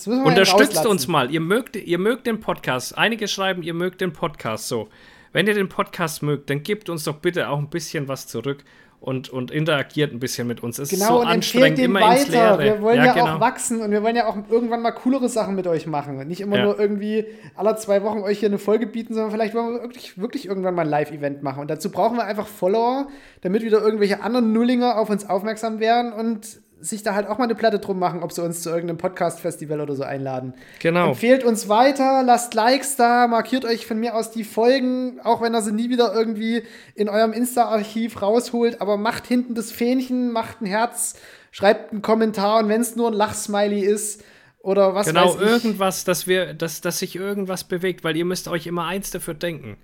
[0.06, 1.30] Unterstützt uns mal.
[1.30, 2.98] Ihr mögt, ihr mögt den Podcast.
[2.98, 4.90] Einige schreiben, ihr mögt den Podcast so.
[5.34, 8.64] Wenn ihr den Podcast mögt, dann gebt uns doch bitte auch ein bisschen was zurück
[9.00, 10.80] und, und interagiert ein bisschen mit uns.
[10.80, 12.22] Es genau, ist so und anstrengend, immer weiter.
[12.22, 12.64] ins Leere.
[12.64, 13.36] Wir wollen ja, ja genau.
[13.36, 16.26] auch wachsen und wir wollen ja auch irgendwann mal coolere Sachen mit euch machen.
[16.28, 16.64] Nicht immer ja.
[16.64, 17.26] nur irgendwie
[17.56, 20.74] alle zwei Wochen euch hier eine Folge bieten, sondern vielleicht wollen wir wirklich, wirklich irgendwann
[20.74, 21.60] mal ein Live-Event machen.
[21.60, 23.10] Und dazu brauchen wir einfach Follower,
[23.42, 27.46] damit wieder irgendwelche anderen Nullinger auf uns aufmerksam werden und sich da halt auch mal
[27.46, 30.54] eine Platte drum machen, ob sie uns zu irgendeinem Podcast-Festival oder so einladen.
[30.80, 31.10] Genau.
[31.10, 35.56] Empfehlt uns weiter, lasst Likes da, markiert euch von mir aus die Folgen, auch wenn
[35.56, 36.64] ihr sie nie wieder irgendwie
[36.94, 41.16] in eurem Insta-Archiv rausholt, aber macht hinten das Fähnchen, macht ein Herz,
[41.52, 44.22] schreibt einen Kommentar und wenn es nur ein Lachsmiley ist
[44.60, 45.40] oder was genau, weiß ich.
[45.40, 49.10] Genau, irgendwas, dass wir, dass, dass sich irgendwas bewegt, weil ihr müsst euch immer eins
[49.10, 49.78] dafür denken.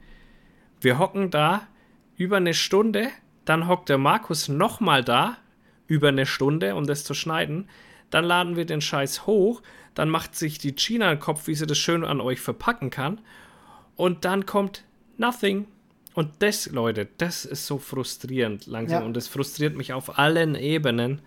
[0.81, 1.61] Wir hocken da
[2.17, 3.07] über eine Stunde,
[3.45, 5.37] dann hockt der Markus nochmal da,
[5.89, 7.67] über eine Stunde, um das zu schneiden.
[8.09, 9.61] Dann laden wir den Scheiß hoch.
[9.95, 13.19] Dann macht sich die China einen Kopf, wie sie das schön an euch verpacken kann.
[13.97, 14.85] Und dann kommt
[15.17, 15.67] nothing.
[16.13, 19.01] Und das, Leute, das ist so frustrierend langsam.
[19.01, 19.05] Ja.
[19.05, 21.21] Und das frustriert mich auf allen Ebenen.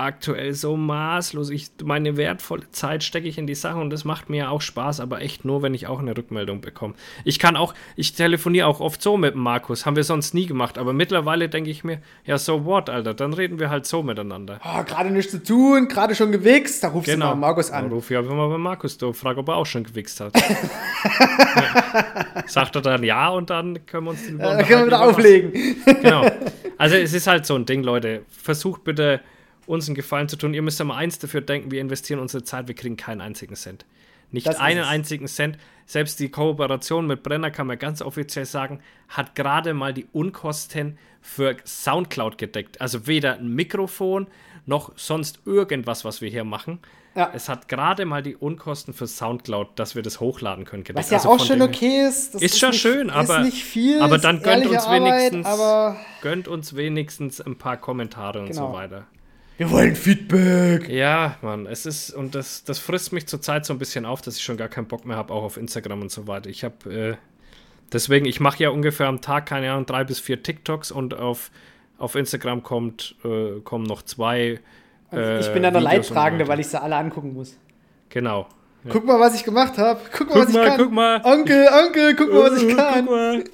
[0.00, 1.50] Aktuell so maßlos.
[1.50, 5.00] Ich, meine wertvolle Zeit stecke ich in die Sache und das macht mir auch Spaß,
[5.00, 6.94] aber echt nur, wenn ich auch eine Rückmeldung bekomme.
[7.24, 10.78] Ich kann auch, ich telefoniere auch oft so mit Markus, haben wir sonst nie gemacht,
[10.78, 14.60] aber mittlerweile denke ich mir, ja, so what, Alter, dann reden wir halt so miteinander.
[14.64, 17.30] Oh, gerade nichts zu tun, gerade schon gewichst, da rufst genau.
[17.30, 17.84] du mal Markus an.
[17.84, 20.32] Dann ruf ich einfach mal bei Markus durch, frag, ob er auch schon gewichst hat.
[20.40, 22.44] ja.
[22.46, 25.52] Sagt er dann ja und dann können wir uns den ja, können wir wieder auflegen.
[25.84, 26.26] genau.
[26.78, 28.22] Also es ist halt so ein Ding, Leute.
[28.30, 29.20] Versucht bitte
[29.70, 30.52] uns einen Gefallen zu tun.
[30.52, 33.54] Ihr müsst ja mal eins dafür denken, wir investieren unsere Zeit, wir kriegen keinen einzigen
[33.54, 33.86] Cent.
[34.32, 35.58] Nicht das einen einzigen Cent.
[35.86, 40.98] Selbst die Kooperation mit Brenner, kann man ganz offiziell sagen, hat gerade mal die Unkosten
[41.20, 42.80] für Soundcloud gedeckt.
[42.80, 44.28] Also weder ein Mikrofon
[44.66, 46.78] noch sonst irgendwas, was wir hier machen.
[47.16, 47.32] Ja.
[47.34, 50.84] Es hat gerade mal die Unkosten für Soundcloud, dass wir das hochladen können.
[50.84, 50.98] Gedeckt.
[50.98, 52.36] Was ja also auch schon okay ist.
[52.36, 55.48] ist schon nicht, schön, aber, ist nicht viel, aber dann gönnt uns, Arbeit, wenigstens,
[56.22, 58.72] gönnt uns wenigstens ein paar Kommentare und so genau.
[58.72, 59.06] weiter.
[59.60, 60.88] Wir wollen Feedback.
[60.88, 64.36] Ja, Mann, es ist, und das, das frisst mich zurzeit so ein bisschen auf, dass
[64.38, 66.48] ich schon gar keinen Bock mehr habe, auch auf Instagram und so weiter.
[66.48, 67.16] Ich habe, äh,
[67.92, 71.50] deswegen, ich mache ja ungefähr am Tag, keine Ahnung, drei bis vier TikToks und auf,
[71.98, 74.60] auf Instagram kommt, äh, kommen noch zwei.
[75.12, 77.58] Äh, ich bin dann der Leidtragende, weil ich sie alle angucken muss.
[78.08, 78.48] Genau.
[78.84, 78.92] Ja.
[78.92, 80.00] Guck mal, was ich gemacht habe.
[80.10, 80.78] Guck mal, guck was mal, ich kann.
[80.78, 81.20] Guck mal.
[81.22, 83.04] Onkel, Onkel, guck mal, was ich kann.
[83.04, 83.44] Guck mal.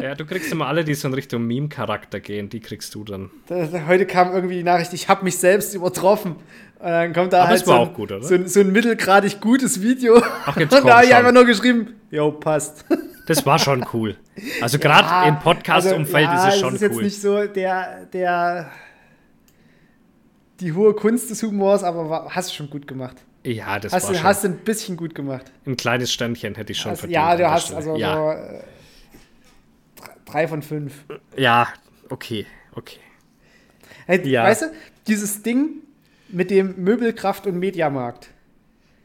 [0.00, 3.30] Ja, du kriegst immer alle, die so in Richtung Meme-Charakter gehen, die kriegst du dann.
[3.46, 6.36] Da, heute kam irgendwie die Nachricht, ich habe mich selbst übertroffen.
[6.78, 10.22] Und dann kommt da Aber halt so, gut, so, so, ein mittelgradig gutes Video.
[10.44, 12.84] Ach, jetzt Und da habe ich einfach nur geschrieben, jo, passt.
[13.26, 14.18] Das war schon cool.
[14.60, 16.72] Also gerade ja, im Podcast-Umfeld also, ja, ist es schon cool.
[16.74, 18.70] Das ist jetzt nicht so der, der
[20.60, 23.16] die hohe Kunst des Humors, aber war, hast du schon gut gemacht.
[23.44, 24.26] Ja, das hast war du, schon.
[24.26, 25.52] Hast du ein bisschen gut gemacht.
[25.66, 27.14] Ein kleines Ständchen hätte ich schon also, verdient.
[27.14, 28.14] Ja, du hast also ja.
[28.14, 28.62] so äh,
[30.24, 31.04] drei von fünf.
[31.36, 31.68] Ja,
[32.08, 32.98] okay, okay.
[34.06, 34.44] Hey, ja.
[34.44, 34.66] Weißt du,
[35.06, 35.82] dieses Ding
[36.28, 38.28] mit dem Möbelkraft- und Mediamarkt.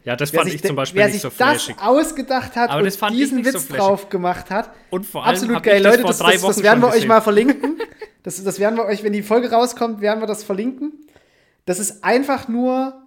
[0.04, 1.40] Ja, das wer fand ich zum Beispiel nicht so flashig.
[1.40, 4.72] Wer sich das ausgedacht hat Aber und diesen Witz so drauf gemacht hat.
[4.90, 5.84] Und vor allem absolut geil.
[5.84, 7.78] Leute, das, das, das werden wir euch mal verlinken.
[8.24, 10.94] Das, das werden wir euch, wenn die Folge rauskommt, werden wir das verlinken.
[11.66, 13.02] Das ist einfach nur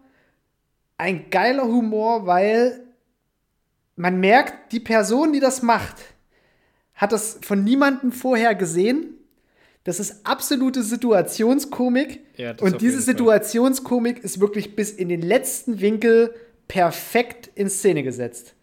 [0.97, 2.81] ein geiler Humor, weil
[3.97, 5.97] man merkt, die Person, die das macht,
[7.03, 9.17] hat das von niemandem vorher gesehen.
[9.83, 12.21] Das ist absolute Situationskomik.
[12.37, 16.33] Ja, und diese Situationskomik ist wirklich bis in den letzten Winkel
[16.69, 18.55] perfekt in Szene gesetzt.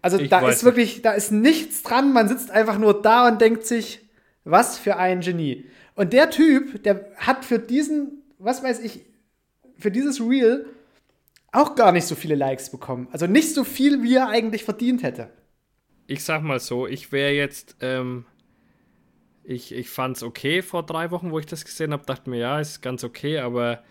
[0.00, 2.14] Also ich da ist wirklich, da ist nichts dran.
[2.14, 4.00] Man sitzt einfach nur da und denkt sich,
[4.44, 5.66] was für ein Genie.
[5.96, 9.00] Und der Typ, der hat für diesen, was weiß ich,
[9.76, 10.64] für dieses Reel
[11.52, 13.08] auch gar nicht so viele Likes bekommen.
[13.12, 15.28] Also nicht so viel, wie er eigentlich verdient hätte.
[16.10, 18.24] Ich sag mal so, ich wäre jetzt, ähm,
[19.44, 22.38] ich, ich fand es okay vor drei Wochen, wo ich das gesehen habe, dachte mir,
[22.38, 23.84] ja, ist ganz okay, aber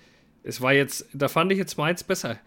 [0.43, 2.37] es war jetzt, da fand ich jetzt meins besser.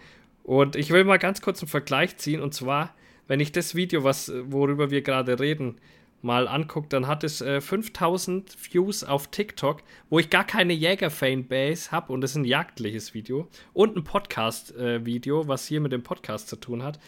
[0.42, 2.94] Und ich will mal ganz kurz einen Vergleich ziehen, und zwar,
[3.28, 5.80] wenn ich das Video, was, worüber wir gerade reden,
[6.20, 11.92] mal anguckt, dann hat es äh, 5000 Views auf TikTok, wo ich gar keine Jäger-Fanbase
[11.92, 16.02] habe und das ist ein jagdliches Video und ein Podcast-Video, äh, was hier mit dem
[16.02, 16.98] Podcast zu tun hat.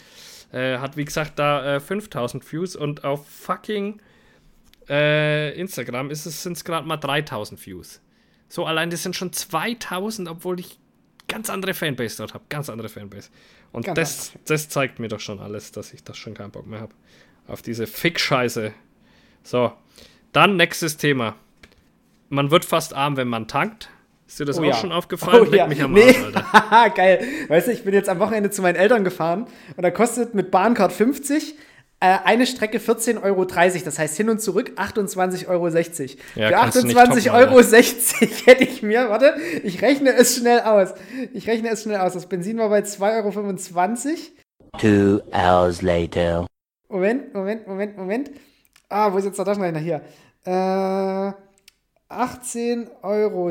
[0.54, 4.00] Äh, hat wie gesagt da 5000 äh, Views und auf fucking
[4.88, 8.00] äh, Instagram sind es gerade mal 3000 Views.
[8.48, 10.78] So allein das sind schon 2000, obwohl ich
[11.26, 13.30] ganz andere Fanbase dort habe, ganz andere Fanbase.
[13.72, 16.80] Und das, das zeigt mir doch schon alles, dass ich das schon keinen Bock mehr
[16.80, 16.94] habe.
[17.48, 18.72] Auf diese Fick-Scheiße
[19.44, 19.72] so,
[20.32, 21.36] dann nächstes Thema.
[22.30, 23.90] Man wird fast arm, wenn man tankt.
[24.26, 24.74] Ist dir das oh, auch ja.
[24.74, 25.42] schon aufgefallen?
[25.42, 25.66] Oh, Leck ja.
[25.66, 26.24] mich am Arsch, nee.
[26.24, 26.90] Alter.
[26.96, 27.24] Geil.
[27.48, 29.46] Weißt du, ich bin jetzt am Wochenende zu meinen Eltern gefahren
[29.76, 31.56] und da kostet mit Bahncard 50
[32.00, 33.44] äh, eine Strecke 14,30 Euro.
[33.44, 35.68] Das heißt hin und zurück 28,60 Euro.
[35.68, 40.94] Ja, Für 28,60 Euro 60 hätte ich mir, warte, ich rechne es schnell aus.
[41.32, 42.12] Ich rechne es schnell aus.
[42.12, 44.18] Das Benzin war bei 2,25 Euro.
[44.78, 46.46] Two hours later.
[46.88, 48.30] Moment, Moment, Moment, Moment.
[48.88, 49.78] Ah, wo ist jetzt der Taschenrechner?
[49.78, 50.02] Hier.
[50.44, 51.32] Äh,
[52.18, 53.50] 18,60 Euro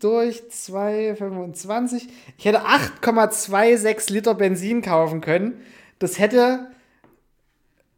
[0.00, 2.02] durch 2,25.
[2.38, 5.60] Ich hätte 8,26 Liter Benzin kaufen können.
[5.98, 6.70] Das hätte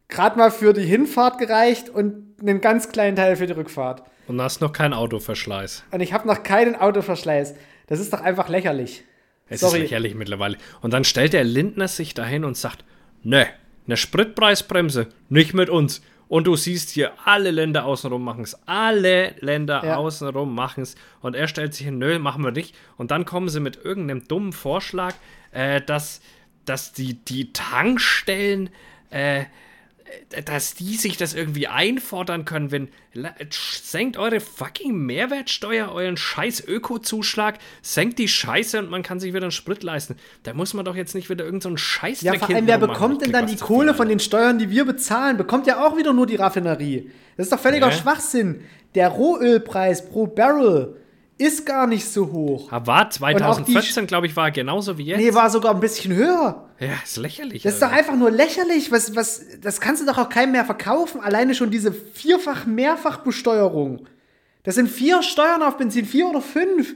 [0.09, 4.03] gerade mal für die Hinfahrt gereicht und einen ganz kleinen Teil für die Rückfahrt.
[4.27, 5.85] Und hast noch keinen Autoverschleiß.
[5.91, 7.55] Und ich habe noch keinen Autoverschleiß.
[7.87, 9.05] Das ist doch einfach lächerlich.
[9.49, 9.79] Es Sorry.
[9.79, 10.57] ist lächerlich mittlerweile.
[10.81, 12.85] Und dann stellt der Lindner sich dahin und sagt:
[13.23, 13.47] Ne,
[13.87, 16.01] eine Spritpreisbremse, nicht mit uns.
[16.29, 18.59] Und du siehst hier, alle Länder außenrum machen es.
[18.67, 19.97] Alle Länder ja.
[19.97, 20.97] außenrum machen es.
[21.21, 22.75] Und er stellt sich hin, nö, machen wir nicht.
[22.97, 25.15] Und dann kommen sie mit irgendeinem dummen Vorschlag,
[25.53, 26.21] äh, dass,
[26.65, 28.71] dass die, die Tankstellen
[29.11, 29.45] äh,
[30.45, 32.89] dass die sich das irgendwie einfordern können, wenn
[33.51, 39.45] senkt eure fucking Mehrwertsteuer, euren scheiß Öko-Zuschlag, senkt die Scheiße und man kann sich wieder
[39.45, 40.17] einen Sprit leisten.
[40.43, 43.25] Da muss man doch jetzt nicht wieder irgendeinen so Scheiß Ja, vor allem, wer bekommt
[43.25, 45.37] denn dann die Kohle von den Steuern, die wir bezahlen?
[45.37, 47.11] Bekommt ja auch wieder nur die Raffinerie.
[47.37, 47.93] Das ist doch völliger ja.
[47.93, 48.63] Schwachsinn.
[48.95, 50.97] Der Rohölpreis pro Barrel
[51.45, 52.73] ist gar nicht so hoch.
[52.73, 55.19] Aber war 2014, glaube ich, war genauso wie jetzt.
[55.19, 56.69] Nee, war sogar ein bisschen höher.
[56.79, 57.63] Ja, ist lächerlich.
[57.63, 58.91] Das ist doch einfach nur lächerlich.
[58.91, 61.21] Was, was, das kannst du doch auch keinem mehr verkaufen.
[61.21, 64.07] Alleine schon diese vierfach-mehrfach-Besteuerung.
[64.65, 66.95] Das sind vier Steuern auf Benzin, vier oder fünf.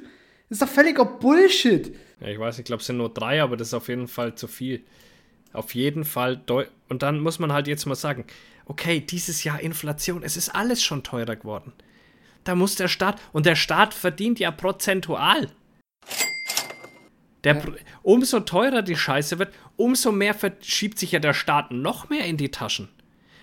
[0.48, 1.94] Das ist doch völliger Bullshit.
[2.20, 4.34] Ja, ich weiß, ich glaube, es sind nur drei, aber das ist auf jeden Fall
[4.34, 4.82] zu viel.
[5.52, 6.40] Auf jeden Fall.
[6.88, 8.24] Und dann muss man halt jetzt mal sagen,
[8.66, 11.72] okay, dieses Jahr Inflation, es ist alles schon teurer geworden.
[12.48, 15.50] Da muss der Staat, und der Staat verdient ja prozentual.
[17.44, 17.62] Der, ja.
[18.02, 22.38] Umso teurer die Scheiße wird, umso mehr verschiebt sich ja der Staat noch mehr in
[22.38, 22.88] die Taschen.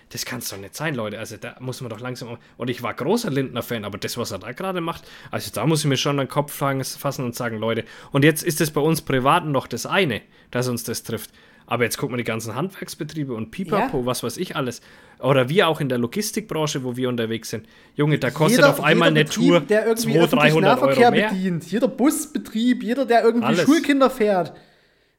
[0.10, 1.20] Das kann es doch nicht sein, Leute.
[1.20, 2.40] Also da muss man doch langsam.
[2.58, 5.82] Und ich war großer Lindner-Fan, aber das, was er da gerade macht, also da muss
[5.82, 9.04] ich mir schon den Kopf fassen und sagen, Leute, und jetzt ist es bei uns
[9.04, 11.30] Privaten noch das eine, dass uns das trifft.
[11.68, 14.06] Aber jetzt guck mal die ganzen Handwerksbetriebe und Pipapo, ja.
[14.06, 14.82] was weiß ich alles.
[15.20, 17.68] Oder wir auch in der Logistikbranche, wo wir unterwegs sind.
[17.96, 21.30] Junge, da kostet jeder, auf einmal eine Betrieb, Tour der irgendwie 200, 300 Euro mehr.
[21.30, 21.72] bedient.
[21.72, 23.66] Jeder Busbetrieb, jeder, der irgendwie alles.
[23.66, 24.54] Schulkinder fährt.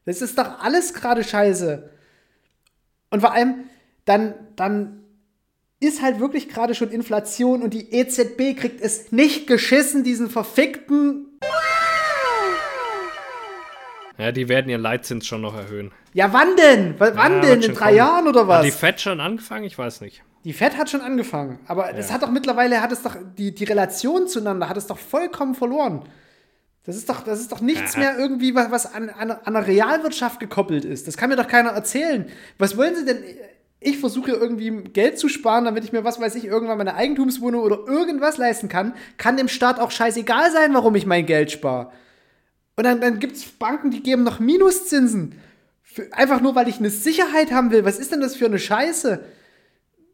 [0.05, 1.89] Das ist doch alles gerade scheiße.
[3.09, 3.65] Und vor allem,
[4.05, 5.03] dann, dann
[5.79, 11.39] ist halt wirklich gerade schon Inflation und die EZB kriegt es nicht geschissen, diesen verfickten
[14.17, 15.91] ja, die werden ihren Leitzins schon noch erhöhen.
[16.13, 16.99] Ja, wann denn?
[16.99, 17.61] W wann ja, denn?
[17.61, 17.97] In drei kommen.
[17.97, 18.57] Jahren oder was?
[18.57, 19.63] Hat die FED schon angefangen?
[19.63, 20.23] Ich weiß nicht.
[20.43, 21.59] Die FED hat schon angefangen.
[21.67, 21.93] Aber ja.
[21.93, 25.55] das hat doch mittlerweile, hat es doch, die, die Relation zueinander hat es doch vollkommen
[25.55, 26.03] verloren.
[26.85, 27.99] Das ist doch, das ist doch nichts ja.
[27.99, 31.05] mehr irgendwie, was, was an, an, an einer Realwirtschaft gekoppelt ist.
[31.05, 32.29] Das kann mir doch keiner erzählen.
[32.57, 33.23] Was wollen sie denn?
[33.79, 37.61] Ich versuche irgendwie Geld zu sparen, damit ich mir, was weiß ich, irgendwann meine Eigentumswohnung
[37.61, 38.93] oder irgendwas leisten kann.
[39.17, 41.91] Kann dem Staat auch scheißegal sein, warum ich mein Geld spare.
[42.77, 45.35] Und dann, dann gibt es Banken, die geben noch Minuszinsen.
[45.81, 47.83] Für, einfach nur, weil ich eine Sicherheit haben will.
[47.83, 49.19] Was ist denn das für eine Scheiße?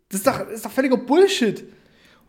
[0.10, 1.66] Das ist doch, das ist doch völliger Bullshit.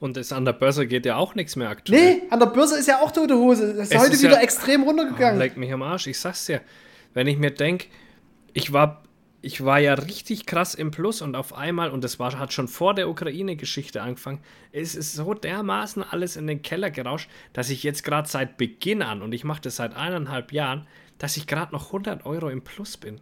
[0.00, 2.16] Und das an der Börse geht ja auch nichts mehr aktuell.
[2.16, 3.74] Nee, an der Börse ist ja auch tote Hose.
[3.74, 5.36] Das ist es heute ist wieder ja, extrem runtergegangen.
[5.36, 6.62] Oh, leck mich am Arsch, ich sag's dir.
[7.14, 7.86] Wenn ich mir denke,
[8.54, 9.03] ich war
[9.44, 12.66] ich war ja richtig krass im Plus und auf einmal, und das war, hat schon
[12.66, 14.40] vor der Ukraine-Geschichte angefangen,
[14.72, 19.02] es ist so dermaßen alles in den Keller gerauscht, dass ich jetzt gerade seit Beginn
[19.02, 20.86] an, und ich mache das seit eineinhalb Jahren,
[21.18, 23.20] dass ich gerade noch 100 Euro im Plus bin.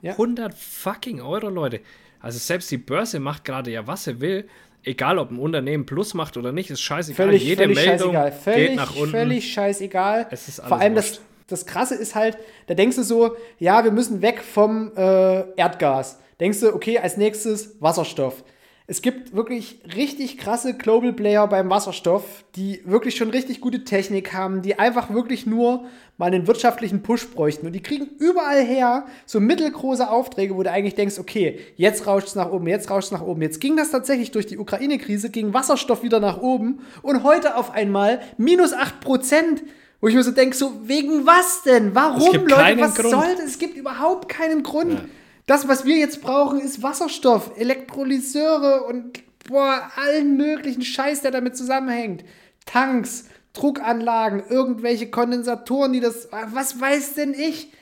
[0.00, 0.12] Ja.
[0.12, 1.80] 100 fucking Euro, Leute.
[2.20, 4.48] Also selbst die Börse macht gerade ja, was sie will.
[4.82, 7.26] Egal, ob ein Unternehmen Plus macht oder nicht, ist scheißegal.
[7.26, 8.32] Völlig, Jede völlig Meldung scheißegal.
[8.32, 9.10] Völlig, geht nach unten.
[9.10, 10.26] Völlig scheißegal.
[10.30, 13.84] Es ist alles Vor allem das, das Krasse ist halt, da denkst du so, ja,
[13.84, 16.18] wir müssen weg vom äh, Erdgas.
[16.40, 18.44] Denkst du, okay, als nächstes Wasserstoff.
[18.86, 24.34] Es gibt wirklich richtig krasse Global Player beim Wasserstoff, die wirklich schon richtig gute Technik
[24.34, 25.86] haben, die einfach wirklich nur
[26.18, 27.64] mal einen wirtschaftlichen Push bräuchten.
[27.64, 32.28] Und die kriegen überall her so mittelgroße Aufträge, wo du eigentlich denkst, okay, jetzt rauscht
[32.28, 33.40] es nach oben, jetzt rauscht es nach oben.
[33.40, 37.70] Jetzt ging das tatsächlich durch die Ukraine-Krise, ging Wasserstoff wieder nach oben und heute auf
[37.70, 39.62] einmal minus 8 Prozent.
[40.04, 41.94] Wo ich mir so denke, so wegen was denn?
[41.94, 42.78] Warum, Leute?
[42.78, 43.10] Was Grund.
[43.10, 43.46] soll das?
[43.46, 44.92] Es gibt überhaupt keinen Grund.
[44.92, 45.04] Ja.
[45.46, 51.56] Das, was wir jetzt brauchen, ist Wasserstoff, Elektrolyseure und boah, allen möglichen Scheiß, der damit
[51.56, 52.22] zusammenhängt.
[52.66, 56.28] Tanks, Druckanlagen, irgendwelche Kondensatoren, die das.
[56.52, 57.72] Was weiß denn ich?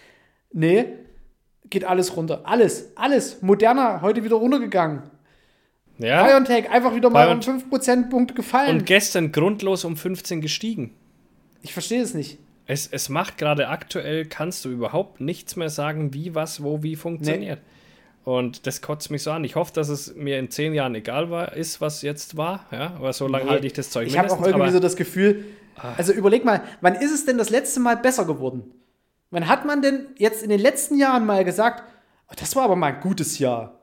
[0.53, 0.93] Nee,
[1.71, 2.43] geht alles runter.
[2.45, 3.43] Alles, alles.
[3.43, 5.11] Moderner, heute wieder runtergegangen.
[5.99, 6.25] Ja.
[6.25, 8.79] BioNTech einfach wieder mal um 5 Prozentpunkte gefallen.
[8.79, 10.95] Und gestern grundlos um 15 gestiegen.
[11.63, 12.39] Ich verstehe es nicht.
[12.67, 16.97] Es, es macht gerade aktuell, kannst du überhaupt nichts mehr sagen, wie, was, wo, wie
[16.97, 17.59] funktioniert.
[17.59, 17.73] Nee.
[18.25, 19.43] Und das kotzt mich so an.
[19.43, 22.67] Ich hoffe, dass es mir in zehn Jahren egal war, ist, was jetzt war.
[22.71, 23.51] Ja, aber so lange nee.
[23.51, 25.45] halte ich das Zeug Ich habe auch irgendwie so das Gefühl,
[25.77, 25.95] ah.
[25.97, 28.63] also überleg mal, wann ist es denn das letzte Mal besser geworden?
[29.31, 31.83] Wann hat man denn jetzt in den letzten Jahren mal gesagt,
[32.29, 33.81] oh, das war aber mal ein gutes Jahr?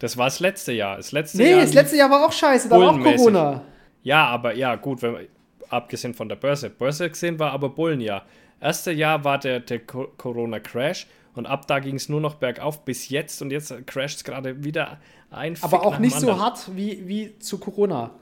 [0.00, 0.98] Das war das letzte Jahr.
[0.98, 3.62] Das letzte nee, Jahr das letzte Jahr war auch scheiße, da war auch Corona.
[4.02, 5.28] Ja, aber ja, gut, wenn,
[5.74, 6.70] abgesehen von der Börse.
[6.70, 8.24] Börse gesehen war aber Bullenjahr.
[8.60, 13.08] Erste Jahr war der, der Corona-Crash und ab da ging es nur noch bergauf bis
[13.08, 14.98] jetzt und jetzt crasht es gerade wieder
[15.30, 15.56] ein.
[15.60, 18.12] Aber auch nicht so hart wie, wie zu Corona.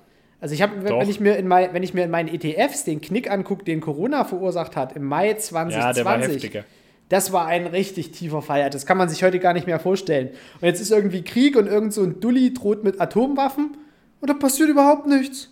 [0.41, 3.01] Also ich habe, wenn ich mir in mein, wenn ich mir in meinen ETFs den
[3.01, 5.77] Knick angucke, den Corona verursacht hat im Mai 2020.
[5.77, 6.65] Ja, der war heftiger.
[7.09, 8.71] Das war ein richtig tiefer Fall.
[8.71, 10.31] Das kann man sich heute gar nicht mehr vorstellen.
[10.61, 13.77] Und jetzt ist irgendwie Krieg und irgend so ein Dulli droht mit Atomwaffen
[14.21, 15.52] und da passiert überhaupt nichts.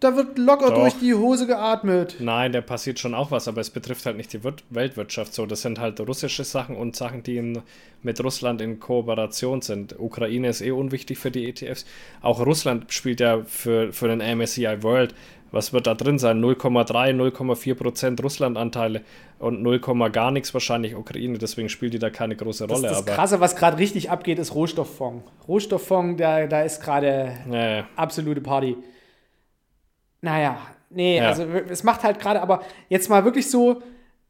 [0.00, 0.80] Da wird locker Doch.
[0.80, 2.16] durch die Hose geatmet.
[2.18, 5.46] Nein, da passiert schon auch was, aber es betrifft halt nicht die Wir Weltwirtschaft so.
[5.46, 7.62] Das sind halt russische Sachen und Sachen, die in,
[8.02, 9.98] mit Russland in Kooperation sind.
[9.98, 11.86] Ukraine ist eh unwichtig für die ETFs.
[12.20, 15.14] Auch Russland spielt ja für, für den MSCI World.
[15.50, 16.44] Was wird da drin sein?
[16.44, 19.00] 0,3, 0,4 Prozent Russland-Anteile
[19.38, 19.80] und 0,
[20.10, 21.38] gar nichts wahrscheinlich Ukraine.
[21.38, 22.88] Deswegen spielt die da keine große Rolle.
[22.88, 25.24] Das, das Krasse, was gerade richtig abgeht, ist Rohstofffonds.
[25.48, 27.88] Rohstofffonds, da, da ist gerade ja, ja.
[27.96, 28.76] absolute Party.
[30.26, 30.58] Naja,
[30.90, 31.28] nee, ja.
[31.28, 33.80] also es macht halt gerade, aber jetzt mal wirklich so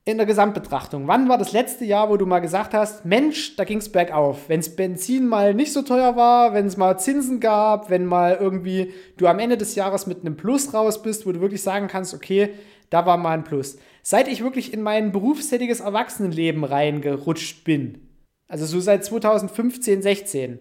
[0.05, 1.09] in der Gesamtbetrachtung.
[1.09, 4.51] Wann war das letzte Jahr, wo du mal gesagt hast, Mensch, da ging es bergauf?
[4.51, 8.37] Wenn es Benzin mal nicht so teuer war, wenn es mal Zinsen gab, wenn mal
[8.39, 11.89] irgendwie du am Ende des Jahres mit einem Plus raus bist, wo du wirklich sagen
[11.89, 12.51] kannst, okay,
[12.91, 13.79] da war mal ein Plus.
[14.03, 18.07] Seit ich wirklich in mein berufstätiges Erwachsenenleben reingerutscht bin,
[18.49, 20.59] also so seit 2015, 16,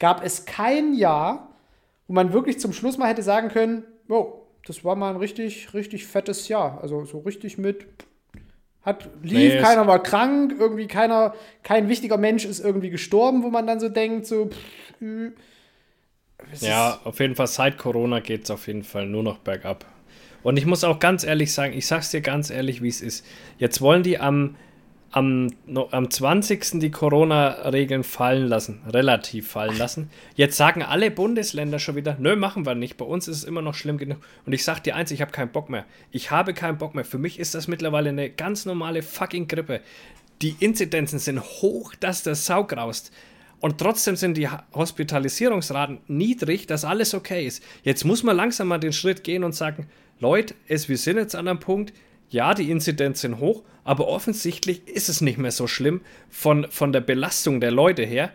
[0.00, 1.54] gab es kein Jahr,
[2.08, 5.74] wo man wirklich zum Schluss mal hätte sagen können, oh, das war mal ein richtig,
[5.74, 6.80] richtig fettes Jahr.
[6.82, 7.86] Also so richtig mit.
[8.82, 13.50] Hat, lief, nee, keiner war krank, irgendwie keiner, kein wichtiger Mensch ist irgendwie gestorben, wo
[13.50, 14.50] man dann so denkt, so.
[14.98, 15.32] Pff,
[16.60, 19.86] ja, auf jeden Fall seit Corona geht es auf jeden Fall nur noch bergab.
[20.42, 23.24] Und ich muss auch ganz ehrlich sagen, ich sag's dir ganz ehrlich, wie es ist.
[23.58, 24.56] Jetzt wollen die am
[25.12, 25.50] am,
[25.90, 26.80] am 20.
[26.80, 30.10] die Corona-Regeln fallen lassen, relativ fallen lassen.
[30.34, 32.96] Jetzt sagen alle Bundesländer schon wieder, nö, machen wir nicht.
[32.96, 34.18] Bei uns ist es immer noch schlimm genug.
[34.46, 35.84] Und ich sag dir eins, ich habe keinen Bock mehr.
[36.10, 37.04] Ich habe keinen Bock mehr.
[37.04, 39.82] Für mich ist das mittlerweile eine ganz normale fucking Grippe.
[40.40, 43.12] Die Inzidenzen sind hoch, dass der Sau graust.
[43.60, 47.62] Und trotzdem sind die Hospitalisierungsraten niedrig, dass alles okay ist.
[47.84, 49.86] Jetzt muss man langsam mal den Schritt gehen und sagen,
[50.18, 51.92] Leute, es, wir sind jetzt an einem Punkt,
[52.32, 56.92] ja, die Inzidenz sind hoch, aber offensichtlich ist es nicht mehr so schlimm von, von
[56.92, 58.32] der Belastung der Leute her,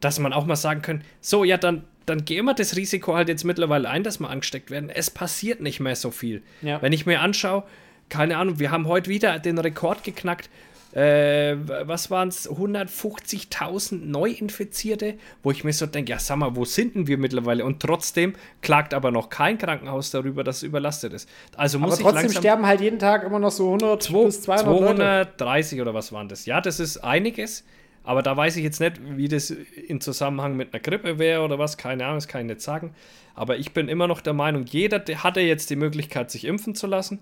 [0.00, 3.28] dass man auch mal sagen kann, so, ja, dann, dann gehen wir das Risiko halt
[3.28, 4.90] jetzt mittlerweile ein, dass wir angesteckt werden.
[4.90, 6.42] Es passiert nicht mehr so viel.
[6.60, 6.82] Ja.
[6.82, 7.64] Wenn ich mir anschaue,
[8.10, 10.50] keine Ahnung, wir haben heute wieder den Rekord geknackt
[10.92, 16.64] äh, was waren es, 150.000 Neuinfizierte, wo ich mir so denke, ja sag mal, wo
[16.64, 17.64] sind denn wir mittlerweile?
[17.64, 21.28] Und trotzdem klagt aber noch kein Krankenhaus darüber, dass es überlastet ist.
[21.56, 25.38] Also muss aber trotzdem sterben halt jeden Tag immer noch so 100 2, bis 200
[25.38, 25.82] 230 Leute.
[25.82, 26.46] oder was waren das?
[26.46, 27.64] Ja, das ist einiges.
[28.02, 31.58] Aber da weiß ich jetzt nicht, wie das in Zusammenhang mit einer Grippe wäre oder
[31.58, 31.76] was.
[31.76, 32.94] Keine Ahnung, das kann ich nicht sagen.
[33.34, 36.86] Aber ich bin immer noch der Meinung, jeder hatte jetzt die Möglichkeit, sich impfen zu
[36.86, 37.20] lassen.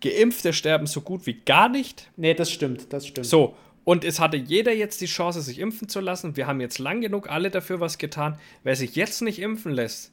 [0.00, 2.10] Geimpfte sterben so gut wie gar nicht.
[2.16, 3.26] Nee, das stimmt, das stimmt.
[3.26, 6.36] So, und es hatte jeder jetzt die Chance, sich impfen zu lassen.
[6.36, 8.38] Wir haben jetzt lang genug alle dafür was getan.
[8.62, 10.12] Wer sich jetzt nicht impfen lässt,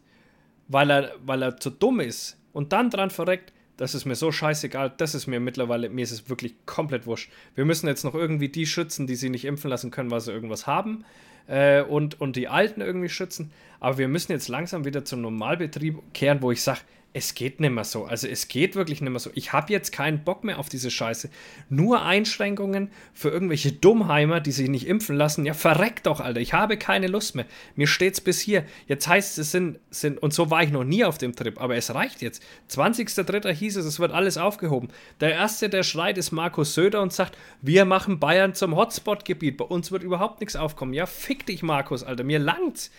[0.67, 4.31] weil er, weil er zu dumm ist und dann dran verreckt, das ist mir so
[4.31, 4.93] scheißegal.
[4.97, 7.29] Das ist mir mittlerweile, mir ist es wirklich komplett wurscht.
[7.53, 10.31] Wir müssen jetzt noch irgendwie die schützen, die sie nicht impfen lassen können, weil sie
[10.31, 11.05] irgendwas haben.
[11.45, 13.51] Äh, und, und die Alten irgendwie schützen.
[13.79, 16.79] Aber wir müssen jetzt langsam wieder zum Normalbetrieb kehren, wo ich sage,
[17.17, 18.05] es geht nicht mehr so.
[18.05, 19.31] Also es geht wirklich nicht mehr so.
[19.33, 21.29] Ich habe jetzt keinen Bock mehr auf diese Scheiße.
[21.67, 25.43] Nur Einschränkungen für irgendwelche Dummheimer, die sich nicht impfen lassen.
[25.43, 26.39] Ja, verreckt doch, Alter.
[26.39, 27.47] Ich habe keine Lust mehr.
[27.75, 28.65] Mir steht's bis hier.
[28.87, 31.75] Jetzt heißt es, sind, sind, und so war ich noch nie auf dem Trip, aber
[31.75, 32.43] es reicht jetzt.
[32.69, 33.51] 20.03.
[33.51, 34.89] hieß es, es wird alles aufgehoben.
[35.19, 39.57] Der Erste, der schreit, ist Markus Söder und sagt, wir machen Bayern zum Hotspot-Gebiet.
[39.57, 40.93] Bei uns wird überhaupt nichts aufkommen.
[40.93, 42.23] Ja, fick dich, Markus, Alter.
[42.23, 42.91] Mir langt's.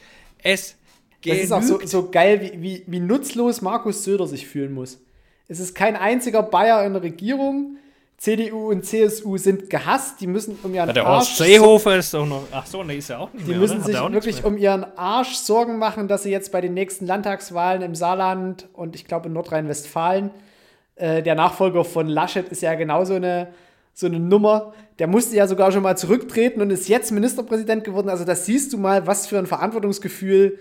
[0.43, 0.77] Es
[1.21, 1.39] Genügt.
[1.39, 4.99] Das ist auch so, so geil, wie, wie, wie nutzlos Markus Söder sich fühlen muss.
[5.49, 7.77] Es ist kein einziger Bayer in der Regierung.
[8.19, 11.37] CDU und CSU sind gehasst, die müssen um ihren ja, der Arsch.
[11.37, 12.43] Der Seehofer ist doch noch.
[12.51, 15.35] Ach so, ne, ist ja auch nicht Die mehr, müssen sich wirklich um ihren Arsch
[15.35, 19.35] Sorgen machen, dass sie jetzt bei den nächsten Landtagswahlen im Saarland und ich glaube in
[19.35, 20.31] Nordrhein-Westfalen,
[20.97, 23.49] äh, der Nachfolger von Laschet ist ja genauso eine,
[23.95, 24.75] so eine Nummer.
[24.99, 28.09] Der musste ja sogar schon mal zurücktreten und ist jetzt Ministerpräsident geworden.
[28.09, 30.59] Also, das siehst du mal, was für ein Verantwortungsgefühl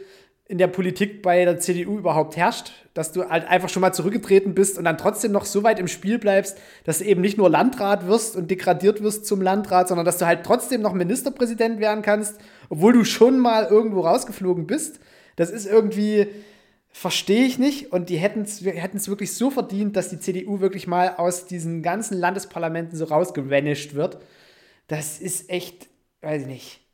[0.49, 4.55] in der Politik bei der CDU überhaupt herrscht, dass du halt einfach schon mal zurückgetreten
[4.55, 7.49] bist und dann trotzdem noch so weit im Spiel bleibst, dass du eben nicht nur
[7.49, 12.01] Landrat wirst und degradiert wirst zum Landrat, sondern dass du halt trotzdem noch Ministerpräsident werden
[12.01, 12.39] kannst,
[12.69, 14.99] obwohl du schon mal irgendwo rausgeflogen bist.
[15.35, 16.27] Das ist irgendwie,
[16.89, 17.91] verstehe ich nicht.
[17.91, 22.17] Und die hätten es wirklich so verdient, dass die CDU wirklich mal aus diesen ganzen
[22.17, 24.17] Landesparlamenten so rausgewanischt wird.
[24.87, 25.89] Das ist echt,
[26.21, 26.86] weiß ich nicht.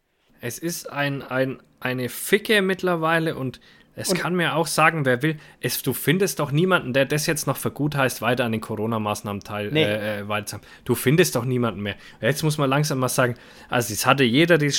[0.43, 3.59] Es ist ein, ein eine Ficke mittlerweile und
[3.95, 5.37] es und kann mir auch sagen, wer will.
[5.61, 8.61] Es, du findest doch niemanden, der das jetzt noch für gut heißt, weiter an den
[8.61, 9.83] Corona-Maßnahmen teil, nee.
[9.83, 10.43] äh, äh,
[10.83, 11.95] Du findest doch niemanden mehr.
[12.19, 13.35] Jetzt muss man langsam mal sagen,
[13.69, 14.73] also es hatte jeder die,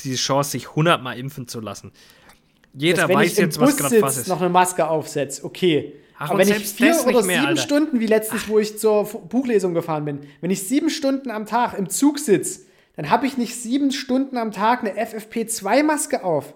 [0.00, 1.92] die Chance, sich 100 Mal impfen zu lassen.
[2.74, 4.28] Jeder Dass, weiß jetzt, was gerade was ist.
[4.28, 5.94] noch eine Maske aufsetzt, okay.
[6.18, 7.62] Ach, Aber wenn ich vier oder mehr, sieben Alter.
[7.62, 8.48] Stunden, wie letztens, Ach.
[8.48, 12.67] wo ich zur Buchlesung gefahren bin, wenn ich sieben Stunden am Tag im Zug sitze,
[12.98, 16.52] dann habe ich nicht sieben Stunden am Tag eine FFP2-Maske auf.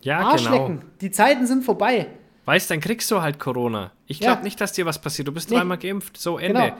[0.00, 0.80] Ja, Arschlecken.
[0.80, 0.92] genau.
[1.02, 2.06] Die Zeiten sind vorbei.
[2.46, 3.92] Weißt, dann kriegst du halt Corona.
[4.06, 4.44] Ich glaube ja.
[4.44, 5.28] nicht, dass dir was passiert.
[5.28, 5.56] Du bist nee.
[5.56, 6.16] dreimal geimpft.
[6.16, 6.72] So, Ende.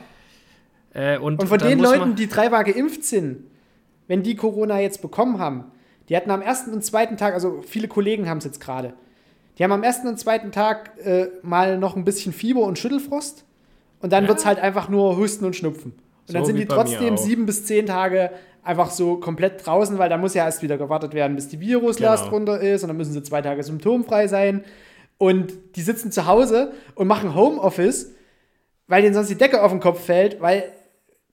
[0.95, 1.07] Genau.
[1.07, 3.45] Äh, und, und von den Leuten, die dreimal geimpft sind,
[4.07, 5.65] wenn die Corona jetzt bekommen haben,
[6.09, 8.95] die hatten am ersten und zweiten Tag, also viele Kollegen haben es jetzt gerade,
[9.59, 13.45] die haben am ersten und zweiten Tag äh, mal noch ein bisschen Fieber und Schüttelfrost
[14.01, 14.29] und dann ja.
[14.29, 15.93] wird es halt einfach nur Husten und Schnupfen.
[15.93, 18.31] Und so dann sind die trotzdem sieben bis zehn Tage
[18.65, 22.25] einfach so komplett draußen, weil da muss ja erst wieder gewartet werden, bis die Viruslast
[22.25, 22.37] genau.
[22.37, 24.65] runter ist und dann müssen sie zwei Tage symptomfrei sein.
[25.19, 28.13] Und die sitzen zu Hause und machen Homeoffice,
[28.89, 30.65] weil denen sonst die Decke auf den Kopf fällt, weil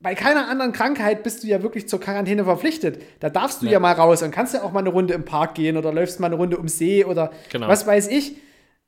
[0.02, 3.02] bei keiner anderen Krankheit bist du ja wirklich zur Quarantäne verpflichtet.
[3.20, 5.26] Da darfst du ja, ja mal raus und kannst ja auch mal eine Runde im
[5.26, 7.68] Park gehen oder läufst mal eine Runde ums See oder genau.
[7.68, 8.38] was weiß ich.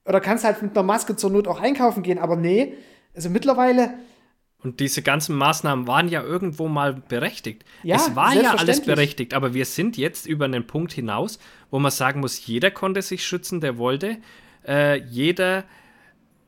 [0.06, 2.18] Oder kannst halt mit einer Maske zur Not auch einkaufen gehen.
[2.18, 2.74] Aber nee,
[3.16, 3.92] also mittlerweile.
[4.64, 7.66] Und diese ganzen Maßnahmen waren ja irgendwo mal berechtigt.
[7.84, 11.38] Ja, es war ja alles berechtigt, aber wir sind jetzt über einen Punkt hinaus,
[11.70, 14.18] wo man sagen muss, jeder konnte sich schützen, der wollte.
[14.66, 15.66] Äh, jeder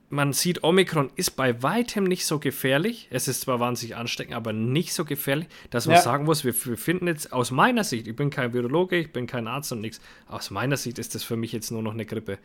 [0.10, 3.08] man sieht, Omikron ist bei weitem nicht so gefährlich.
[3.12, 6.02] Es ist zwar wahnsinnig ansteckend, aber nicht so gefährlich, dass man ja.
[6.02, 9.28] sagen muss, wir, wir, finden jetzt aus meiner Sicht, ich bin kein Virologe, ich bin
[9.28, 12.06] kein Arzt und nichts, aus meiner Sicht ist das für mich jetzt nur noch eine
[12.06, 12.38] Grippe.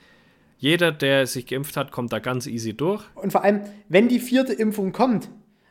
[0.58, 3.04] Jeder, der sich geimpft hat, kommt da ganz easy durch.
[3.14, 5.30] Und vor allem, wenn die vierte Impfung kommt,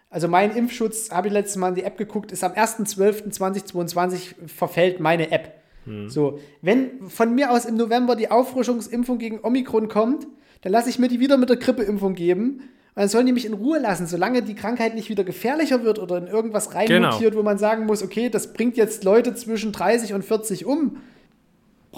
[0.09, 4.99] also mein Impfschutz, habe ich letztes Mal in die App geguckt, ist am 1.12.2022 verfällt
[4.99, 5.61] meine App.
[5.85, 6.09] Hm.
[6.09, 10.27] So, wenn von mir aus im November die Auffrischungsimpfung gegen Omikron kommt,
[10.61, 12.61] dann lasse ich mir die wieder mit der Grippeimpfung geben.
[12.95, 15.99] Und dann sollen die mich in Ruhe lassen, solange die Krankheit nicht wieder gefährlicher wird
[15.99, 17.37] oder in irgendwas reinmutiert, genau.
[17.37, 20.97] wo man sagen muss, okay, das bringt jetzt Leute zwischen 30 und 40 um.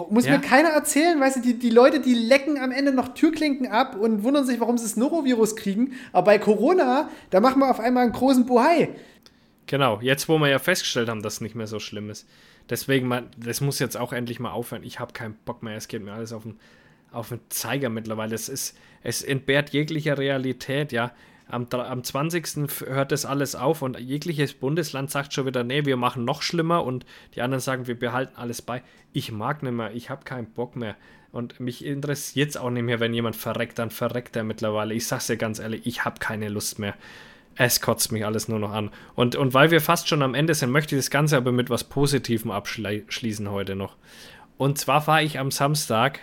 [0.09, 0.33] Muss ja.
[0.33, 3.95] mir keiner erzählen, weißt du, die, die Leute, die lecken am Ende noch Türklinken ab
[3.95, 5.93] und wundern sich, warum sie das Norovirus kriegen.
[6.13, 8.89] Aber bei Corona, da machen wir auf einmal einen großen Buhai.
[9.67, 12.27] Genau, jetzt wo wir ja festgestellt haben, dass es nicht mehr so schlimm ist.
[12.69, 14.83] Deswegen, man, das muss jetzt auch endlich mal aufhören.
[14.83, 16.57] Ich habe keinen Bock mehr, es geht mir alles auf den
[17.11, 18.33] auf den Zeiger mittlerweile.
[18.33, 21.11] Es, ist, es entbehrt jeglicher Realität, ja.
[21.51, 22.87] Am, am 20.
[22.87, 26.85] hört das alles auf und jegliches Bundesland sagt schon wieder, nee, wir machen noch schlimmer
[26.85, 28.81] und die anderen sagen, wir behalten alles bei.
[29.11, 30.95] Ich mag nicht mehr, ich habe keinen Bock mehr.
[31.33, 34.93] Und mich interessiert es auch nicht mehr, wenn jemand verreckt, dann verreckt er mittlerweile.
[34.93, 36.95] Ich sag's dir ganz ehrlich, ich habe keine Lust mehr.
[37.55, 38.89] Es kotzt mich alles nur noch an.
[39.15, 41.69] Und, und weil wir fast schon am Ende sind, möchte ich das Ganze aber mit
[41.69, 43.97] was Positivem abschließen heute noch.
[44.57, 46.19] Und zwar war ich am Samstag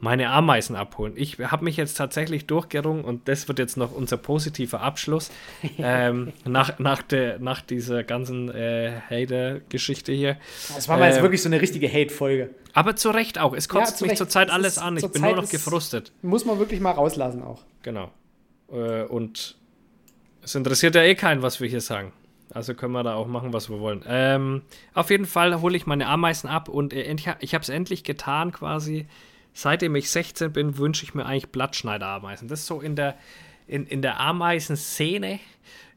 [0.00, 1.14] meine Ameisen abholen.
[1.16, 5.30] Ich habe mich jetzt tatsächlich durchgerungen und das wird jetzt noch unser positiver Abschluss
[5.78, 10.36] ähm, nach, nach, der, nach dieser ganzen äh, Hater-Geschichte hier.
[10.74, 12.50] Das war mal ähm, jetzt wirklich so eine richtige Hate-Folge.
[12.74, 13.54] Aber zu Recht auch.
[13.54, 14.96] Es kotzt ja, mich zurzeit alles an.
[14.96, 16.12] Ich bin Zeit nur noch gefrustet.
[16.22, 17.62] Muss man wirklich mal rauslassen auch.
[17.82, 18.10] Genau.
[18.70, 19.56] Äh, und
[20.42, 22.12] es interessiert ja eh keinen, was wir hier sagen.
[22.54, 24.02] Also können wir da auch machen, was wir wollen.
[24.06, 24.62] Ähm,
[24.94, 28.52] auf jeden Fall hole ich meine Ameisen ab und äh, ich habe es endlich getan
[28.52, 29.06] quasi
[29.58, 32.46] seitdem ich 16 bin, wünsche ich mir eigentlich Blattschneiderameisen.
[32.46, 33.16] Das ist so in der,
[33.66, 35.40] in, in der Ameisenszene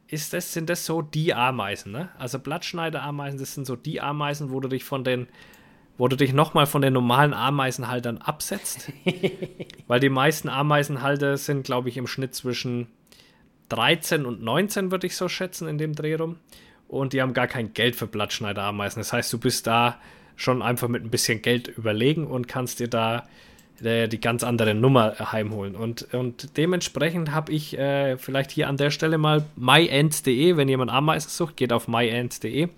[0.08, 2.08] ist das, sind das so die Ameisen, ne?
[2.18, 5.28] Also Blattschneiderameisen, das sind so die Ameisen, wo du dich von den,
[5.96, 8.90] wo du dich nochmal von den normalen Ameisenhaltern absetzt.
[9.86, 12.88] weil die meisten Ameisenhalter sind, glaube ich, im Schnitt zwischen
[13.68, 16.36] 13 und 19, würde ich so schätzen, in dem Dreh rum.
[16.88, 18.98] Und die haben gar kein Geld für Blattschneiderameisen.
[18.98, 20.00] Das heißt, du bist da
[20.34, 23.28] schon einfach mit ein bisschen Geld überlegen und kannst dir da
[23.82, 25.74] äh, die ganz andere Nummer heimholen.
[25.74, 30.90] Und, und dementsprechend habe ich äh, vielleicht hier an der Stelle mal myends.de, wenn jemand
[30.90, 32.68] Ameisen sucht, geht auf myends.de,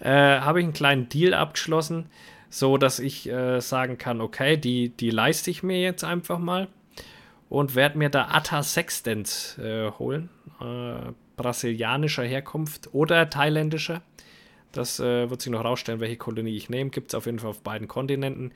[0.00, 2.06] äh, habe ich einen kleinen Deal abgeschlossen,
[2.50, 6.68] so dass ich äh, sagen kann, okay, die, die leiste ich mir jetzt einfach mal
[7.48, 10.28] und werde mir da Atta Sextens äh, holen,
[10.60, 14.02] äh, brasilianischer Herkunft oder thailändischer.
[14.72, 16.90] Das äh, wird sich noch rausstellen, welche Kolonie ich nehme.
[16.90, 18.52] Gibt es auf jeden Fall auf beiden Kontinenten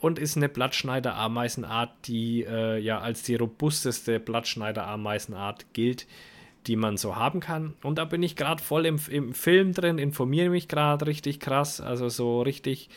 [0.00, 6.06] und ist eine Blattschneider-Ameisenart, die äh, ja als die robusteste Blattschneider-Ameisenart gilt,
[6.66, 7.74] die man so haben kann.
[7.82, 11.80] Und da bin ich gerade voll im, im, Film drin, informiere mich gerade richtig krass,
[11.80, 12.88] also so richtig,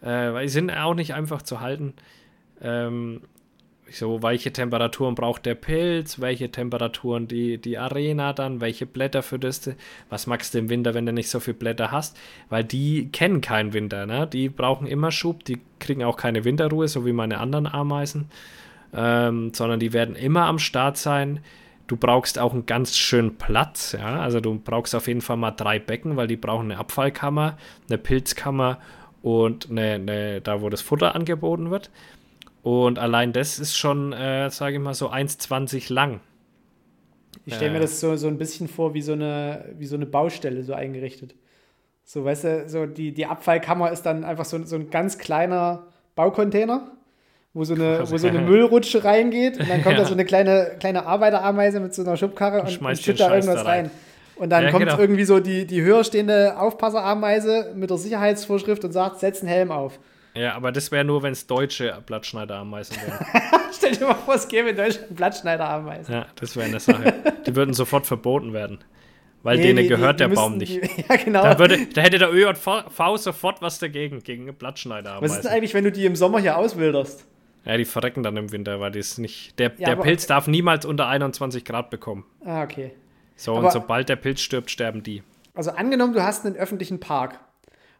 [0.00, 1.94] äh, weil sie sind auch nicht einfach zu halten.
[2.60, 3.20] Ähm,
[3.90, 9.38] so, welche Temperaturen braucht der Pilz, welche Temperaturen die, die Arena dann, welche Blätter für
[9.38, 9.70] das,
[10.08, 12.18] was magst du im Winter, wenn du nicht so viele Blätter hast,
[12.48, 14.26] weil die kennen keinen Winter, ne?
[14.26, 18.28] die brauchen immer Schub, die kriegen auch keine Winterruhe, so wie meine anderen Ameisen,
[18.92, 21.40] ähm, sondern die werden immer am Start sein.
[21.86, 25.52] Du brauchst auch einen ganz schönen Platz, ja, also du brauchst auf jeden Fall mal
[25.52, 27.56] drei Becken, weil die brauchen eine Abfallkammer,
[27.88, 28.78] eine Pilzkammer
[29.22, 31.90] und eine, eine da, wo das Futter angeboten wird.
[32.66, 36.18] Und allein das ist schon, äh, sage ich mal, so 1,20 lang.
[37.44, 37.82] Ich stelle mir äh.
[37.82, 41.36] das so, so ein bisschen vor wie so, eine, wie so eine Baustelle so eingerichtet.
[42.02, 45.86] So, weißt du, so die, die Abfallkammer ist dann einfach so, so ein ganz kleiner
[46.16, 46.90] Baucontainer,
[47.54, 50.02] wo so eine, wo so eine Müllrutsche reingeht und dann kommt ja.
[50.02, 53.62] da so eine kleine, kleine Arbeiterameise mit so einer Schubkarre und, und schüttet da irgendwas
[53.62, 53.84] da rein.
[53.84, 53.90] rein.
[54.34, 54.98] Und dann ja, kommt genau.
[54.98, 59.70] irgendwie so die, die höher stehende Aufpasserameise mit der Sicherheitsvorschrift und sagt, setz einen Helm
[59.70, 60.00] auf.
[60.36, 63.26] Ja, aber das wäre nur, wenn es deutsche Blattschneiderameisen wären.
[63.72, 66.14] Stell dir mal vor, es gäbe in Deutschland Blattschneiderameisen.
[66.14, 67.14] Ja, das wäre eine Sache.
[67.46, 68.78] die würden sofort verboten werden.
[69.42, 70.80] Weil nee, denen die, gehört die, die der Baum nicht.
[71.08, 71.42] ja, genau.
[71.42, 75.28] Da, würde, da hätte der ÖJV sofort was dagegen, gegen Blattschneiderameisen.
[75.28, 77.26] Was ist denn eigentlich, wenn du die im Sommer hier auswilderst?
[77.64, 79.58] Ja, die verrecken dann im Winter, weil das nicht.
[79.58, 82.24] Der, ja, der Pilz darf niemals unter 21 Grad bekommen.
[82.44, 82.92] Ah, okay.
[83.36, 85.22] So, aber, und sobald der Pilz stirbt, sterben die.
[85.54, 87.38] Also angenommen, du hast einen öffentlichen Park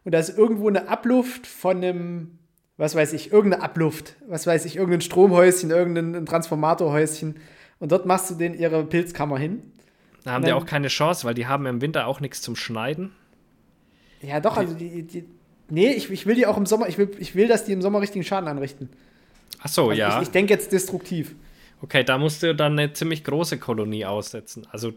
[0.03, 2.39] und da ist irgendwo eine Abluft von einem,
[2.77, 7.35] was weiß ich, irgendeine Abluft, was weiß ich, irgendein Stromhäuschen, irgendein Transformatorhäuschen
[7.79, 9.71] und dort machst du denen ihre Pilzkammer hin.
[10.23, 13.13] Da haben die auch keine Chance, weil die haben im Winter auch nichts zum Schneiden.
[14.21, 15.25] Ja, doch, also die, die
[15.69, 17.81] nee, ich, ich will die auch im Sommer, ich will, ich will, dass die im
[17.81, 18.89] Sommer richtigen Schaden anrichten.
[19.61, 20.17] Ach so, also ja.
[20.17, 21.35] Ich, ich denke jetzt destruktiv.
[21.81, 24.67] Okay, da musst du dann eine ziemlich große Kolonie aussetzen.
[24.71, 24.93] Also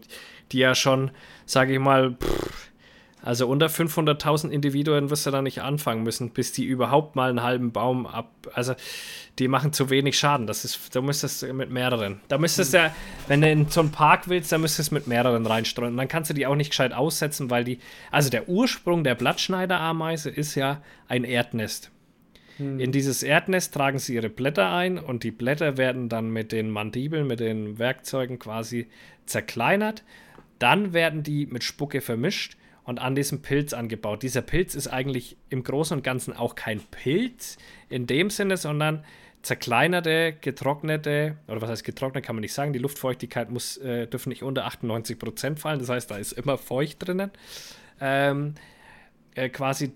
[0.51, 1.11] die ja schon,
[1.45, 2.70] sage ich mal, pff,
[3.23, 7.43] also unter 500.000 Individuen wirst du da nicht anfangen müssen, bis die überhaupt mal einen
[7.43, 8.31] halben Baum ab.
[8.53, 8.73] Also
[9.37, 10.47] die machen zu wenig Schaden.
[10.47, 12.19] Das ist, da müsstest du mit mehreren.
[12.29, 12.95] Da müsstest du ja,
[13.27, 15.91] wenn du in so einen Park willst, dann müsstest du mit mehreren reinstreuen.
[15.91, 17.79] Und dann kannst du die auch nicht gescheit aussetzen, weil die.
[18.09, 21.91] Also der Ursprung der Blattschneiderameise ist ja ein Erdnest.
[22.57, 22.79] Hm.
[22.79, 26.71] In dieses Erdnest tragen sie ihre Blätter ein und die Blätter werden dann mit den
[26.71, 28.87] Mandibeln, mit den Werkzeugen quasi
[29.27, 30.03] zerkleinert.
[30.57, 34.23] Dann werden die mit Spucke vermischt und an diesem Pilz angebaut.
[34.23, 37.57] Dieser Pilz ist eigentlich im Großen und Ganzen auch kein Pilz
[37.89, 39.03] in dem Sinne, sondern
[39.41, 44.29] zerkleinerte, getrocknete, oder was heißt getrocknet, kann man nicht sagen, die Luftfeuchtigkeit muss, äh, dürfen
[44.29, 47.31] nicht unter 98 Prozent fallen, das heißt, da ist immer feucht drinnen.
[47.99, 48.55] Ähm,
[49.35, 49.93] äh, quasi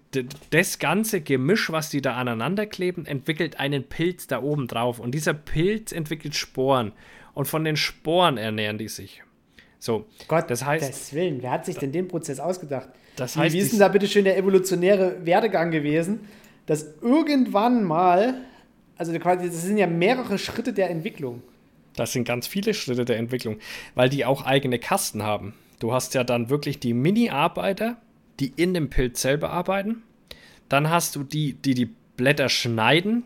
[0.50, 5.00] das ganze Gemisch, was die da aneinander kleben, entwickelt einen Pilz da oben drauf.
[5.00, 6.94] Und dieser Pilz entwickelt Sporen.
[7.34, 9.25] Und von den Sporen ernähren die sich.
[9.86, 10.90] So, Gott, das heißt.
[10.90, 12.90] Des Willen, wer hat sich denn den Prozess ausgedacht?
[13.18, 16.22] Das heißt, wie ist denn da bitte schön der evolutionäre Werdegang gewesen,
[16.66, 18.34] dass irgendwann mal,
[18.98, 21.44] also quasi, das sind ja mehrere Schritte der Entwicklung.
[21.96, 23.60] Das sind ganz viele Schritte der Entwicklung,
[23.94, 25.54] weil die auch eigene Kasten haben.
[25.78, 27.98] Du hast ja dann wirklich die Mini-Arbeiter,
[28.40, 30.02] die in dem Pilz selber arbeiten.
[30.68, 33.24] Dann hast du die, die die Blätter schneiden.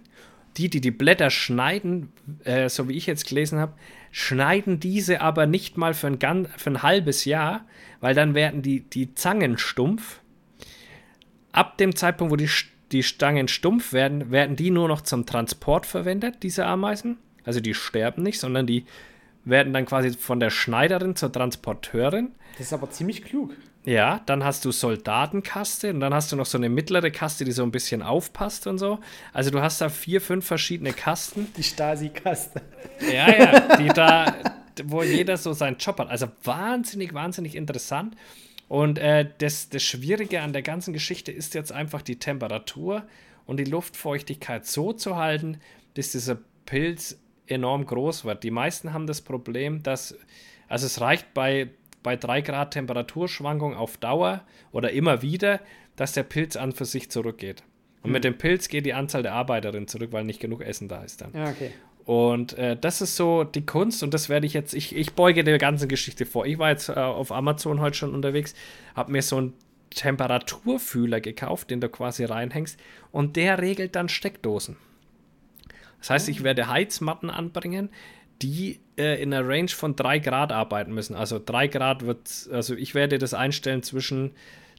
[0.57, 2.11] Die, die die Blätter schneiden,
[2.43, 3.73] äh, so wie ich jetzt gelesen habe,
[4.11, 7.65] schneiden diese aber nicht mal für ein, für ein halbes Jahr,
[7.99, 10.21] weil dann werden die, die Zangen stumpf.
[11.51, 12.49] Ab dem Zeitpunkt, wo die,
[12.91, 17.17] die Stangen stumpf werden, werden die nur noch zum Transport verwendet, diese Ameisen.
[17.43, 18.85] Also die sterben nicht, sondern die
[19.45, 22.31] werden dann quasi von der Schneiderin zur Transporteurin.
[22.57, 23.55] Das ist aber ziemlich klug.
[23.85, 27.51] Ja, dann hast du Soldatenkaste und dann hast du noch so eine mittlere Kaste, die
[27.51, 28.99] so ein bisschen aufpasst und so.
[29.31, 31.47] Also du hast da vier, fünf verschiedene Kasten.
[31.55, 32.61] Die Stasi-Kaste.
[33.11, 34.35] Ja, ja, die da,
[34.83, 36.09] wo jeder so seinen Job hat.
[36.09, 38.15] Also wahnsinnig, wahnsinnig interessant.
[38.67, 43.07] Und äh, das, das Schwierige an der ganzen Geschichte ist jetzt einfach die Temperatur
[43.45, 45.59] und die Luftfeuchtigkeit so zu halten,
[45.95, 47.17] dass dieser Pilz
[47.47, 48.43] enorm groß wird.
[48.43, 50.15] Die meisten haben das Problem, dass,
[50.67, 51.69] also es reicht bei
[52.03, 54.41] bei 3 Grad Temperaturschwankung auf Dauer
[54.71, 55.59] oder immer wieder,
[55.95, 57.63] dass der Pilz an für sich zurückgeht.
[58.01, 58.11] Und hm.
[58.13, 61.21] mit dem Pilz geht die Anzahl der Arbeiterinnen zurück, weil nicht genug Essen da ist
[61.21, 61.33] dann.
[61.33, 61.71] Ja, okay.
[62.05, 65.43] Und äh, das ist so die Kunst und das werde ich jetzt, ich, ich beuge
[65.43, 66.45] der ganzen Geschichte vor.
[66.45, 68.55] Ich war jetzt äh, auf Amazon heute schon unterwegs,
[68.95, 69.53] habe mir so einen
[69.91, 72.79] Temperaturfühler gekauft, den du quasi reinhängst
[73.11, 74.77] und der regelt dann Steckdosen.
[75.99, 76.43] Das heißt, ich oh.
[76.45, 77.89] werde Heizmatten anbringen,
[78.41, 81.15] die äh, in einer Range von 3 Grad arbeiten müssen.
[81.15, 84.31] Also 3 Grad wird, also ich werde das einstellen zwischen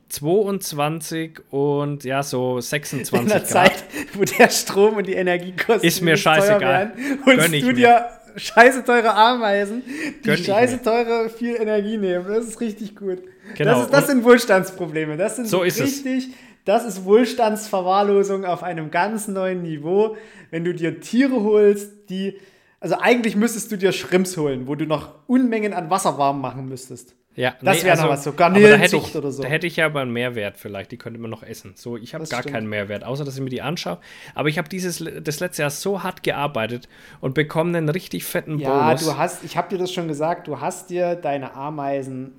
[0.08, 3.48] 22 und ja, so 26 In der Grad.
[3.48, 3.84] Zeit,
[4.14, 6.92] wo der Strom und die Energiekosten ist mir scheißegal.
[7.24, 8.06] Holst du dir
[8.36, 9.82] scheiße teure Ameisen,
[10.24, 12.26] die Gönn scheiße teure viel Energie nehmen.
[12.26, 13.18] Das ist richtig gut.
[13.56, 13.72] Genau.
[13.72, 15.16] Das, ist, das sind Wohlstandsprobleme.
[15.16, 16.28] Das sind so ist richtig.
[16.64, 20.16] Das ist Wohlstandsverwahrlosung auf einem ganz neuen Niveau.
[20.50, 22.38] Wenn du dir Tiere holst, die
[22.80, 26.68] also eigentlich müsstest du dir Schrimps holen, wo du noch Unmengen an Wasser warm machen
[26.68, 27.14] müsstest.
[27.36, 29.42] Ja, das nee, wäre also, noch was, so Garnelenzucht oder so.
[29.42, 31.74] Da hätte ich ja aber einen Mehrwert vielleicht, die könnte man noch essen.
[31.76, 32.54] So, ich habe gar stimmt.
[32.54, 33.98] keinen Mehrwert, außer dass ich mir die anschaue.
[34.34, 36.88] Aber ich habe dieses das letzte Jahr so hart gearbeitet
[37.20, 39.06] und bekomme einen richtig fetten ja, Bonus.
[39.06, 42.32] Ja, du hast, ich habe dir das schon gesagt, du hast dir deine Ameisen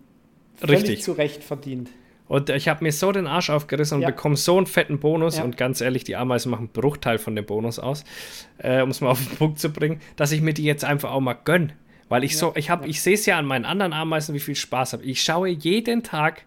[0.56, 1.04] völlig richtig.
[1.04, 1.90] zurecht verdient.
[2.32, 4.08] Und ich habe mir so den Arsch aufgerissen und ja.
[4.08, 5.40] bekomme so einen fetten Bonus.
[5.40, 5.44] Ja.
[5.44, 8.06] Und ganz ehrlich, die Ameisen machen einen Bruchteil von dem Bonus aus,
[8.58, 11.12] äh, um es mal auf den Punkt zu bringen, dass ich mir die jetzt einfach
[11.12, 11.74] auch mal gönne.
[12.08, 12.38] Weil ich ja.
[12.38, 15.04] so, ich habe, ich sehe es ja an meinen anderen Ameisen, wie viel Spaß habe.
[15.04, 16.46] Ich schaue jeden Tag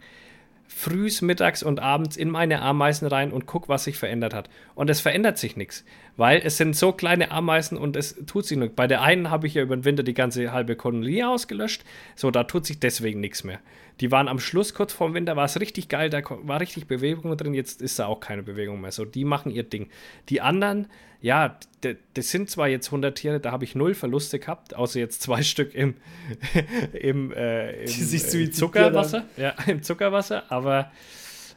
[0.66, 4.48] frühs, mittags und abends in meine Ameisen rein und gucke, was sich verändert hat.
[4.74, 5.84] Und es verändert sich nichts,
[6.16, 8.76] weil es sind so kleine Ameisen und es tut sich nichts.
[8.76, 11.84] Bei der einen habe ich ja über den Winter die ganze halbe Kolonie ausgelöscht,
[12.14, 13.60] so da tut sich deswegen nichts mehr.
[14.00, 17.36] Die waren am Schluss kurz vorm Winter, war es richtig geil, da war richtig Bewegung
[17.36, 18.90] drin, jetzt ist da auch keine Bewegung mehr.
[18.90, 19.88] So, die machen ihr Ding.
[20.28, 20.88] Die anderen,
[21.20, 21.58] ja,
[22.14, 25.42] das sind zwar jetzt 100 Tiere, da habe ich null Verluste gehabt, außer jetzt zwei
[25.44, 25.94] Stück im,
[26.92, 29.26] im, äh, im, im Zuckerwasser.
[29.36, 30.90] Ja, im Zuckerwasser, aber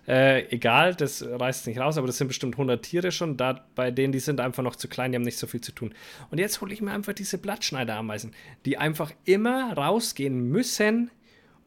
[0.07, 3.91] äh, egal, das reißt nicht raus, aber das sind bestimmt 100 Tiere schon, da, bei
[3.91, 5.93] denen die sind einfach noch zu klein, die haben nicht so viel zu tun.
[6.31, 8.33] Und jetzt hole ich mir einfach diese Blattschneiderameisen,
[8.65, 11.11] die einfach immer rausgehen müssen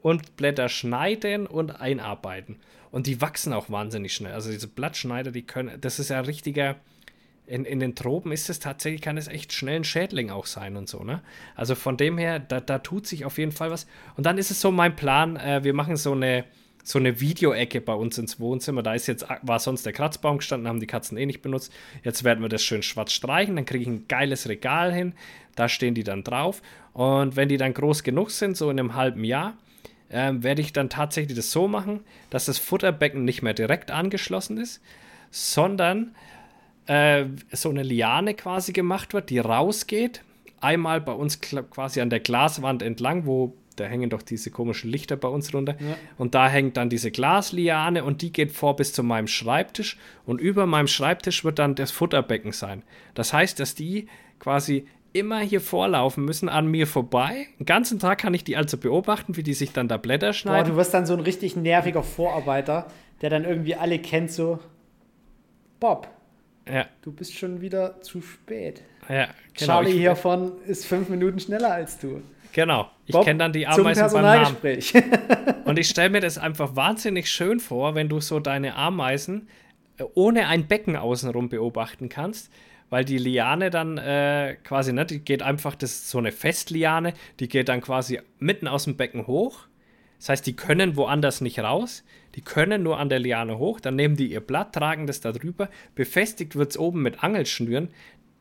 [0.01, 2.57] und Blätter schneiden und einarbeiten.
[2.91, 4.33] Und die wachsen auch wahnsinnig schnell.
[4.33, 6.77] Also diese Blattschneider, die können, das ist ja richtiger,
[7.47, 10.77] in, in den Tropen ist es tatsächlich, kann es echt schnell ein Schädling auch sein
[10.77, 11.21] und so, ne?
[11.57, 13.87] Also von dem her, da, da tut sich auf jeden Fall was.
[14.17, 16.45] Und dann ist es so mein Plan, äh, wir machen so eine,
[16.91, 18.83] so eine Videoecke bei uns ins Wohnzimmer.
[18.83, 21.73] Da ist jetzt, war sonst der Kratzbaum gestanden, haben die Katzen eh nicht benutzt.
[22.03, 25.15] Jetzt werden wir das schön schwarz streichen, dann kriege ich ein geiles Regal hin.
[25.55, 26.63] Da stehen die dann drauf.
[26.93, 29.57] Und wenn die dann groß genug sind, so in einem halben Jahr,
[30.11, 34.59] ähm, werde ich dann tatsächlich das so machen, dass das Futterbecken nicht mehr direkt angeschlossen
[34.59, 34.83] ist,
[35.31, 36.17] sondern
[36.87, 40.23] äh, so eine Liane quasi gemacht wird, die rausgeht.
[40.61, 45.17] Einmal bei uns quasi an der Glaswand entlang, wo da hängen doch diese komischen Lichter
[45.17, 45.77] bei uns runter.
[45.81, 45.97] Ja.
[46.19, 49.99] Und da hängt dann diese Glasliane und die geht vor bis zu meinem Schreibtisch.
[50.25, 52.83] Und über meinem Schreibtisch wird dann das Futterbecken sein.
[53.15, 54.07] Das heißt, dass die
[54.39, 57.49] quasi immer hier vorlaufen müssen an mir vorbei.
[57.59, 60.67] Den ganzen Tag kann ich die also beobachten, wie die sich dann da Blätter schneiden.
[60.67, 62.87] Boah, du wirst dann so ein richtig nerviger Vorarbeiter,
[63.23, 64.61] der dann irgendwie alle kennt, so
[65.81, 66.09] Bob.
[66.71, 66.87] Ja.
[67.03, 68.83] Du bist schon wieder zu spät.
[69.09, 69.35] Ja, genau.
[69.55, 72.23] Charlie hiervon ist fünf Minuten schneller als du.
[72.53, 72.91] Genau.
[73.07, 74.57] Ich kenne dann die Ameisen beim Namen.
[75.65, 79.49] Und ich stelle mir das einfach wahnsinnig schön vor, wenn du so deine Ameisen
[79.99, 82.51] äh, ohne ein Becken außenrum beobachten kannst
[82.91, 87.15] weil die Liane dann äh, quasi, ne, die geht einfach, das ist so eine Festliane,
[87.39, 89.67] die geht dann quasi mitten aus dem Becken hoch.
[90.19, 93.97] Das heißt, die können woanders nicht raus, die können nur an der Liane hoch, dann
[93.97, 97.89] nehmen die ihr Blatt, tragen das da drüber, befestigt wird es oben mit Angelschnüren,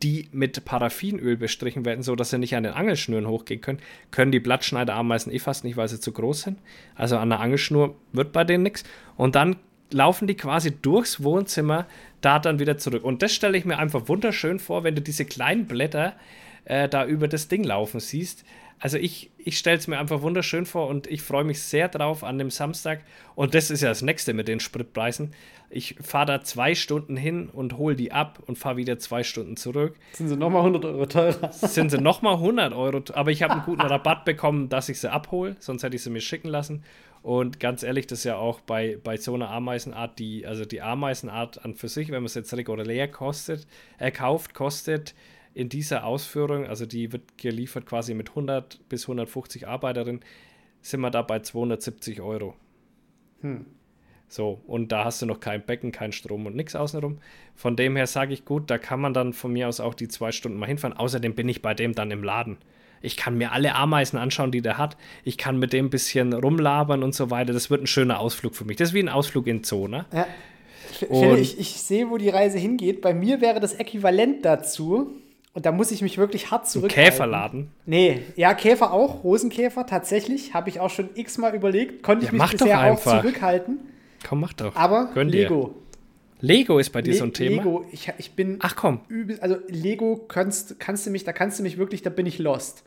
[0.01, 3.79] die mit Paraffinöl bestrichen werden, sodass sie nicht an den Angelschnüren hochgehen können,
[4.11, 6.59] können die Blattschneiderameisen eh fast nicht, weil sie zu groß sind.
[6.95, 8.83] Also an der Angelschnur wird bei denen nichts.
[9.17, 9.57] Und dann
[9.91, 11.85] laufen die quasi durchs Wohnzimmer
[12.21, 13.03] da dann wieder zurück.
[13.03, 16.13] Und das stelle ich mir einfach wunderschön vor, wenn du diese kleinen Blätter
[16.65, 18.45] äh, da über das Ding laufen siehst.
[18.79, 22.23] Also ich, ich stelle es mir einfach wunderschön vor und ich freue mich sehr drauf
[22.23, 23.01] an dem Samstag.
[23.35, 25.33] Und das ist ja das Nächste mit den Spritpreisen.
[25.71, 29.55] Ich fahre da zwei Stunden hin und hole die ab und fahre wieder zwei Stunden
[29.55, 29.95] zurück.
[30.13, 31.51] Sind sie nochmal 100 Euro teurer?
[31.51, 35.11] Sind sie nochmal 100 Euro, aber ich habe einen guten Rabatt bekommen, dass ich sie
[35.11, 36.83] abhole, sonst hätte ich sie mir schicken lassen.
[37.21, 40.81] Und ganz ehrlich, das ist ja auch bei, bei so einer Ameisenart, die, also die
[40.81, 43.67] Ameisenart an für sich, wenn man es jetzt regulär kostet,
[43.97, 45.13] äh, kauft, kostet
[45.53, 50.21] in dieser Ausführung, also die wird geliefert quasi mit 100 bis 150 Arbeiterinnen,
[50.81, 52.55] sind wir da bei 270 Euro.
[53.41, 53.65] Hm.
[54.31, 57.17] So, und da hast du noch kein Becken, kein Strom und nichts außenrum.
[57.55, 60.07] Von dem her sage ich, gut, da kann man dann von mir aus auch die
[60.07, 60.95] zwei Stunden mal hinfahren.
[60.95, 62.57] Außerdem bin ich bei dem dann im Laden.
[63.01, 64.97] Ich kann mir alle Ameisen anschauen, die der hat.
[65.23, 67.53] Ich kann mit dem ein bisschen rumlabern und so weiter.
[67.53, 68.77] Das wird ein schöner Ausflug für mich.
[68.77, 70.05] Das ist wie ein Ausflug in Zoo, ne?
[70.13, 70.27] Ja.
[71.35, 73.01] Ich, ich, sehe, wo die Reise hingeht.
[73.01, 75.15] Bei mir wäre das Äquivalent dazu,
[75.53, 77.11] und da muss ich mich wirklich hart zurückhalten.
[77.11, 77.71] Käferladen?
[77.85, 80.53] Nee, ja, Käfer auch, Rosenkäfer tatsächlich.
[80.53, 82.03] Habe ich auch schon x-mal überlegt.
[82.03, 83.79] Konnte ich ja, mich bisher auch zurückhalten.
[84.27, 84.75] Komm, mach doch.
[84.75, 85.73] Aber Gönn Lego.
[85.73, 85.89] Dir.
[86.41, 87.63] Lego ist bei dir Le so ein Thema.
[87.63, 88.57] Lego, ich, ich bin.
[88.61, 89.01] Ach komm.
[89.09, 92.39] Übel, also Lego kannst, kannst du mich, da kannst du mich wirklich, da bin ich
[92.39, 92.83] lost.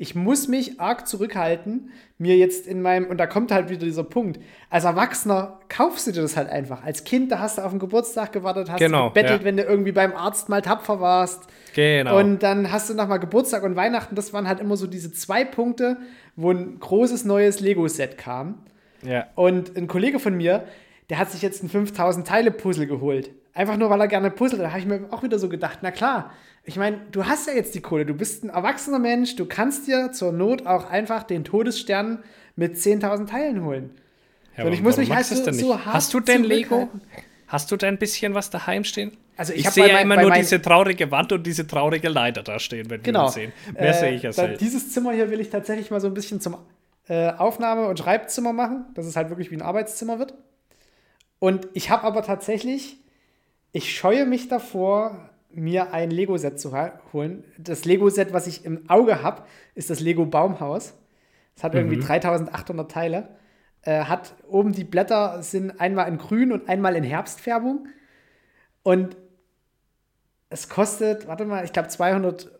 [0.00, 4.04] Ich muss mich arg zurückhalten, mir jetzt in meinem, und da kommt halt wieder dieser
[4.04, 4.38] Punkt,
[4.70, 6.84] als Erwachsener kaufst du dir das halt einfach.
[6.84, 9.44] Als Kind, da hast du auf den Geburtstag gewartet, hast genau, gebettelt, ja.
[9.44, 11.48] wenn du irgendwie beim Arzt mal tapfer warst.
[11.74, 12.16] Genau.
[12.16, 15.44] Und dann hast du nochmal Geburtstag und Weihnachten, das waren halt immer so diese zwei
[15.44, 15.96] Punkte,
[16.36, 18.62] wo ein großes neues Lego-Set kam.
[19.02, 19.26] Ja.
[19.34, 20.64] Und ein Kollege von mir,
[21.10, 23.30] der hat sich jetzt ein 5000 Teile Puzzle geholt.
[23.54, 24.62] Einfach nur, weil er gerne puzzelt.
[24.62, 26.32] Da habe ich mir auch wieder so gedacht, na klar,
[26.64, 29.86] ich meine, du hast ja jetzt die Kohle, du bist ein erwachsener Mensch, du kannst
[29.86, 32.22] dir zur Not auch einfach den Todesstern
[32.56, 33.90] mit 10.000 Teilen holen.
[34.56, 36.88] Ja, und ich muss mich halt so, so hart Hast du denn Lego?
[37.46, 39.16] Hast du denn ein bisschen was daheim stehen?
[39.36, 42.58] Also ich, ich sehe ja immer nur diese traurige Wand und diese traurige Leiter da
[42.58, 43.20] stehen, wenn genau.
[43.20, 43.52] wir uns sehen.
[43.72, 44.58] Mehr äh, sehe ich ja selten.
[44.58, 46.56] Dieses Zimmer hier will ich tatsächlich mal so ein bisschen zum
[47.08, 50.34] äh, Aufnahme- und Schreibzimmer machen, dass es halt wirklich wie ein Arbeitszimmer wird.
[51.38, 52.98] Und ich habe aber tatsächlich,
[53.72, 56.76] ich scheue mich davor, mir ein Lego-Set zu
[57.12, 57.44] holen.
[57.58, 59.44] Das Lego-Set, was ich im Auge habe,
[59.74, 60.94] ist das Lego Baumhaus.
[61.56, 62.02] Es hat irgendwie mhm.
[62.02, 63.28] 3800 Teile.
[63.82, 67.88] Äh, hat oben die Blätter sind einmal in Grün und einmal in Herbstfärbung.
[68.82, 69.16] Und
[70.50, 72.50] es kostet, warte mal, ich glaube 200,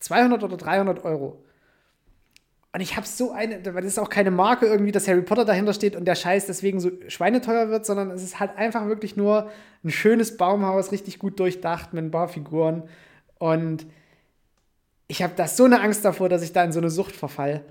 [0.00, 1.44] 200 oder 300 Euro.
[2.74, 5.44] Und ich habe so eine, weil das ist auch keine Marke irgendwie, dass Harry Potter
[5.44, 9.14] dahinter steht und der Scheiß deswegen so schweineteuer wird, sondern es ist halt einfach wirklich
[9.14, 9.50] nur
[9.84, 12.84] ein schönes Baumhaus, richtig gut durchdacht mit ein paar Figuren.
[13.38, 13.86] Und
[15.06, 17.62] ich habe da so eine Angst davor, dass ich da in so eine Sucht verfall.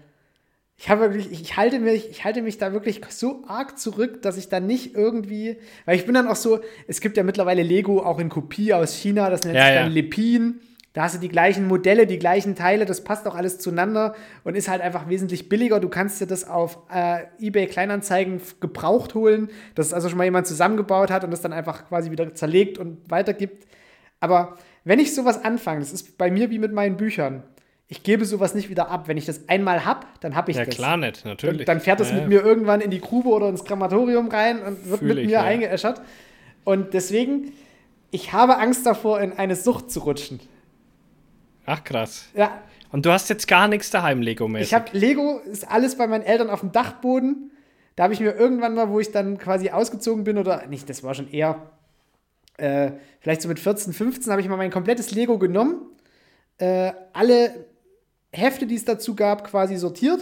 [0.78, 4.38] Ich habe wirklich, ich halte mich, ich halte mich da wirklich so arg zurück, dass
[4.38, 8.04] ich da nicht irgendwie, weil ich bin dann auch so, es gibt ja mittlerweile Lego
[8.04, 9.94] auch in Kopie aus China, das nennt ja, sich dann ja.
[9.94, 10.60] Lepin.
[10.94, 14.14] Da hast du die gleichen Modelle, die gleichen Teile, das passt auch alles zueinander
[14.44, 15.80] und ist halt einfach wesentlich billiger.
[15.80, 20.48] Du kannst dir das auf äh, eBay Kleinanzeigen gebraucht holen, dass also schon mal jemand
[20.48, 23.68] zusammengebaut hat und das dann einfach quasi wieder zerlegt und weitergibt.
[24.20, 27.44] Aber wenn ich sowas anfange, das ist bei mir wie mit meinen Büchern,
[27.88, 29.10] ich gebe sowas nicht wieder ab.
[29.10, 30.78] Wenn ich das einmal habe, dann habe ich ja, das.
[30.78, 31.66] Ja, klar nicht, natürlich.
[31.66, 34.62] Dann, dann fährt das ja, mit mir irgendwann in die Grube oder ins Krematorium rein
[34.62, 35.44] und wird mit ich, mir ja.
[35.44, 36.02] eingeäschert.
[36.64, 37.52] Und deswegen,
[38.10, 40.40] ich habe Angst davor, in eine Sucht zu rutschen.
[41.66, 42.26] Ach krass.
[42.34, 42.62] Ja.
[42.92, 44.68] Und du hast jetzt gar nichts daheim, Lego-mäßig?
[44.68, 47.52] Ich habe Lego, ist alles bei meinen Eltern auf dem Dachboden.
[47.96, 51.04] Da habe ich mir irgendwann mal, wo ich dann quasi ausgezogen bin, oder nicht, das
[51.04, 51.72] war schon eher,
[52.58, 55.82] äh, vielleicht so mit 14, 15, habe ich mal mein komplettes Lego genommen,
[56.58, 57.66] äh, alle
[58.32, 60.22] Hefte, die es dazu gab, quasi sortiert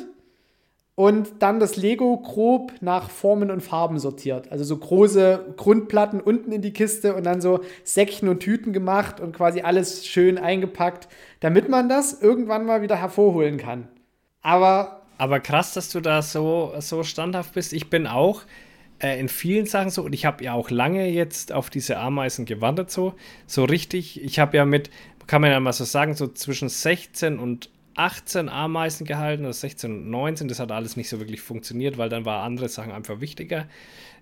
[1.00, 4.52] und dann das Lego grob nach Formen und Farben sortiert.
[4.52, 9.22] Also so große Grundplatten unten in die Kiste und dann so Säckchen und Tüten gemacht
[9.22, 11.08] und quasi alles schön eingepackt,
[11.40, 13.88] damit man das irgendwann mal wieder hervorholen kann.
[14.42, 15.04] Aber.
[15.18, 17.72] Aber krass, dass du da so, so standhaft bist.
[17.72, 18.42] Ich bin auch
[19.02, 22.44] äh, in vielen Sachen so und ich habe ja auch lange jetzt auf diese Ameisen
[22.44, 23.14] gewandert, so,
[23.48, 24.22] so richtig.
[24.22, 24.90] Ich habe ja mit,
[25.28, 27.70] kann man ja mal so sagen, so zwischen 16 und
[28.00, 30.48] 18 Ameisen gehalten, oder 16 und 19.
[30.48, 33.68] Das hat alles nicht so wirklich funktioniert, weil dann waren andere Sachen einfach wichtiger.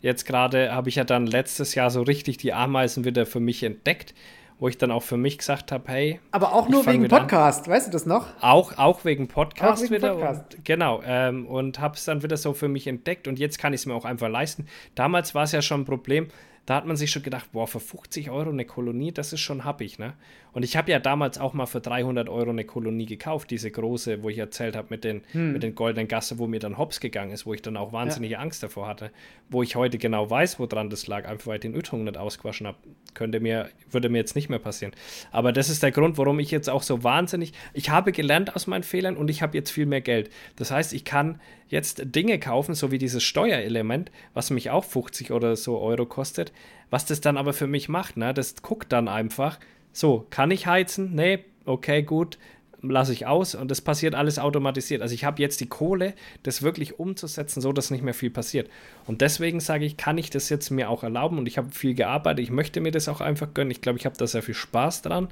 [0.01, 3.61] Jetzt gerade habe ich ja dann letztes Jahr so richtig die Ameisen wieder für mich
[3.61, 4.15] entdeckt,
[4.59, 6.19] wo ich dann auch für mich gesagt habe, hey.
[6.31, 7.73] Aber auch nur wegen Podcast, an.
[7.73, 8.25] weißt du das noch?
[8.41, 10.13] Auch, auch wegen Podcast auch wegen wieder.
[10.13, 10.55] Podcast.
[10.55, 11.03] Und, genau.
[11.05, 13.85] Ähm, und habe es dann wieder so für mich entdeckt und jetzt kann ich es
[13.85, 14.65] mir auch einfach leisten.
[14.95, 16.29] Damals war es ja schon ein Problem,
[16.67, 19.63] da hat man sich schon gedacht, boah, für 50 Euro eine Kolonie, das ist schon
[19.63, 20.15] happig, ne?
[20.51, 24.21] Und ich habe ja damals auch mal für 300 Euro eine Kolonie gekauft, diese große,
[24.21, 25.53] wo ich erzählt habe mit den, hm.
[25.53, 28.33] mit den goldenen Gasse, wo mir dann hops gegangen ist, wo ich dann auch wahnsinnige
[28.33, 28.39] ja.
[28.39, 29.11] Angst davor hatte,
[29.49, 32.67] wo ich heute genau weiß, woran das lag, einfach weil ich den Ötung nicht ausgewaschen
[32.67, 32.77] habe.
[33.13, 34.91] Könnte mir, würde mir jetzt nicht mehr passieren.
[35.31, 38.67] Aber das ist der Grund, warum ich jetzt auch so wahnsinnig, ich habe gelernt aus
[38.67, 40.31] meinen Fehlern und ich habe jetzt viel mehr Geld.
[40.57, 41.39] Das heißt, ich kann
[41.69, 46.51] jetzt Dinge kaufen, so wie dieses Steuerelement, was mich auch 50 oder so Euro kostet,
[46.89, 48.33] was das dann aber für mich macht, ne?
[48.33, 49.59] Das guckt dann einfach,
[49.91, 51.15] so, kann ich heizen?
[51.15, 52.37] Nee, okay, gut,
[52.81, 55.01] lasse ich aus und das passiert alles automatisiert.
[55.01, 56.13] Also ich habe jetzt die Kohle,
[56.43, 58.69] das wirklich umzusetzen, so dass nicht mehr viel passiert.
[59.05, 61.95] Und deswegen sage ich, kann ich das jetzt mir auch erlauben und ich habe viel
[61.95, 63.71] gearbeitet, ich möchte mir das auch einfach gönnen.
[63.71, 65.29] Ich glaube, ich habe da sehr viel Spaß dran.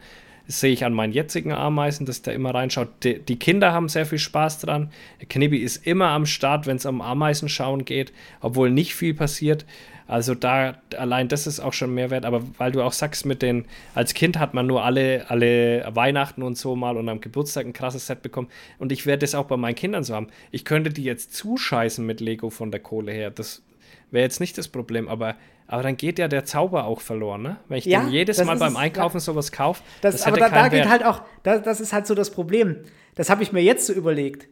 [0.47, 2.89] Das sehe ich an meinen jetzigen Ameisen, dass der immer reinschaut.
[3.03, 4.91] Die, die Kinder haben sehr viel Spaß dran.
[5.19, 9.65] Der Knibbi ist immer am Start, wenn es um Ameisenschauen geht, obwohl nicht viel passiert.
[10.07, 13.65] Also da allein das ist auch schon Mehrwert, aber weil du auch sagst, mit den,
[13.95, 17.73] als Kind hat man nur alle, alle Weihnachten und so mal und am Geburtstag ein
[17.73, 18.49] krasses Set bekommen.
[18.77, 20.27] Und ich werde das auch bei meinen Kindern so haben.
[20.51, 23.31] Ich könnte die jetzt zuscheißen mit Lego von der Kohle her.
[23.31, 23.63] Das
[24.11, 25.35] wäre jetzt nicht das Problem, aber
[25.67, 27.57] aber dann geht ja der Zauber auch verloren, ne?
[27.67, 29.21] Wenn ich ja, jedes Mal beim Einkaufen ja.
[29.21, 29.81] sowas kaufe.
[30.01, 32.77] Das, das aber da, da geht halt auch, da, das ist halt so das Problem.
[33.15, 34.47] Das habe ich mir jetzt so überlegt.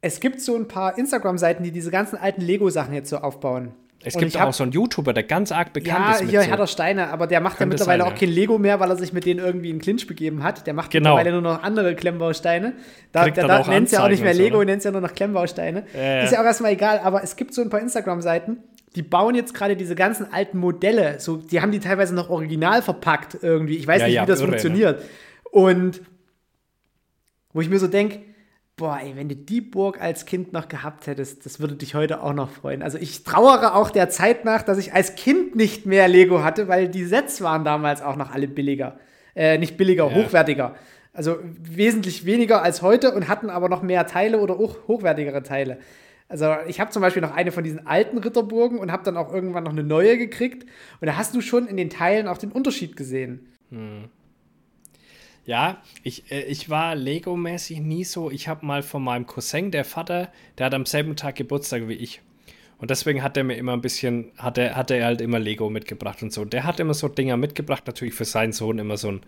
[0.00, 3.74] Es gibt so ein paar Instagram-Seiten, die diese ganzen alten Lego-Sachen jetzt so aufbauen.
[4.02, 6.20] Es gibt auch so einen YouTuber, der ganz arg bekannt ja, ist.
[6.22, 6.42] Ja, hier.
[6.42, 8.96] Herr der Steine, aber der macht ja mittlerweile sein, auch kein Lego mehr, weil er
[8.96, 10.66] sich mit denen irgendwie in Clinch begeben hat.
[10.66, 11.16] Der macht genau.
[11.16, 12.72] mittlerweile nur noch andere Klemmbausteine.
[13.12, 14.66] Da, der, da nennt es ja auch nicht mehr Lego, so, ne?
[14.66, 15.84] nennt es ja nur noch Klemmbausteine.
[15.94, 16.24] Äh.
[16.24, 18.62] Ist ja auch erstmal egal, aber es gibt so ein paar Instagram-Seiten,
[18.96, 22.82] die bauen jetzt gerade diese ganzen alten Modelle, so, die haben die teilweise noch original
[22.82, 23.76] verpackt irgendwie.
[23.76, 25.00] Ich weiß ja, nicht, ja, wie das irre, funktioniert.
[25.00, 25.06] Ne?
[25.52, 26.00] Und
[27.52, 28.20] wo ich mir so denke,
[28.76, 32.22] boah, ey, wenn du die Burg als Kind noch gehabt hättest, das würde dich heute
[32.22, 32.82] auch noch freuen.
[32.82, 36.66] Also ich trauere auch der Zeit nach, dass ich als Kind nicht mehr Lego hatte,
[36.66, 38.98] weil die Sets waren damals auch noch alle billiger.
[39.36, 40.14] Äh, nicht billiger, ja.
[40.14, 40.74] hochwertiger.
[41.12, 45.78] Also wesentlich weniger als heute und hatten aber noch mehr Teile oder auch hochwertigere Teile.
[46.30, 49.34] Also ich habe zum Beispiel noch eine von diesen alten Ritterburgen und habe dann auch
[49.34, 50.62] irgendwann noch eine neue gekriegt.
[51.00, 53.48] Und da hast du schon in den Teilen auch den Unterschied gesehen.
[53.70, 54.04] Hm.
[55.44, 58.30] Ja, ich, äh, ich war Lego-mäßig nie so.
[58.30, 61.94] Ich habe mal von meinem Cousin, der Vater, der hat am selben Tag Geburtstag wie
[61.94, 62.22] ich.
[62.78, 65.68] Und deswegen hat er mir immer ein bisschen, hat er, hat er halt immer Lego
[65.68, 66.44] mitgebracht und so.
[66.44, 69.20] Der hat immer so Dinger mitgebracht, natürlich für seinen Sohn immer so ein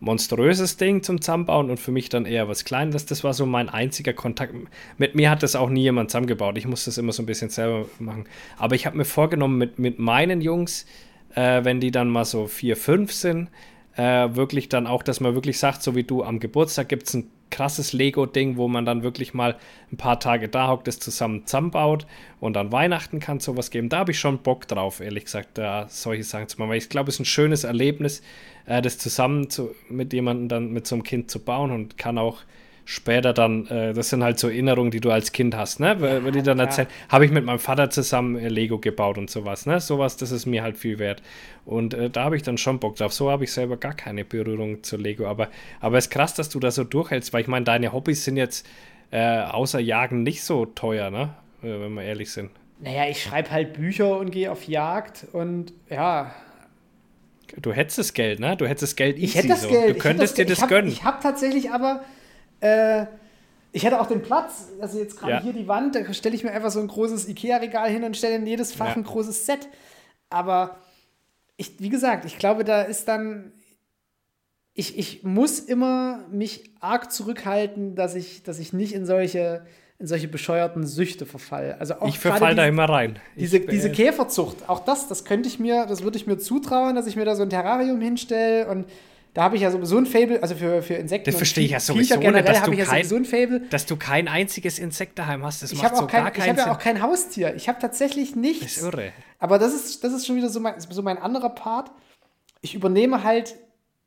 [0.00, 3.06] monströses Ding zum Zusammenbauen und für mich dann eher was Kleines.
[3.06, 4.54] Das war so mein einziger Kontakt.
[4.98, 6.58] Mit mir hat das auch nie jemand zusammengebaut.
[6.58, 8.26] Ich musste das immer so ein bisschen selber machen.
[8.58, 10.86] Aber ich habe mir vorgenommen, mit, mit meinen Jungs,
[11.34, 13.48] äh, wenn die dann mal so vier, fünf sind,
[13.96, 17.14] äh, wirklich dann auch, dass man wirklich sagt, so wie du am Geburtstag gibt es
[17.14, 19.56] ein krasses Lego-Ding, wo man dann wirklich mal
[19.92, 22.04] ein paar Tage da hockt, das zusammen zusammenbaut
[22.40, 23.88] und an Weihnachten kann es sowas geben.
[23.88, 26.88] Da habe ich schon Bock drauf, ehrlich gesagt, da solche Sachen zu machen, weil ich
[26.88, 28.22] glaube, es ist ein schönes Erlebnis,
[28.66, 32.18] äh, das zusammen zu, mit jemandem dann mit so einem Kind zu bauen und kann
[32.18, 32.42] auch
[32.84, 35.96] später dann, äh, das sind halt so Erinnerungen, die du als Kind hast, ne?
[36.00, 39.30] Ja, Wenn die dann erzählen, habe ich mit meinem Vater zusammen äh, Lego gebaut und
[39.30, 39.80] sowas, ne?
[39.80, 41.22] Sowas, das ist mir halt viel wert.
[41.64, 43.12] Und äh, da habe ich dann schon Bock drauf.
[43.12, 45.26] So habe ich selber gar keine Berührung zu Lego.
[45.26, 45.48] Aber,
[45.80, 48.36] aber es ist krass, dass du da so durchhältst, weil ich meine, deine Hobbys sind
[48.36, 48.66] jetzt
[49.10, 51.34] äh, außer Jagen nicht so teuer, ne?
[51.62, 52.50] Äh, wenn wir ehrlich sind.
[52.80, 56.34] Naja, ich schreibe halt Bücher und gehe auf Jagd und ja,
[57.60, 58.56] Du hättest das Geld, ne?
[58.56, 59.68] Du hättest das Geld easy ich hätte das so.
[59.68, 59.96] Geld.
[59.96, 60.90] Du könntest das, dir das hab, gönnen.
[60.90, 62.04] Ich habe tatsächlich aber
[62.60, 63.06] äh,
[63.74, 65.42] ich hätte auch den Platz, also jetzt gerade ja.
[65.42, 68.36] hier die Wand, da stelle ich mir einfach so ein großes Ikea-Regal hin und stelle
[68.36, 68.94] in jedes Fach ja.
[68.94, 69.68] ein großes Set.
[70.30, 70.78] Aber
[71.56, 73.52] ich, wie gesagt, ich glaube, da ist dann,
[74.74, 79.66] ich, ich muss immer mich arg zurückhalten, dass ich, dass ich nicht in solche,
[79.98, 81.80] in solche bescheuerten Süchte verfalle.
[81.80, 83.18] Also auch ich verfall da immer rein.
[83.36, 87.06] Diese, diese Käferzucht, auch das, das könnte ich mir, das würde ich mir zutrauen, dass
[87.06, 88.86] ich mir da so ein Terrarium hinstelle und
[89.34, 91.28] da habe ich ja sowieso ein Fable, also für, für Insekten.
[91.28, 93.60] Das verstehe ich ja sowieso generell dass, du ich ja kein, sowieso ein Fable.
[93.68, 95.64] dass du kein einziges Insekt daheim hast.
[95.64, 97.52] Das ich macht so kein, gar keinen Ich habe ja auch kein Haustier.
[97.56, 98.62] Ich habe tatsächlich nichts.
[98.62, 99.12] Das ist irre.
[99.40, 101.90] Aber das ist, das ist schon wieder so mein, so mein anderer Part.
[102.60, 103.56] Ich übernehme halt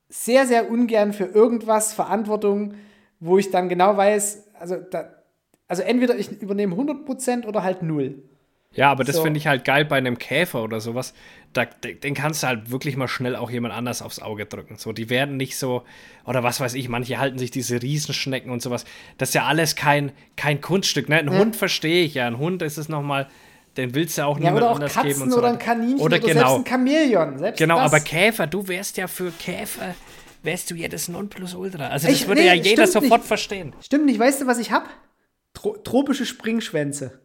[0.07, 2.75] sehr, sehr ungern für irgendwas Verantwortung,
[3.19, 5.16] wo ich dann genau weiß, also, da,
[5.67, 8.23] also entweder ich übernehme 100% oder halt null.
[8.73, 9.23] Ja, aber das so.
[9.23, 11.13] finde ich halt geil bei einem Käfer oder sowas.
[11.53, 14.77] Da, den kannst du halt wirklich mal schnell auch jemand anders aufs Auge drücken.
[14.77, 15.83] So, die werden nicht so,
[16.25, 18.85] oder was weiß ich, manche halten sich diese Riesenschnecken und sowas.
[19.17, 21.09] Das ist ja alles kein, kein Kunststück.
[21.09, 21.17] Ne?
[21.17, 21.39] Ein ja.
[21.39, 22.27] Hund verstehe ich ja.
[22.27, 23.27] Ein Hund ist es nochmal,
[23.77, 25.21] den willst du auch ja, niemand anders Katzen geben.
[25.23, 26.33] Und so oder ein Kaninchen oder, oder genau.
[26.33, 27.37] selbst ein Chamäleon.
[27.39, 27.85] Selbst genau, das.
[27.85, 29.95] aber Käfer, du wärst ja für Käfer,
[30.43, 31.87] wärst du ja das Nonplusultra.
[31.87, 33.27] Also das ich, würde nee, ja jeder sofort nicht.
[33.27, 33.73] verstehen.
[33.81, 34.87] Stimmt nicht, weißt du, was ich hab?
[35.53, 37.19] Tro tropische Springschwänze.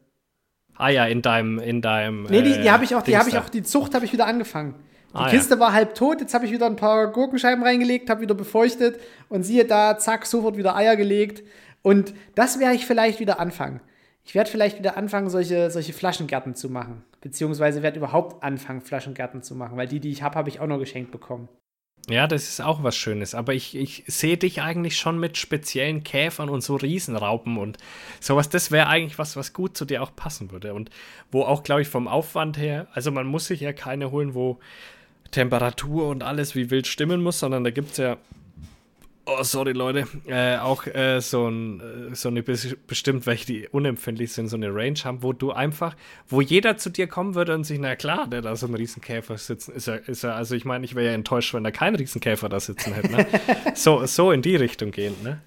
[0.74, 2.24] Ah ja, in deinem, in deinem.
[2.24, 4.26] Nee, die, die habe ich auch, die habe ich auch, die Zucht habe ich wieder
[4.26, 4.74] angefangen.
[5.12, 5.60] Die ah, Kiste ja.
[5.60, 9.42] war halb tot, jetzt habe ich wieder ein paar Gurkenscheiben reingelegt, habe wieder befeuchtet und
[9.42, 11.42] siehe da, zack, sofort wieder Eier gelegt.
[11.82, 13.80] Und das werde ich vielleicht wieder anfangen.
[14.24, 17.04] Ich werde vielleicht wieder anfangen, solche, solche Flaschengärten zu machen.
[17.20, 20.66] Beziehungsweise werde überhaupt anfangen, Flaschengärten zu machen, weil die, die ich habe, habe ich auch
[20.66, 21.48] noch geschenkt bekommen.
[22.08, 23.34] Ja, das ist auch was Schönes.
[23.34, 27.78] Aber ich, ich sehe dich eigentlich schon mit speziellen Käfern und so Riesenraupen und
[28.18, 28.48] sowas.
[28.48, 30.74] Das wäre eigentlich was, was gut zu dir auch passen würde.
[30.74, 30.90] Und
[31.30, 34.58] wo auch, glaube ich, vom Aufwand her, also man muss sich ja keine holen, wo
[35.30, 38.16] Temperatur und alles wie wild stimmen muss, sondern da gibt es ja
[39.24, 40.08] Oh, sorry, Leute.
[40.26, 44.74] Äh, auch äh, so, ein, äh, so eine bestimmt, welche die unempfindlich sind, so eine
[44.74, 45.96] Range haben, wo du einfach,
[46.28, 49.38] wo jeder zu dir kommen würde und sich, na klar, der da so ein Riesenkäfer
[49.38, 51.94] sitzen, ist er, ist er, also ich meine, ich wäre ja enttäuscht, wenn da kein
[51.94, 53.12] Riesenkäfer da sitzen hätte.
[53.12, 53.26] Ne?
[53.74, 55.40] so, so in die Richtung gehen, ne?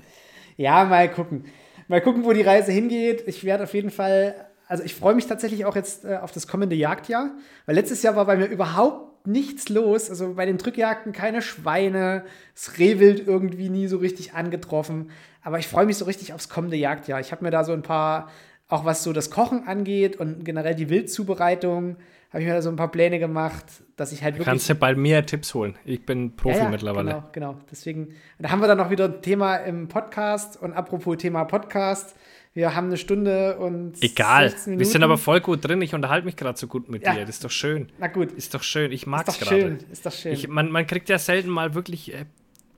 [0.55, 1.43] Ja, mal gucken.
[1.89, 3.23] Mal gucken, wo die Reise hingeht.
[3.27, 4.35] Ich werde auf jeden Fall,
[4.67, 7.31] also ich freue mich tatsächlich auch jetzt äh, auf das kommende Jagdjahr,
[7.65, 10.09] weil letztes Jahr war bei mir überhaupt nichts los.
[10.09, 15.09] Also bei den Drückjagden keine Schweine, das Rehwild irgendwie nie so richtig angetroffen.
[15.41, 17.19] Aber ich freue mich so richtig aufs kommende Jagdjahr.
[17.19, 18.29] Ich habe mir da so ein paar,
[18.67, 21.97] auch was so das Kochen angeht und generell die Wildzubereitung,
[22.35, 23.65] habe ich mir da so ein paar Pläne gemacht,
[23.95, 24.47] dass ich halt wirklich.
[24.47, 25.77] Kannst du bald mehr Tipps holen.
[25.85, 27.11] Ich bin Profi ja, ja, mittlerweile.
[27.11, 27.57] Genau, genau.
[27.71, 30.61] Deswegen, da haben wir dann noch wieder ein Thema im Podcast.
[30.61, 32.15] Und apropos Thema Podcast,
[32.55, 34.01] wir haben eine Stunde und.
[34.01, 34.53] Egal.
[34.65, 35.81] Wir sind aber voll gut drin.
[35.81, 37.13] Ich unterhalte mich gerade so gut mit ja.
[37.13, 37.25] dir.
[37.25, 37.89] Das ist doch schön.
[37.99, 38.31] Na gut.
[38.31, 38.93] Ist doch schön.
[38.93, 39.61] Ich mag es gerade.
[39.61, 39.79] Schön.
[39.91, 40.31] Ist doch schön.
[40.31, 42.25] Ich, man, man kriegt ja selten mal wirklich äh,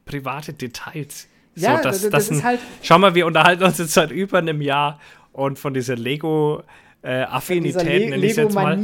[0.05, 1.27] private Details.
[1.53, 2.59] Ja, so, das, das, das ist halt.
[2.81, 4.99] Schau mal, wir unterhalten uns jetzt seit über einem Jahr
[5.31, 6.63] und von dieser Lego
[7.07, 8.77] äh, Affinität, nenne ich jetzt mal.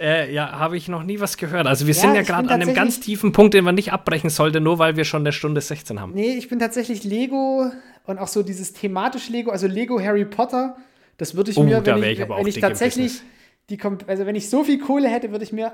[0.00, 1.66] Äh, ja, habe ich noch nie was gehört.
[1.66, 4.30] Also wir ja, sind ja gerade an einem ganz tiefen Punkt, den man nicht abbrechen
[4.30, 6.12] sollte, nur weil wir schon eine Stunde 16 haben.
[6.14, 7.72] Nee, ich bin tatsächlich Lego
[8.04, 10.76] und auch so dieses thematische Lego, also Lego Harry Potter,
[11.16, 13.22] das würde ich oh, mir, wenn ich, ich wenn ich tatsächlich
[13.68, 15.72] die, also wenn ich so viel Kohle hätte, würde ich mir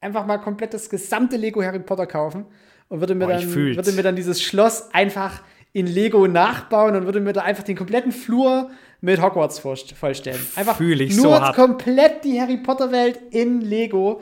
[0.00, 2.46] einfach mal komplett das gesamte Lego Harry Potter kaufen
[2.88, 5.42] und würde mir, oh, dann, würde mir dann dieses Schloss einfach
[5.72, 8.70] in Lego nachbauen und würde mir da einfach den kompletten Flur
[9.06, 10.44] mit Hogwarts vollstellen.
[10.56, 14.20] Einfach Fühl ich nur so komplett die Harry Potter Welt in Lego.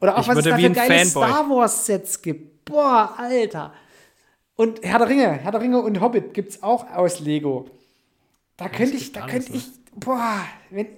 [0.00, 1.28] Oder auch ich was es da für geile Fanboy.
[1.28, 2.66] Star Wars Sets gibt.
[2.66, 3.72] Boah, Alter.
[4.56, 7.70] Und Herr der Ringe, Herr der Ringe und Hobbit gibt es auch aus Lego.
[8.58, 9.64] Da könnte ich, da könnte ich,
[9.94, 10.88] boah, wenn,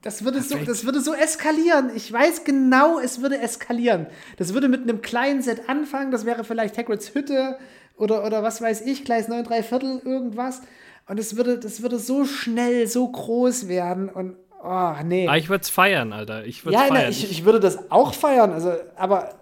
[0.00, 1.90] das würde, so, das würde so eskalieren.
[1.94, 4.06] Ich weiß genau, es würde eskalieren.
[4.38, 6.10] Das würde mit einem kleinen Set anfangen.
[6.10, 7.58] Das wäre vielleicht Hagrids Hütte
[7.98, 10.62] oder, oder was weiß ich, Gleis 9, 3 Viertel, irgendwas.
[11.08, 14.08] Und es würde, das würde so schnell, so groß werden.
[14.10, 15.24] Und oh, nee.
[15.24, 16.44] Aber ah, ich würde es feiern, Alter.
[16.44, 17.02] Ich würde ja, feiern.
[17.02, 18.52] Ja, ich, ich würde das auch feiern.
[18.52, 19.34] Also, aber.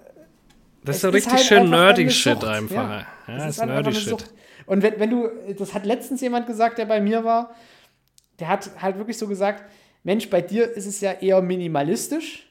[0.84, 2.74] Das ist so richtig halt schön nerdy Shit einfach.
[2.74, 4.24] Ja, ja das, das ist, halt nerdy Shit.
[4.66, 5.28] Und wenn, wenn du,
[5.59, 7.55] das hat letztens jemand gesagt, der bei mir war,
[8.38, 9.64] der hat halt wirklich so gesagt,
[10.05, 12.48] Mensch, bei dir ist es ja eher minimalistisch.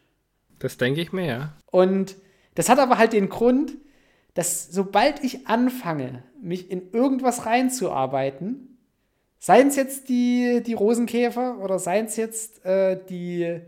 [0.60, 1.54] Das denke ich mir, ja.
[1.72, 2.18] Und
[2.56, 3.74] das hat aber halt den Grund,
[4.34, 8.75] dass sobald ich anfange, mich in irgendwas reinzuarbeiten,
[9.46, 13.62] seien es jetzt die, die Rosenkäfer oder seien es jetzt äh, die,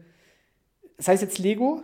[0.98, 1.84] sei es jetzt Lego,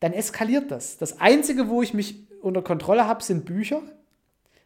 [0.00, 0.96] dann eskaliert das.
[0.96, 3.82] Das Einzige, wo ich mich unter Kontrolle habe, sind Bücher,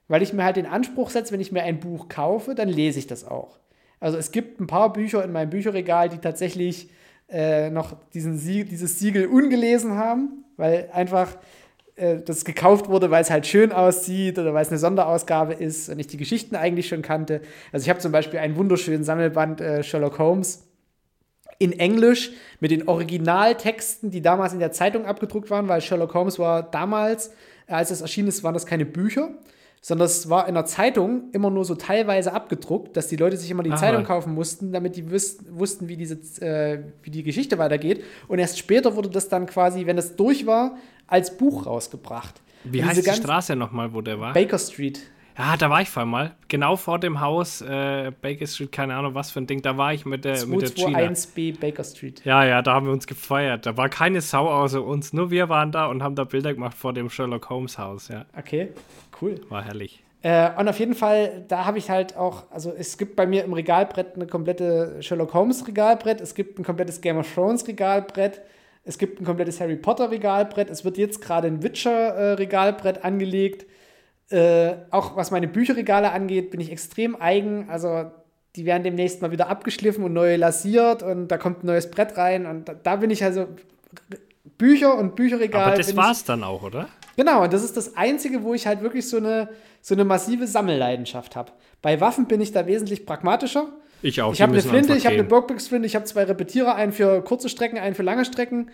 [0.07, 3.01] weil ich mir halt den Anspruch setze, wenn ich mir ein Buch kaufe, dann lese
[3.01, 3.59] ich das auch.
[3.99, 6.89] Also es gibt ein paar Bücher in meinem Bücherregal, die tatsächlich
[7.29, 11.37] äh, noch diesen Sie dieses Siegel ungelesen haben, weil einfach
[12.01, 15.89] äh, das gekauft wurde, weil es halt schön aussieht oder weil es eine Sonderausgabe ist
[15.89, 17.43] und ich die Geschichten eigentlich schon kannte.
[17.73, 20.67] Also ich habe zum Beispiel einen wunderschönen Sammelband äh, Sherlock Holmes
[21.59, 26.39] in Englisch mit den Originaltexten, die damals in der Zeitung abgedruckt waren, weil Sherlock Holmes
[26.39, 27.33] war damals,
[27.67, 29.31] als es erschienen ist, waren das keine Bücher,
[29.81, 33.51] sondern es war in der Zeitung immer nur so teilweise abgedruckt, dass die Leute sich
[33.51, 33.79] immer die Aha.
[33.79, 38.05] Zeitung kaufen mussten, damit die wussten, wie, diese, äh, wie die Geschichte weitergeht.
[38.29, 40.77] Und erst später wurde das dann quasi, wenn es durch war,
[41.07, 42.43] als Buch rausgebracht.
[42.65, 44.35] Wie heißt die Straße nochmal, wo der war?
[44.35, 45.01] Baker Street.
[45.39, 46.35] Ja, da war ich vor mal.
[46.49, 49.63] Genau vor dem Haus äh, Baker Street, keine Ahnung was für ein Ding.
[49.63, 50.99] Da war ich mit der, mit der China.
[50.99, 52.25] 1B Baker Street.
[52.25, 53.67] Ja, ja, da haben wir uns gefeiert.
[53.67, 55.13] Da war keine Sau außer uns.
[55.13, 58.27] Nur wir waren da und haben da Bilder gemacht vor dem Sherlock Holmes Haus, ja.
[58.37, 58.69] Okay,
[59.21, 59.41] cool.
[59.49, 60.03] War herrlich.
[60.23, 63.45] Äh, und auf jeden Fall, da habe ich halt auch, also es gibt bei mir
[63.45, 68.43] im Regalbrett eine komplette Sherlock Holmes Regalbrett, es gibt ein komplettes Game of Thrones Regalbrett,
[68.85, 73.03] es gibt ein komplettes Harry Potter Regalbrett, es wird jetzt gerade ein Witcher äh, Regalbrett
[73.03, 73.67] angelegt.
[74.31, 77.69] Äh, auch was meine Bücherregale angeht, bin ich extrem eigen.
[77.69, 78.11] Also
[78.57, 82.17] die werden demnächst mal wieder abgeschliffen und neu lasiert und da kommt ein neues Brett
[82.17, 83.47] rein und da, da bin ich also
[84.59, 85.69] Bücher und Bücherregal.
[85.69, 86.89] Aber das war's ich, dann auch, oder?
[87.17, 89.51] Genau, und das ist das Einzige, wo ich halt wirklich so eine,
[89.81, 91.53] so eine massive Sammelleidenschaft habe.
[91.83, 93.69] Bei Waffen bin ich da wesentlich pragmatischer.
[94.03, 94.33] Ich auch.
[94.33, 97.49] Ich habe eine Flinte, ich habe eine Burgbox-Flinte, ich habe zwei Repetierer, einen für kurze
[97.49, 98.71] Strecken, einen für lange Strecken.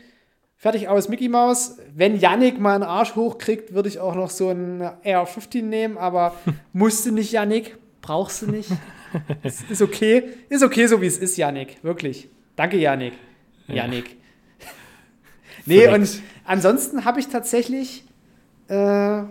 [0.57, 1.79] Fertig aus Mickey Mouse.
[1.95, 6.35] Wenn Yannick mal einen Arsch hochkriegt, würde ich auch noch so einen AR-15 nehmen, aber
[6.73, 7.77] musste nicht, Yannick.
[8.01, 8.71] Brauchst du nicht.
[9.43, 10.23] ist okay.
[10.49, 11.83] Ist okay, so wie es ist, Yannick.
[11.83, 12.29] Wirklich.
[12.55, 13.15] Danke, Yannick.
[13.69, 14.11] Yannick.
[14.11, 14.67] Ja.
[15.67, 18.05] nee, und ansonsten habe ich tatsächlich
[18.69, 19.23] äh,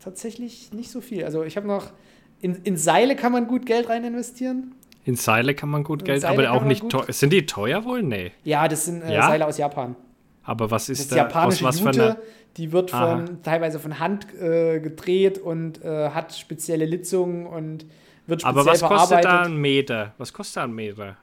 [0.00, 1.24] tatsächlich nicht so viel.
[1.24, 1.92] Also ich habe noch
[2.40, 4.74] in, in Seile kann man gut Geld rein investieren.
[5.04, 7.06] In Seile kann man gut Geld, aber auch nicht teuer.
[7.08, 8.02] Sind die teuer wohl?
[8.02, 8.32] Nee.
[8.44, 9.28] Ja, das sind äh, ja?
[9.28, 9.96] Seile aus Japan.
[10.42, 11.06] Aber was ist das?
[11.06, 12.16] Ist da, japanische aus was Jute, eine...
[12.56, 17.86] die wird von, teilweise von Hand äh, gedreht und äh, hat spezielle Litzungen und
[18.26, 20.14] wird speziell Aber was kostet da ein Meter?
[20.18, 21.16] Was kostet da ein Meter?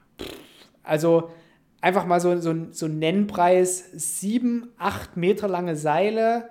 [0.82, 1.30] Also
[1.80, 6.48] einfach mal so, so, so ein Nennpreis: sieben, acht Meter lange Seile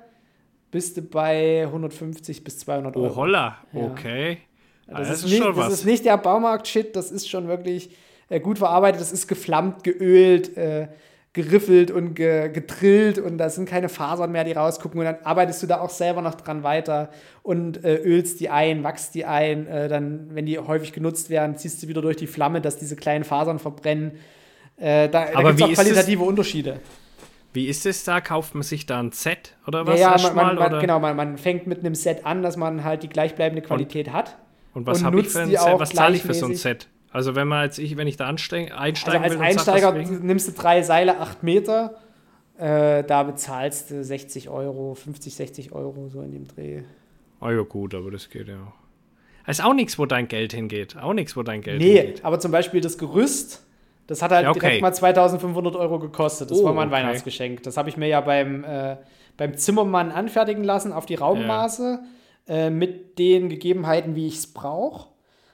[0.72, 3.08] bist du bei 150 bis 200 Euro.
[3.08, 4.40] Oh holla, okay.
[4.88, 7.90] Das, das, ist, ist, nicht, das ist, nicht, der Baumarkt-Shit, das ist schon wirklich
[8.30, 10.88] äh, gut verarbeitet, das ist geflammt, geölt, äh,
[11.34, 15.62] geriffelt und ge gedrillt und da sind keine Fasern mehr, die rausgucken und dann arbeitest
[15.62, 17.10] du da auch selber noch dran weiter
[17.44, 21.56] und äh, ölst die ein, wachst die ein, äh, dann, wenn die häufig genutzt werden,
[21.58, 24.14] ziehst du wieder durch die Flamme, dass diese kleinen Fasern verbrennen.
[24.78, 26.80] Äh, da da gibt es auch qualitative Unterschiede.
[27.54, 28.20] Wie ist es da?
[28.22, 30.00] Kauft man sich da ein Set oder was?
[30.00, 32.84] Ja, ja man, man, man, genau, man, man fängt mit einem Set an, dass man
[32.84, 34.38] halt die gleichbleibende Qualität und, hat.
[34.74, 35.80] Und was habe ich für ein Set?
[35.80, 36.88] Was zahle ich für so ein Set?
[37.12, 40.52] Also wenn man jetzt ich, wenn ich da einsteigen also als will Einsteiger nimmst du
[40.52, 41.96] drei Seile, acht Meter.
[42.58, 46.82] Äh, da bezahlst du 60 Euro, 50, 60 Euro so in dem Dreh.
[47.40, 48.74] Ah oh ja gut, aber das geht ja
[49.46, 50.98] ist auch nichts, wo dein Geld hingeht.
[50.98, 52.16] Auch nichts, wo dein Geld nee, hingeht.
[52.18, 53.64] Nee, aber zum Beispiel das Gerüst
[54.08, 54.60] das hat halt ja, okay.
[54.62, 56.50] direkt mal 2500 Euro gekostet.
[56.50, 56.98] Das oh, war mein okay.
[56.98, 57.64] Weihnachtsgeschenk.
[57.64, 58.96] Das habe ich mir ja beim, äh,
[59.36, 62.08] beim Zimmermann anfertigen lassen auf die Raummaße ja.
[62.48, 65.10] Äh, mit den Gegebenheiten, wie ich es brauche.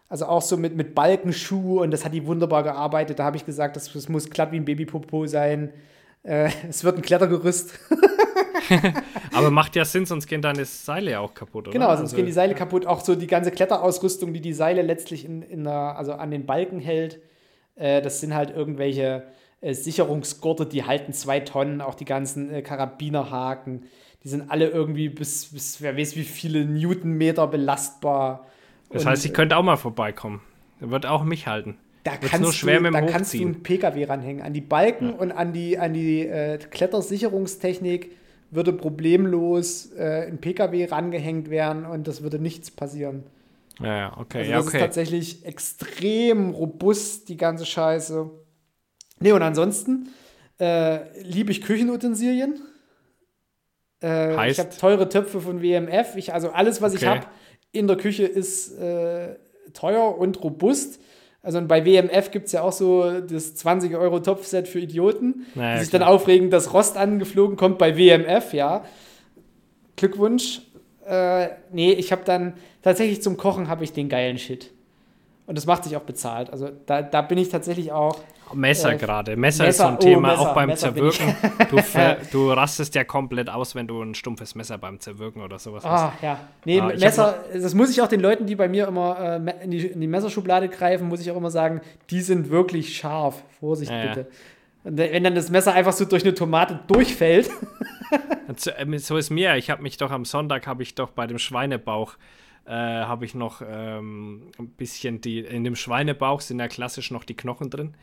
[0.10, 3.20] Also auch so mit, mit Balkenschuh und das hat die wunderbar gearbeitet.
[3.20, 5.74] Da habe ich gesagt, das, das muss glatt wie ein Babypopo sein.
[6.22, 7.80] Äh, es wird ein Klettergerüst.
[9.34, 11.74] Aber macht ja Sinn, sonst gehen deine Seile ja auch kaputt, oder?
[11.74, 12.58] Genau, sonst also, gehen die Seile ja.
[12.58, 12.86] kaputt.
[12.86, 16.46] Auch so die ganze Kletterausrüstung, die die Seile letztlich in, in der, also an den
[16.46, 17.20] Balken hält.
[17.76, 19.24] Äh, das sind halt irgendwelche
[19.62, 23.86] äh, Sicherungsgurte, die halten zwei Tonnen, auch die ganzen äh, Karabinerhaken.
[24.24, 28.48] Die sind alle irgendwie bis, bis wer weiß wie viele Newtonmeter belastbar.
[28.90, 30.42] Das heißt, ich könnte auch mal vorbeikommen.
[30.80, 31.78] Er wird auch mich halten.
[32.04, 34.42] da kannst, du, da kannst du einen PKW ranhängen.
[34.42, 35.16] An die Balken ja.
[35.16, 38.12] und an die, an die äh, Klettersicherungstechnik
[38.52, 43.24] würde problemlos äh, ein PKW rangehängt werden und das würde nichts passieren.
[43.80, 44.40] Ja, ja, okay.
[44.40, 44.78] Also das ja, okay.
[44.78, 48.30] ist tatsächlich extrem robust, die ganze Scheiße.
[49.20, 50.10] Nee, und ansonsten
[50.60, 52.62] äh, liebe ich Küchenutensilien.
[54.04, 54.52] Äh?
[54.52, 56.16] Ich habe teure Töpfe von WMF.
[56.16, 57.04] Ich, also alles, was okay.
[57.04, 57.28] ich habe
[57.72, 59.36] in der Küche, ist äh,
[59.74, 61.02] teuer und robust.
[61.42, 65.76] Also bei WMF gibt es ja auch so das 20 Euro Topfset für Idioten, naja,
[65.76, 66.00] die sich klar.
[66.00, 68.86] dann aufregen, dass Rost angeflogen kommt bei WMF, ja.
[69.98, 70.62] Glückwunsch.
[71.06, 74.72] Äh, nee, ich habe dann tatsächlich zum Kochen habe ich den geilen Shit.
[75.46, 76.50] Und das macht sich auch bezahlt.
[76.50, 78.16] Also da, da bin ich tatsächlich auch.
[78.54, 79.36] Messer äh, gerade.
[79.36, 81.36] Messer, Messer, ist so ein oh, Thema, Messer, auch beim Messer Zerwirken.
[81.70, 81.78] Du,
[82.32, 86.12] du, rastest ja komplett aus, wenn du ein stumpfes Messer beim Zerwirken oder sowas ah,
[86.14, 86.24] hast.
[86.24, 86.40] ja.
[86.66, 89.72] Nee, ah, Messer, das muss ich auch den Leuten, die bei mir immer äh, in,
[89.72, 93.44] die, in, die, Messerschublade greifen, muss ich auch immer sagen, die sind wirklich scharf.
[93.60, 94.20] Vorsicht ja, bitte.
[94.22, 94.90] Ja.
[94.90, 97.50] Und wenn dann das Messer einfach so durch eine Tomate durchfällt.
[98.78, 99.56] Äh, so ist mir.
[99.56, 102.18] Ich habe mich doch am Sonntag, habe ich doch bei dem Schweinebauch
[102.66, 107.24] äh, habe ich noch ähm, ein bisschen die, in dem Schweinebauch sind ja klassisch noch
[107.24, 107.94] die Knochen drin.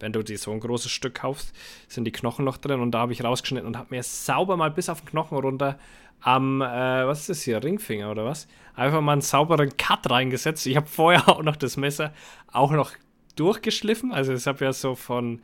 [0.00, 1.54] Wenn du dir so ein großes Stück kaufst,
[1.88, 4.70] sind die Knochen noch drin und da habe ich rausgeschnitten und habe mir sauber mal
[4.70, 5.78] bis auf den Knochen runter
[6.20, 8.48] am, äh, was ist das hier, Ringfinger oder was?
[8.74, 10.66] Einfach mal einen sauberen Cut reingesetzt.
[10.66, 12.12] Ich habe vorher auch noch das Messer
[12.50, 12.92] auch noch
[13.36, 14.12] durchgeschliffen.
[14.12, 15.40] Also ich habe ja so von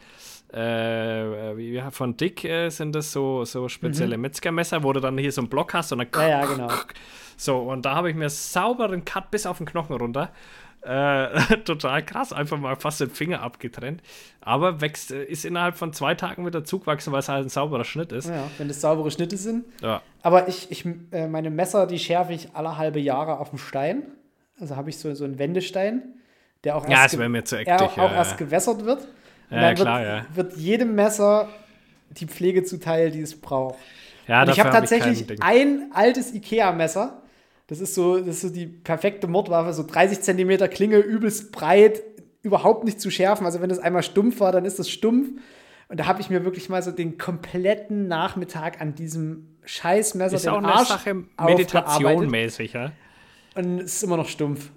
[0.53, 4.23] äh, wie, von Dick äh, sind das so, so spezielle mhm.
[4.23, 6.69] Metzgermesser, wo du dann hier so einen Block hast und dann ja, ja, genau.
[7.37, 10.31] So, und da habe ich mir sauberen Cut bis auf den Knochen runter.
[10.83, 14.03] Äh, total krass, einfach mal fast den Finger abgetrennt.
[14.41, 17.85] Aber wächst, äh, ist innerhalb von zwei Tagen wieder zugewachsen, weil es halt ein sauberer
[17.85, 18.29] Schnitt ist.
[18.29, 19.65] Ja, wenn das saubere Schnitte sind.
[19.83, 20.01] Ja.
[20.23, 24.05] Aber ich, ich äh, meine Messer, die schärfe ich alle halbe Jahre auf dem Stein.
[24.59, 26.03] Also habe ich so, so einen Wendestein,
[26.65, 29.07] der auch erst, ja, zu ektig, auch ja, erst gewässert wird.
[29.51, 30.37] Und ja, klar, wird, ja.
[30.37, 31.49] wird jedem Messer
[32.11, 33.79] die Pflege zuteil, die es braucht.
[34.27, 37.20] Ja, ich habe tatsächlich hab ich ein altes Ikea-Messer
[37.71, 42.03] das ist so, das ist so die perfekte Mordwaffe, so 30 Zentimeter Klinge, übelst breit,
[42.43, 43.47] überhaupt nicht zu schärfen.
[43.47, 45.41] Also wenn das einmal stumpf war, dann ist das stumpf.
[45.89, 50.47] Und da habe ich mir wirklich mal so den kompletten Nachmittag an diesem Scheißmesser ist
[50.47, 52.91] den auch eine Arsch Sache meditationmäßig, ja?
[53.55, 54.73] Und es ist immer noch stumpf.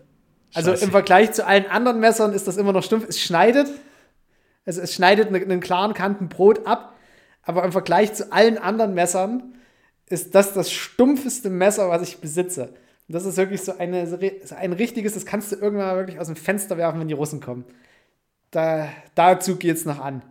[0.53, 0.85] Also Scheiße.
[0.85, 3.07] im Vergleich zu allen anderen Messern ist das immer noch stumpf.
[3.09, 3.69] Es schneidet,
[4.67, 6.95] also es schneidet einen, einen klaren Kanten Brot ab,
[7.41, 9.55] aber im Vergleich zu allen anderen Messern
[10.09, 12.75] ist das das stumpfeste Messer, was ich besitze.
[13.07, 14.17] Das ist wirklich so, eine, so
[14.55, 17.41] ein richtiges, das kannst du irgendwann mal wirklich aus dem Fenster werfen, wenn die Russen
[17.41, 17.65] kommen.
[18.51, 20.23] Da, dazu es noch an.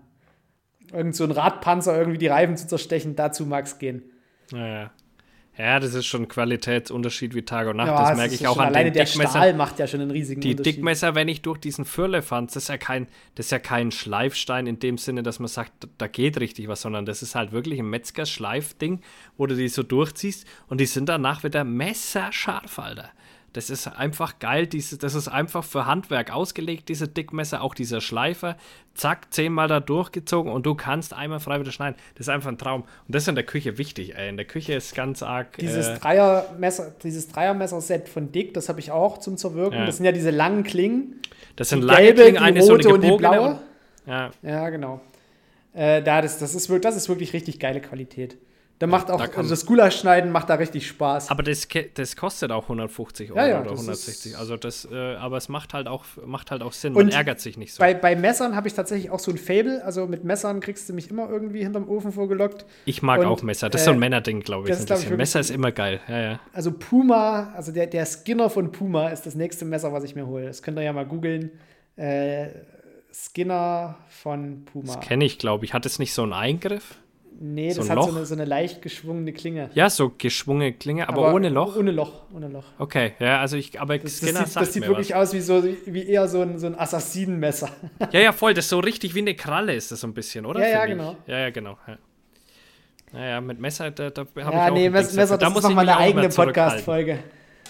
[0.93, 4.03] Irgend so ein Radpanzer irgendwie die Reifen zu zerstechen, dazu mag es gehen.
[4.51, 4.91] Naja.
[5.59, 7.89] Ja, das ist schon ein Qualitätsunterschied wie Tag und Nacht.
[7.89, 9.31] Ja, das merke ich auch an alleine den der Dickmesser.
[9.31, 10.77] Stahl macht ja schon einen riesigen Die Unterschied.
[10.77, 14.67] Dickmesser, wenn ich durch diesen Firlefanz, das ist ja kein, das ist ja kein Schleifstein
[14.67, 17.79] in dem Sinne, dass man sagt, da geht richtig was, sondern das ist halt wirklich
[17.81, 19.01] ein Metzger-Schleifding,
[19.37, 23.11] wo du die so durchziehst und die sind danach wieder messerscharf, Alter.
[23.53, 24.67] Das ist einfach geil.
[24.67, 28.57] Diese, das ist einfach für Handwerk ausgelegt, diese Dickmesser, auch dieser Schleifer.
[28.95, 31.97] Zack, zehnmal da durchgezogen und du kannst einmal frei wieder schneiden.
[32.15, 32.83] Das ist einfach ein Traum.
[32.83, 34.29] Und das ist in der Küche wichtig, ey.
[34.29, 35.57] In der Küche ist ganz arg.
[35.59, 39.81] Dieses äh, Dreiermesser, dieses Dreiermesser-Set von Dick, das habe ich auch zum Zerwirken.
[39.81, 39.87] Ja.
[39.87, 41.21] Das sind ja diese langen Klingen.
[41.57, 43.61] Das sind lange gelbe, Klingen, eine so eine und die blaue.
[44.07, 44.31] Ja.
[44.43, 45.01] ja, genau.
[45.75, 48.37] Äh, da, das, das, ist, das ist wirklich richtig geile Qualität.
[48.83, 51.31] Da macht auch, da also das Gulasch-Schneiden macht da richtig Spaß.
[51.31, 54.37] Aber das, das kostet auch 150 Euro ja, ja, oder 160.
[54.37, 56.95] Also das, äh, aber es macht halt auch, macht halt auch Sinn.
[56.95, 57.79] Man Und ärgert sich nicht so.
[57.79, 59.85] Bei, bei Messern habe ich tatsächlich auch so ein Fable.
[59.85, 62.67] Also mit Messern kriegst du mich immer irgendwie hinterm Ofen vorgelockt.
[62.85, 63.71] Ich mag Und, auch Messer.
[63.71, 64.85] Das ist so ein äh, Männerding, glaube ich.
[64.85, 66.01] Glaub ich Messer ist immer geil.
[66.09, 66.41] Ja.
[66.53, 70.27] Also Puma, also der, der Skinner von Puma ist das nächste Messer, was ich mir
[70.27, 70.47] hole.
[70.47, 71.53] Das könnt ihr ja mal googeln.
[71.95, 72.49] Äh,
[73.13, 74.97] Skinner von Puma.
[74.97, 75.73] Das kenne ich, glaube ich.
[75.73, 76.97] Hat es nicht so einen Eingriff?
[77.41, 79.71] Nee, so das hat so eine, so eine, leicht geschwungene Klinge.
[79.75, 81.77] Ja, so geschwungene Klinge, aber, aber, ohne Loch.
[81.77, 82.65] Ohne Loch, ohne Loch.
[82.79, 85.29] Okay, ja, also ich, aber das, das sieht, das sieht wirklich was.
[85.29, 87.71] aus wie so wie eher so ein, so ein Assassinenmesser.
[88.13, 90.47] ja, ja, voll, das ist so richtig wie eine Kralle ist das so ein bisschen,
[90.47, 90.61] oder?
[90.61, 91.17] Ja, ja, genau.
[91.27, 91.79] Ja, ja, genau.
[91.87, 91.99] Ja.
[93.13, 95.63] Naja, mit Messer, da, da habe ja, ich auch nee, Messer, Messer, da das ist
[95.65, 97.19] nochmal eine eigene Podcast-Folge.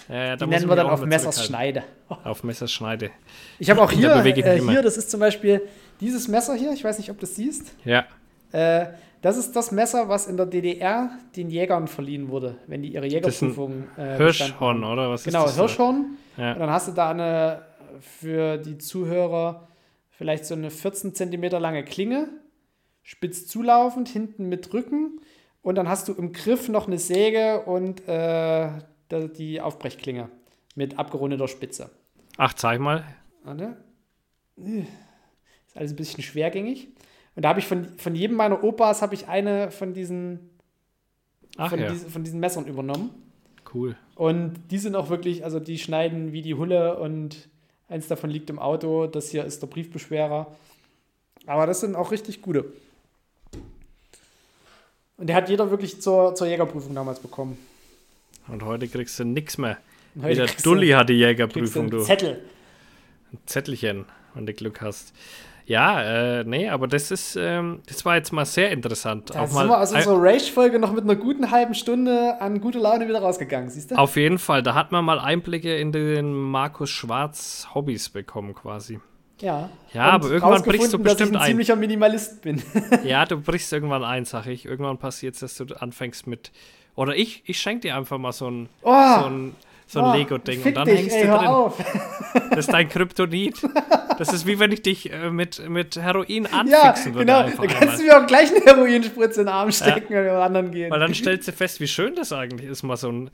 [0.09, 1.83] Ja, ja, Die nennen wir dann auf Messerschneide.
[2.07, 3.11] Auf Messerschneide.
[3.59, 5.61] Ich habe auch hier, äh, hier, das ist zum Beispiel
[5.99, 7.73] dieses Messer hier, ich weiß nicht, ob du das siehst.
[7.85, 8.05] Ja.
[8.51, 8.87] Äh,
[9.23, 13.07] das ist das Messer, was in der DDR den Jägern verliehen wurde, wenn die ihre
[13.07, 15.55] Jägerprüfung äh, Hirschhorn, oder was genau, ist das?
[15.55, 16.17] Genau, Hirschhorn.
[16.35, 16.53] Ja.
[16.53, 17.61] Und dann hast du da eine
[18.01, 19.69] für die Zuhörer
[20.09, 22.27] vielleicht so eine 14 cm lange Klinge,
[23.01, 25.21] spitz zulaufend, hinten mit Rücken.
[25.61, 28.71] Und dann hast du im Griff noch eine Säge und äh,
[29.09, 30.29] die Aufbrechklinge
[30.75, 31.91] mit abgerundeter Spitze.
[32.37, 33.05] Ach, zeig mal.
[33.43, 33.77] Warte.
[34.57, 36.89] Ist alles ein bisschen schwergängig.
[37.35, 40.49] Und da habe ich von, von jedem meiner Opas habe ich eine von diesen,
[41.57, 41.89] Ach, von, ja.
[41.89, 43.09] diesen, von diesen Messern übernommen.
[43.73, 43.95] Cool.
[44.15, 47.49] Und die sind auch wirklich, also die schneiden wie die Hulle und
[47.89, 49.07] eins davon liegt im Auto.
[49.07, 50.55] Das hier ist der Briefbeschwerer.
[51.47, 52.65] Aber das sind auch richtig gute.
[55.17, 57.57] Und der hat jeder wirklich zur, zur Jägerprüfung damals bekommen.
[58.47, 59.77] Und heute kriegst du nichts mehr.
[60.15, 62.03] Du- Dulli hat die Jägerprüfung, du.
[62.03, 62.41] Zettel.
[63.31, 64.05] Ein Zettelchen,
[64.35, 65.13] wenn du Glück hast.
[65.65, 66.01] Ja,
[66.39, 69.29] äh, nee, aber das ist, ähm, das war jetzt mal sehr interessant.
[69.33, 72.35] Da auch sind mal, wir aus ein- unserer Rage-Folge noch mit einer guten halben Stunde
[72.41, 73.95] an gute Laune wieder rausgegangen, siehst du?
[73.95, 78.99] auf jeden Fall, da hat man mal Einblicke in den Markus Schwarz Hobbys bekommen, quasi.
[79.39, 79.69] Ja.
[79.93, 81.47] Ja, aber irgendwann brichst du bestimmt dass ich ein ein.
[81.47, 82.61] ziemlicher Minimalist bin.
[83.03, 84.65] Ja, du brichst irgendwann ein, sag ich.
[84.65, 86.51] Irgendwann passiert es, dass du anfängst mit.
[86.95, 89.55] Oder ich, ich schenke dir einfach mal so ein, Oh, so ein,
[89.93, 91.47] so ein oh, Lego-Ding und dann dich, hängst ey, du drin.
[91.47, 91.77] auf.
[92.49, 93.61] Das ist dein Kryptonit.
[94.17, 97.25] Das ist wie wenn ich dich äh, mit, mit Heroin Ja, anfixen würde.
[97.25, 97.39] genau.
[97.39, 100.33] Einfach Da kannst du mir auch gleich eine Heroinspritze in den Arm stecken, wenn wir
[100.33, 100.91] anderen gehen.
[100.91, 103.29] Weil dann stellst du fest, wie schön das eigentlich ist, mal so ein.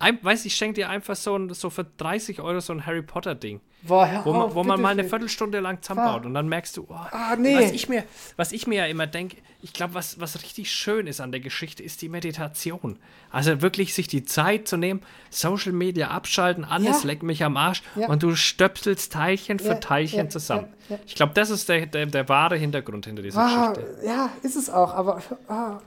[0.00, 3.02] Ein weiß ich, schenke dir einfach so, ein, so für 30 Euro so ein Harry
[3.02, 3.60] Potter-Ding.
[3.82, 5.04] Boah, hör Wo, man, wo man mal eine.
[5.04, 7.54] Viertelstunde lang zusammenbaut und dann merkst du, oh, Ah, nee.
[7.56, 8.02] was, ich mir,
[8.36, 11.40] was ich mir ja immer denke, ich glaube, was, was richtig schön ist an der
[11.40, 12.98] Geschichte, ist die Meditation.
[13.30, 15.00] Also wirklich sich die Zeit zu nehmen,
[15.30, 17.06] Social Media abschalten, alles Ja.
[17.08, 18.08] leckt mich am Arsch Ja.
[18.08, 20.66] und du stöpselst Teilchen für Ja, Teilchen zusammen.
[21.06, 24.00] Ich glaube, das ist der, der, der wahre Hintergrund hinter dieser Ah, Geschichte.
[24.06, 25.22] ja, ist es auch, aber.
[25.48, 25.78] Ah.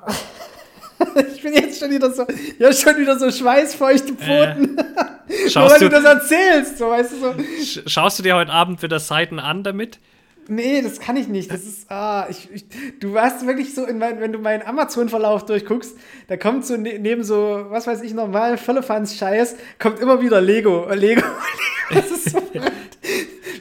[1.35, 2.25] Ich bin jetzt schon wieder so,
[2.59, 7.15] ja, schon wieder so schweißfeuchte Pfoten, weil Schaust du du, das erzählst, so weißt du
[7.17, 7.27] so.
[7.61, 9.99] sch- schaust du dir heute Abend wieder Seiten an damit?
[10.47, 11.51] Nee, das kann ich nicht.
[11.51, 12.65] Das ist, ah, ich, ich,
[12.99, 15.95] du warst wirklich so, in mein, wenn du meinen Amazon-Verlauf durchguckst,
[16.27, 20.87] da kommt so ne, neben so, was weiß ich, normal Firlefanz-Scheiß, kommt immer wieder Lego,
[20.89, 21.21] äh, Lego,
[21.91, 22.01] Lego.
[22.01, 22.39] Das ist so.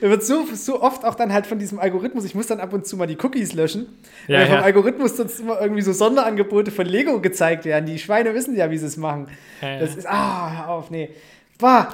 [0.01, 2.73] Da wird so, so oft auch dann halt von diesem Algorithmus, ich muss dann ab
[2.73, 3.87] und zu mal die Cookies löschen,
[4.29, 4.61] Ja, weil vom ja.
[4.63, 7.87] Algorithmus sonst immer irgendwie so Sonderangebote von Lego gezeigt werden.
[7.87, 9.29] Die Schweine wissen ja, wie sie es machen.
[9.61, 9.79] Ja.
[9.79, 11.11] Das ist, ah, hör auf, nee.
[11.59, 11.89] Bah,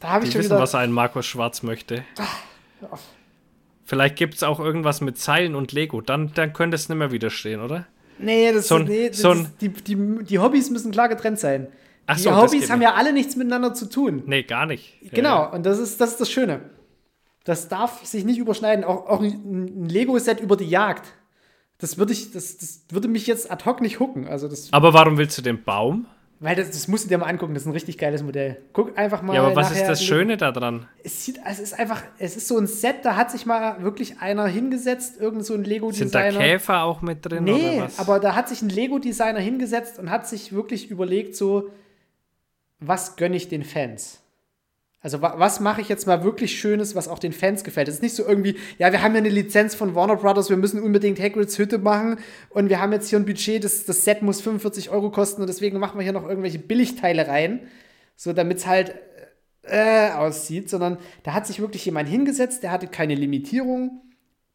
[0.00, 0.60] da habe ich Die schon wissen, wieder.
[0.60, 2.04] was ein Markus Schwarz möchte.
[2.80, 3.00] hör auf.
[3.84, 6.00] Vielleicht gibt es auch irgendwas mit Zeilen und Lego.
[6.00, 7.86] Dann, dann könnte es nicht mehr widerstehen, oder?
[8.18, 11.38] Nee, das, So ein- nee, das so ist, die, die, die Hobbys müssen klar getrennt
[11.38, 11.68] sein.
[12.06, 14.22] Ach die so, Hobbys haben ja alle nichts miteinander zu tun.
[14.26, 14.98] Nee, gar nicht.
[15.12, 15.46] Genau, ja.
[15.46, 16.60] und das ist, das ist das Schöne.
[17.46, 18.84] Das darf sich nicht überschneiden.
[18.84, 21.06] Auch, auch ein Lego-Set über die Jagd.
[21.78, 24.26] Das würde ich, das, das würde mich jetzt ad hoc nicht hucken.
[24.26, 26.06] Also das, Aber warum willst du den Baum?
[26.38, 27.54] weil das, das musst du dir mal angucken.
[27.54, 28.58] Das ist ein richtig geiles Modell.
[28.72, 29.34] Guck einfach mal.
[29.34, 30.86] Ja, aber was ist das Schöne daran?
[31.02, 34.20] Es sieht, es ist einfach, es ist so ein Set, da hat sich mal wirklich
[34.20, 36.38] einer hingesetzt, irgend so ein Sind da Lego-Designer.
[36.38, 37.98] Käfer auch mit drin Nee, oder was?
[37.98, 41.70] aber da hat sich ein Lego-Designer hingesetzt und hat sich wirklich überlegt, so,
[42.80, 44.20] was gönne ich den Fans?
[45.06, 47.86] Also, wa was mache ich jetzt mal wirklich Schönes, was auch den Fans gefällt?
[47.86, 50.56] Es ist nicht so irgendwie, ja, wir haben ja eine Lizenz von Warner Brothers, wir
[50.56, 52.18] müssen unbedingt Hagrids Hütte machen
[52.48, 55.46] und wir haben jetzt hier ein Budget, das, das Set muss 45 Euro kosten und
[55.46, 57.68] deswegen machen wir hier noch irgendwelche Billigteile rein,
[58.16, 58.96] so damit es halt
[59.62, 64.02] äh, aussieht, sondern da hat sich wirklich jemand hingesetzt, der hatte keine Limitierung.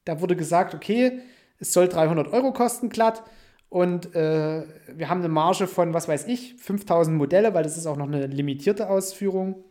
[0.04, 1.22] Da wurde gesagt, okay,
[1.60, 3.24] es soll 300 Euro kosten, glatt.
[3.70, 4.64] Und äh,
[4.94, 8.08] wir haben eine Marge von, was weiß ich, 5000 Modelle, weil das ist auch noch
[8.08, 9.64] eine limitierte Ausführung.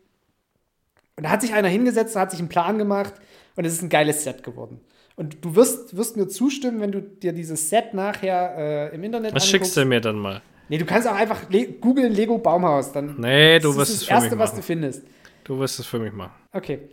[1.20, 3.12] Und da hat sich einer hingesetzt, da hat sich einen Plan gemacht
[3.55, 4.80] und es ist ein geiles Set geworden.
[5.16, 8.56] Und du wirst, wirst mir zustimmen, wenn du dir dieses Set nachher
[8.90, 10.40] äh, im Internet was schickst du mir dann mal?
[10.70, 12.92] Nee, du kannst auch einfach le googeln Lego Baumhaus.
[12.92, 14.66] Dann Nee, du das wirst ist es das für mich Erste, was du machen.
[14.66, 15.06] findest.
[15.44, 16.32] Du wirst es für mich machen.
[16.52, 16.88] Okay.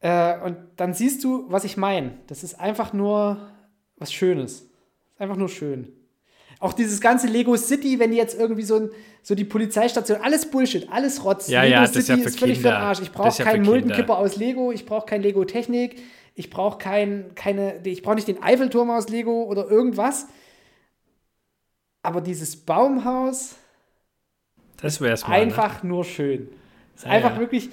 [0.00, 2.18] Äh, und dann siehst du, was ich meine.
[2.26, 3.38] Das ist einfach nur
[3.96, 4.52] was Schönes.
[5.14, 5.90] Ist einfach nur schön.
[6.62, 8.90] Auch dieses ganze Lego City, wenn die jetzt irgendwie so, ein,
[9.20, 11.48] so die Polizeistation, alles Bullshit, alles Rotz.
[11.48, 12.78] Ja, Lego ja, das ist ja für völlig für den Kinder.
[12.78, 13.00] Arsch.
[13.00, 13.70] Ich brauche ist ja keinen Kinder.
[13.70, 16.00] Muldenkipper aus Lego, ich brauche kein Lego Technik,
[16.36, 20.28] ich brauche kein, keine, ich brauche nicht den Eiffelturm aus Lego oder irgendwas.
[22.04, 23.56] Aber dieses Baumhaus,
[24.80, 25.30] Das wär's mal.
[25.30, 25.42] Ne?
[25.42, 26.48] einfach nur schön.
[26.94, 27.40] Ist Ja, einfach ja.
[27.40, 27.70] wirklich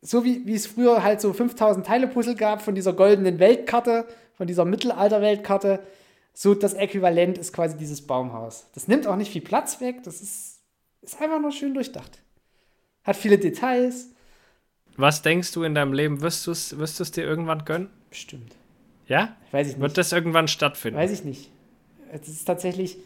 [0.00, 4.06] so wie, wie es früher halt so 5000 Teile Puzzle gab von dieser goldenen Weltkarte,
[4.34, 5.80] von dieser Mittelalter-Weltkarte.
[6.38, 8.66] So das Äquivalent ist quasi dieses Baumhaus.
[8.74, 10.02] Das nimmt auch nicht viel Platz weg.
[10.02, 10.60] Das ist,
[11.00, 12.20] ist einfach nur schön durchdacht.
[13.04, 14.10] Hat viele Details.
[14.98, 17.88] Was denkst du in deinem Leben, wirst du es wirst du's dir irgendwann gönnen?
[18.10, 18.54] Bestimmt.
[19.06, 19.34] Ja?
[19.50, 19.80] Weiß ich nicht.
[19.80, 21.00] Wird das irgendwann stattfinden?
[21.00, 21.50] Weiß ich nicht.
[22.12, 22.98] Es ist tatsächlich,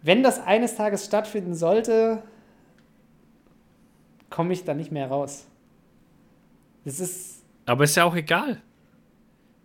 [0.00, 2.22] wenn das eines Tages stattfinden sollte,
[4.30, 5.46] komme ich da nicht mehr raus.
[6.86, 8.62] Das ist, Aber ist ja auch egal.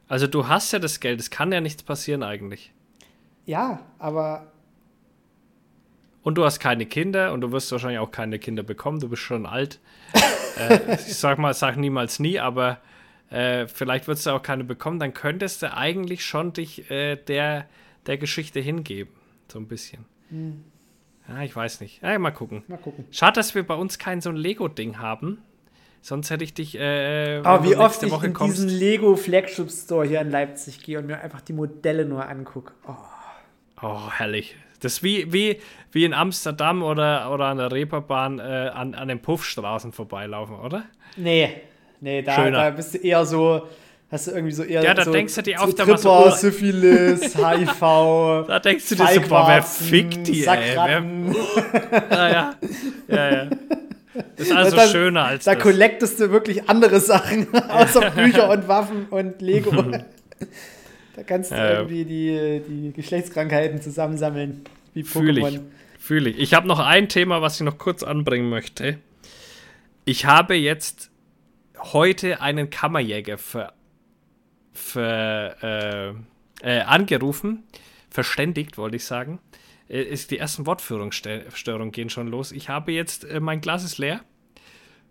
[0.10, 2.74] Also du hast ja das Geld, es kann ja nichts passieren eigentlich.
[3.48, 4.52] Ja, aber
[6.22, 9.24] Und du hast keine Kinder und du wirst wahrscheinlich auch keine Kinder bekommen, du bist
[9.24, 9.80] schon alt.
[10.60, 12.80] äh, ich sag mal, sag niemals nie, aber
[13.32, 17.66] äh, vielleicht würdest du auch keine bekommen, dann könntest du eigentlich schon dich äh, der,
[18.06, 19.14] der Geschichte hingeben.
[19.52, 20.06] So ein bisschen.
[20.30, 20.64] Hm.
[21.30, 22.02] Ja, ich weiß nicht.
[22.02, 22.64] Ja, mal gucken.
[22.68, 23.06] Mal gucken.
[23.12, 25.40] Schade, dass wir bei uns kein so ein Lego-Ding haben.
[26.02, 26.78] Sonst hätte ich dich.
[26.78, 30.84] Äh, Aber wie oft ich Woche in kommst, diesen Lego Flagship Store hier in Leipzig
[30.84, 32.74] gehe und mir einfach die Modelle nur angucke.
[32.88, 32.96] Oh.
[33.82, 34.56] Oh, herrlich.
[34.80, 35.60] Das ist wie, wie,
[35.92, 40.84] wie in Amsterdam oder, oder an der Reeperbahn äh, an, an den Puffstraßen vorbeilaufen, oder?
[41.16, 41.62] Nee,
[42.00, 43.68] nee, da, da bist du eher so,
[44.12, 46.30] hast du irgendwie so eher ja, da so, denkst du dir auf so Tripper, so,
[46.30, 50.76] Syphilis, HIV, da denkst du dir so, boah, wer fickt die, ey?
[50.76, 51.04] Wer,
[52.12, 52.54] ja, ja,
[53.08, 53.48] ja, ja.
[54.36, 55.64] Das ist also da, schöner als da das.
[55.64, 59.72] Da collectest du wirklich andere Sachen, außer Bücher und Waffen und Lego.
[61.18, 64.62] Da kannst du ja, irgendwie die, die Geschlechtskrankheiten zusammensammeln,
[64.94, 65.10] wie Pokémon.
[65.10, 65.60] Fühl ich.
[65.98, 66.38] Fühl ich.
[66.38, 69.00] Ich habe noch ein Thema, was ich noch kurz anbringen möchte.
[70.06, 71.10] Ich habe jetzt
[71.80, 73.74] heute einen Kammerjäger für,
[74.74, 75.56] für
[76.62, 77.64] äh, äh, angerufen,
[78.12, 79.40] verständigt, wollte ich sagen.
[79.90, 82.52] Äh, ist die ersten Wortführungsstörungen gehen schon los.
[82.52, 84.22] Ich habe jetzt, äh, mein Glas ist leer.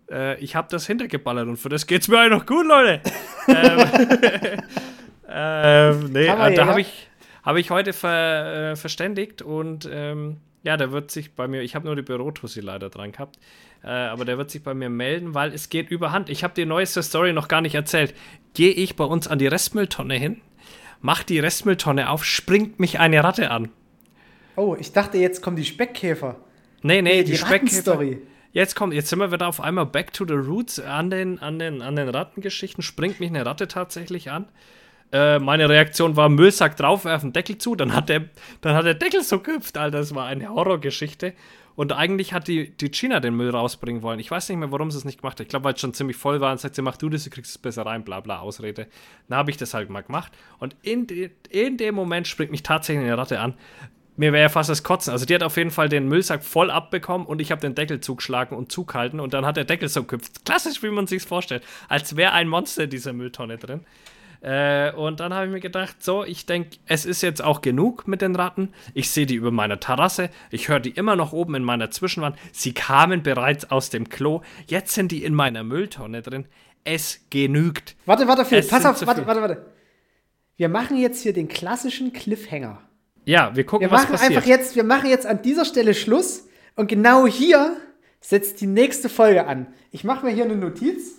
[0.09, 3.01] Äh, ich habe das hintergeballert und für das geht's mir eigentlich noch gut, Leute.
[3.49, 4.61] ähm,
[5.29, 7.09] ähm, nee, äh, da habe ich,
[7.43, 11.75] hab ich heute ver, äh, verständigt und ähm, ja, der wird sich bei mir, ich
[11.75, 13.37] habe nur die Bürotussi leider dran gehabt,
[13.83, 16.29] äh, aber der wird sich bei mir melden, weil es geht überhand.
[16.29, 18.13] Ich habe die neueste Story noch gar nicht erzählt.
[18.53, 20.41] Gehe ich bei uns an die Restmülltonne hin,
[21.01, 23.69] mach die Restmülltonne auf, springt mich eine Ratte an.
[24.55, 26.37] Oh, ich dachte, jetzt kommen die Speckkäfer.
[26.81, 28.03] Nee, nee, die, die Speckkäfer.
[28.53, 31.59] Jetzt kommt, jetzt sind wir wieder auf einmal back to the roots an den, an
[31.59, 32.81] den, an den Rattengeschichten.
[32.81, 34.47] Springt mich eine Ratte tatsächlich an.
[35.11, 37.75] Äh, meine Reaktion war Müllsack draufwerfen, Deckel zu.
[37.75, 38.25] Dann hat der,
[38.61, 39.99] dann hat der Deckel so gehüpft, Alter.
[39.99, 41.33] Das war eine Horrorgeschichte.
[41.75, 44.19] Und eigentlich hat die, die China den Müll rausbringen wollen.
[44.19, 45.45] Ich weiß nicht mehr, warum sie es nicht gemacht hat.
[45.45, 47.29] Ich glaube, weil es schon ziemlich voll war und sagt sie, mach du das, du
[47.29, 48.87] kriegst es besser rein, bla bla, Ausrede.
[49.29, 50.31] Dann habe ich das halt mal gemacht.
[50.57, 53.53] Und in, de, in dem Moment springt mich tatsächlich eine Ratte an
[54.17, 55.13] mir wäre ja fast das Kotzen.
[55.13, 57.99] Also die hat auf jeden Fall den Müllsack voll abbekommen und ich habe den Deckel
[58.01, 60.43] zugeschlagen und zugehalten und dann hat der Deckel so geküpft.
[60.43, 61.63] Klassisch, wie man sich vorstellt.
[61.87, 63.81] Als wäre ein Monster in dieser Mülltonne drin.
[64.41, 68.07] Äh, und dann habe ich mir gedacht, so, ich denke, es ist jetzt auch genug
[68.07, 68.73] mit den Ratten.
[68.93, 70.29] Ich sehe die über meiner Terrasse.
[70.51, 72.37] Ich höre die immer noch oben in meiner Zwischenwand.
[72.51, 74.41] Sie kamen bereits aus dem Klo.
[74.67, 76.45] Jetzt sind die in meiner Mülltonne drin.
[76.83, 77.95] Es genügt.
[78.05, 79.65] Warte, warte, Phil, pass auf, warte, warte, warte.
[80.55, 82.81] Wir machen jetzt hier den klassischen Cliffhanger.
[83.25, 84.31] Ja, wir gucken, wir was passiert.
[84.31, 87.75] Einfach jetzt, wir machen jetzt an dieser Stelle Schluss und genau hier
[88.21, 89.67] setzt die nächste Folge an.
[89.91, 91.15] Ich mache mir hier eine Notiz.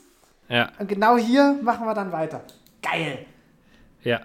[0.49, 0.73] Ja.
[0.78, 2.43] Und genau hier machen wir dann weiter.
[2.82, 3.26] Geil.
[4.02, 4.20] Ja.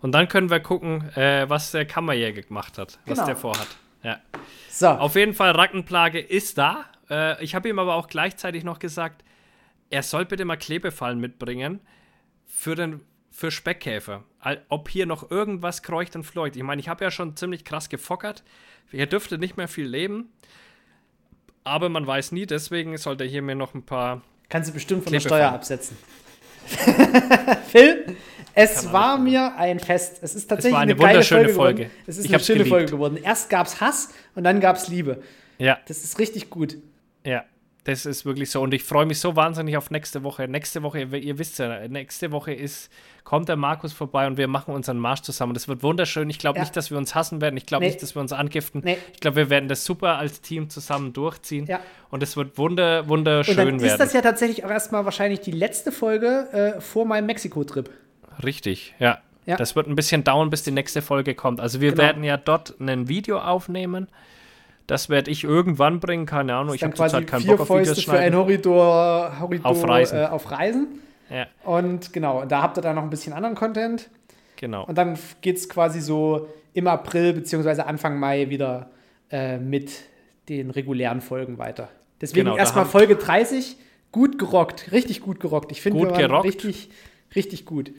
[0.00, 3.18] Und dann können wir gucken, äh, was der Kammerjäger gemacht hat, genau.
[3.18, 3.68] was der vorhat.
[4.02, 4.20] Ja.
[4.68, 4.88] So.
[4.88, 6.86] Auf jeden Fall, Rackenplage ist da.
[7.10, 9.24] Äh, ich habe ihm aber auch gleichzeitig noch gesagt,
[9.90, 11.80] er soll bitte mal Klebefallen mitbringen
[12.46, 14.24] für den für Speckkäfer.
[14.68, 16.56] Ob hier noch irgendwas kreucht und fleucht.
[16.56, 18.42] Ich meine, ich habe ja schon ziemlich krass gefockert.
[18.90, 20.32] Hier dürfte nicht mehr viel leben.
[21.62, 24.22] Aber man weiß nie, deswegen sollte hier mir noch ein paar.
[24.48, 25.96] Kannst du bestimmt von der Steuer absetzen.
[27.68, 28.16] Phil,
[28.54, 30.18] es war mir ein Fest.
[30.22, 31.84] Es ist tatsächlich es war eine, eine wunderschöne Folge.
[31.84, 31.90] Folge.
[32.06, 32.74] Es ist ich eine schöne geliebt.
[32.74, 33.18] Folge geworden.
[33.22, 35.22] Erst gab es Hass und dann gab es Liebe.
[35.58, 35.78] Ja.
[35.86, 36.76] Das ist richtig gut.
[37.24, 37.44] Ja.
[37.84, 38.60] Das ist wirklich so.
[38.60, 40.46] Und ich freue mich so wahnsinnig auf nächste Woche.
[40.48, 42.90] Nächste Woche, ihr wisst ja, nächste Woche ist,
[43.24, 45.54] kommt der Markus vorbei und wir machen unseren Marsch zusammen.
[45.54, 46.28] Das wird wunderschön.
[46.28, 46.62] Ich glaube ja.
[46.62, 47.56] nicht, dass wir uns hassen werden.
[47.56, 47.90] Ich glaube nee.
[47.90, 48.82] nicht, dass wir uns angiften.
[48.84, 48.98] Nee.
[49.14, 51.66] Ich glaube, wir werden das super als Team zusammen durchziehen.
[51.66, 51.80] Ja.
[52.10, 53.74] Und es wird wunder, wunderschön werden.
[53.74, 57.26] Und dann ist das ja tatsächlich auch erstmal wahrscheinlich die letzte Folge äh, vor meinem
[57.26, 57.88] Mexiko-Trip.
[58.44, 59.20] Richtig, ja.
[59.46, 59.56] ja.
[59.56, 61.60] Das wird ein bisschen dauern, bis die nächste Folge kommt.
[61.60, 62.02] Also wir genau.
[62.02, 64.08] werden ja dort ein Video aufnehmen.
[64.90, 66.74] Das werde ich irgendwann bringen, keine Ahnung.
[66.74, 70.18] Ich habe zurzeit keinen Bock auf Fäuste Videos für ein Horridor, Horridor auf Reisen.
[70.18, 70.88] Äh, auf Reisen.
[71.30, 71.46] Ja.
[71.62, 74.10] Und genau, da habt ihr dann noch ein bisschen anderen Content.
[74.56, 74.84] Genau.
[74.84, 77.82] Und dann geht es quasi so im April bzw.
[77.82, 78.90] Anfang Mai wieder
[79.30, 79.92] äh, mit
[80.48, 81.88] den regulären Folgen weiter.
[82.20, 83.76] Deswegen genau, erstmal Folge 30,
[84.10, 85.70] gut gerockt, richtig gut gerockt.
[85.70, 86.12] Ich finde,
[86.42, 86.90] richtig,
[87.36, 87.92] richtig gut.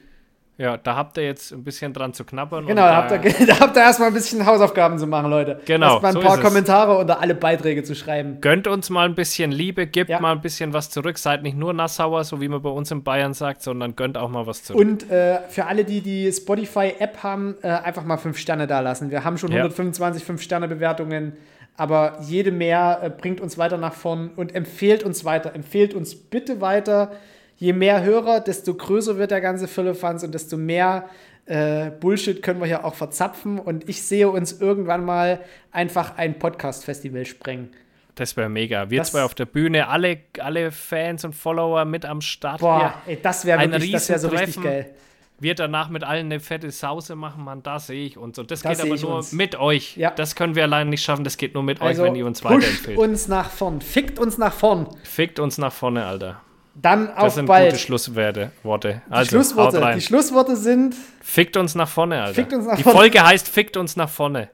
[0.61, 2.67] Ja, da habt ihr jetzt ein bisschen dran zu knabbern.
[2.67, 5.59] Genau, da habt, ihr, da habt ihr erstmal ein bisschen Hausaufgaben zu machen, Leute.
[5.65, 5.93] Genau.
[5.93, 8.41] Erstmal ein so paar Kommentare unter alle Beiträge zu schreiben.
[8.41, 10.19] Gönnt uns mal ein bisschen Liebe, gebt ja.
[10.19, 11.17] mal ein bisschen was zurück.
[11.17, 14.29] Seid nicht nur Nassauer, so wie man bei uns in Bayern sagt, sondern gönnt auch
[14.29, 14.79] mal was zurück.
[14.79, 19.09] Und äh, für alle, die die Spotify-App haben, äh, einfach mal fünf Sterne da lassen.
[19.09, 19.57] Wir haben schon ja.
[19.57, 21.37] 125 Fünf-Sterne-Bewertungen,
[21.75, 25.55] aber jede mehr äh, bringt uns weiter nach vorn und empfehlt uns weiter.
[25.55, 27.13] Empfehlt uns bitte weiter
[27.61, 31.07] je mehr Hörer, desto größer wird der ganze Philippans und desto mehr
[31.45, 33.59] äh, Bullshit können wir hier auch verzapfen.
[33.59, 37.69] Und ich sehe uns irgendwann mal einfach ein Podcast-Festival sprengen.
[38.15, 38.89] Das wäre mega.
[38.89, 42.61] Wir das zwei auf der Bühne, alle, alle Fans und Follower mit am Start.
[42.61, 44.93] Boah, ey, das wäre wirklich, das wäre so richtig geil.
[45.39, 48.37] Wir danach mit allen eine fette Sause machen, man, da sehe ich uns.
[48.39, 49.33] Und das, das geht aber nur uns.
[49.33, 49.97] mit euch.
[49.97, 50.11] Ja.
[50.11, 52.43] Das können wir alleine nicht schaffen, das geht nur mit also, euch, wenn ihr uns
[52.43, 52.97] weiterempfehlt.
[52.97, 54.87] uns nach vorn, fickt uns nach vorn.
[55.03, 56.41] Fickt uns nach vorne, Alter.
[56.73, 57.71] Dann auf das sind bald.
[57.71, 58.51] gute Schlussworte.
[58.63, 59.01] Worte.
[59.09, 60.95] Also, die, Schlussworte, die Schlussworte sind.
[61.21, 62.35] Fickt uns nach vorne, Alter.
[62.35, 62.97] Fickt uns nach die vorne.
[62.97, 64.49] Folge heißt Fickt uns nach vorne.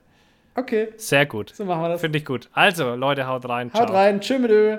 [0.55, 0.89] Okay.
[0.97, 1.53] Sehr gut.
[1.55, 2.01] So machen wir das.
[2.01, 2.49] Finde ich gut.
[2.53, 3.71] Also, Leute, haut rein.
[3.73, 3.95] Haut Ciao.
[3.95, 4.19] rein.
[4.19, 4.77] Tschüss mit Ö.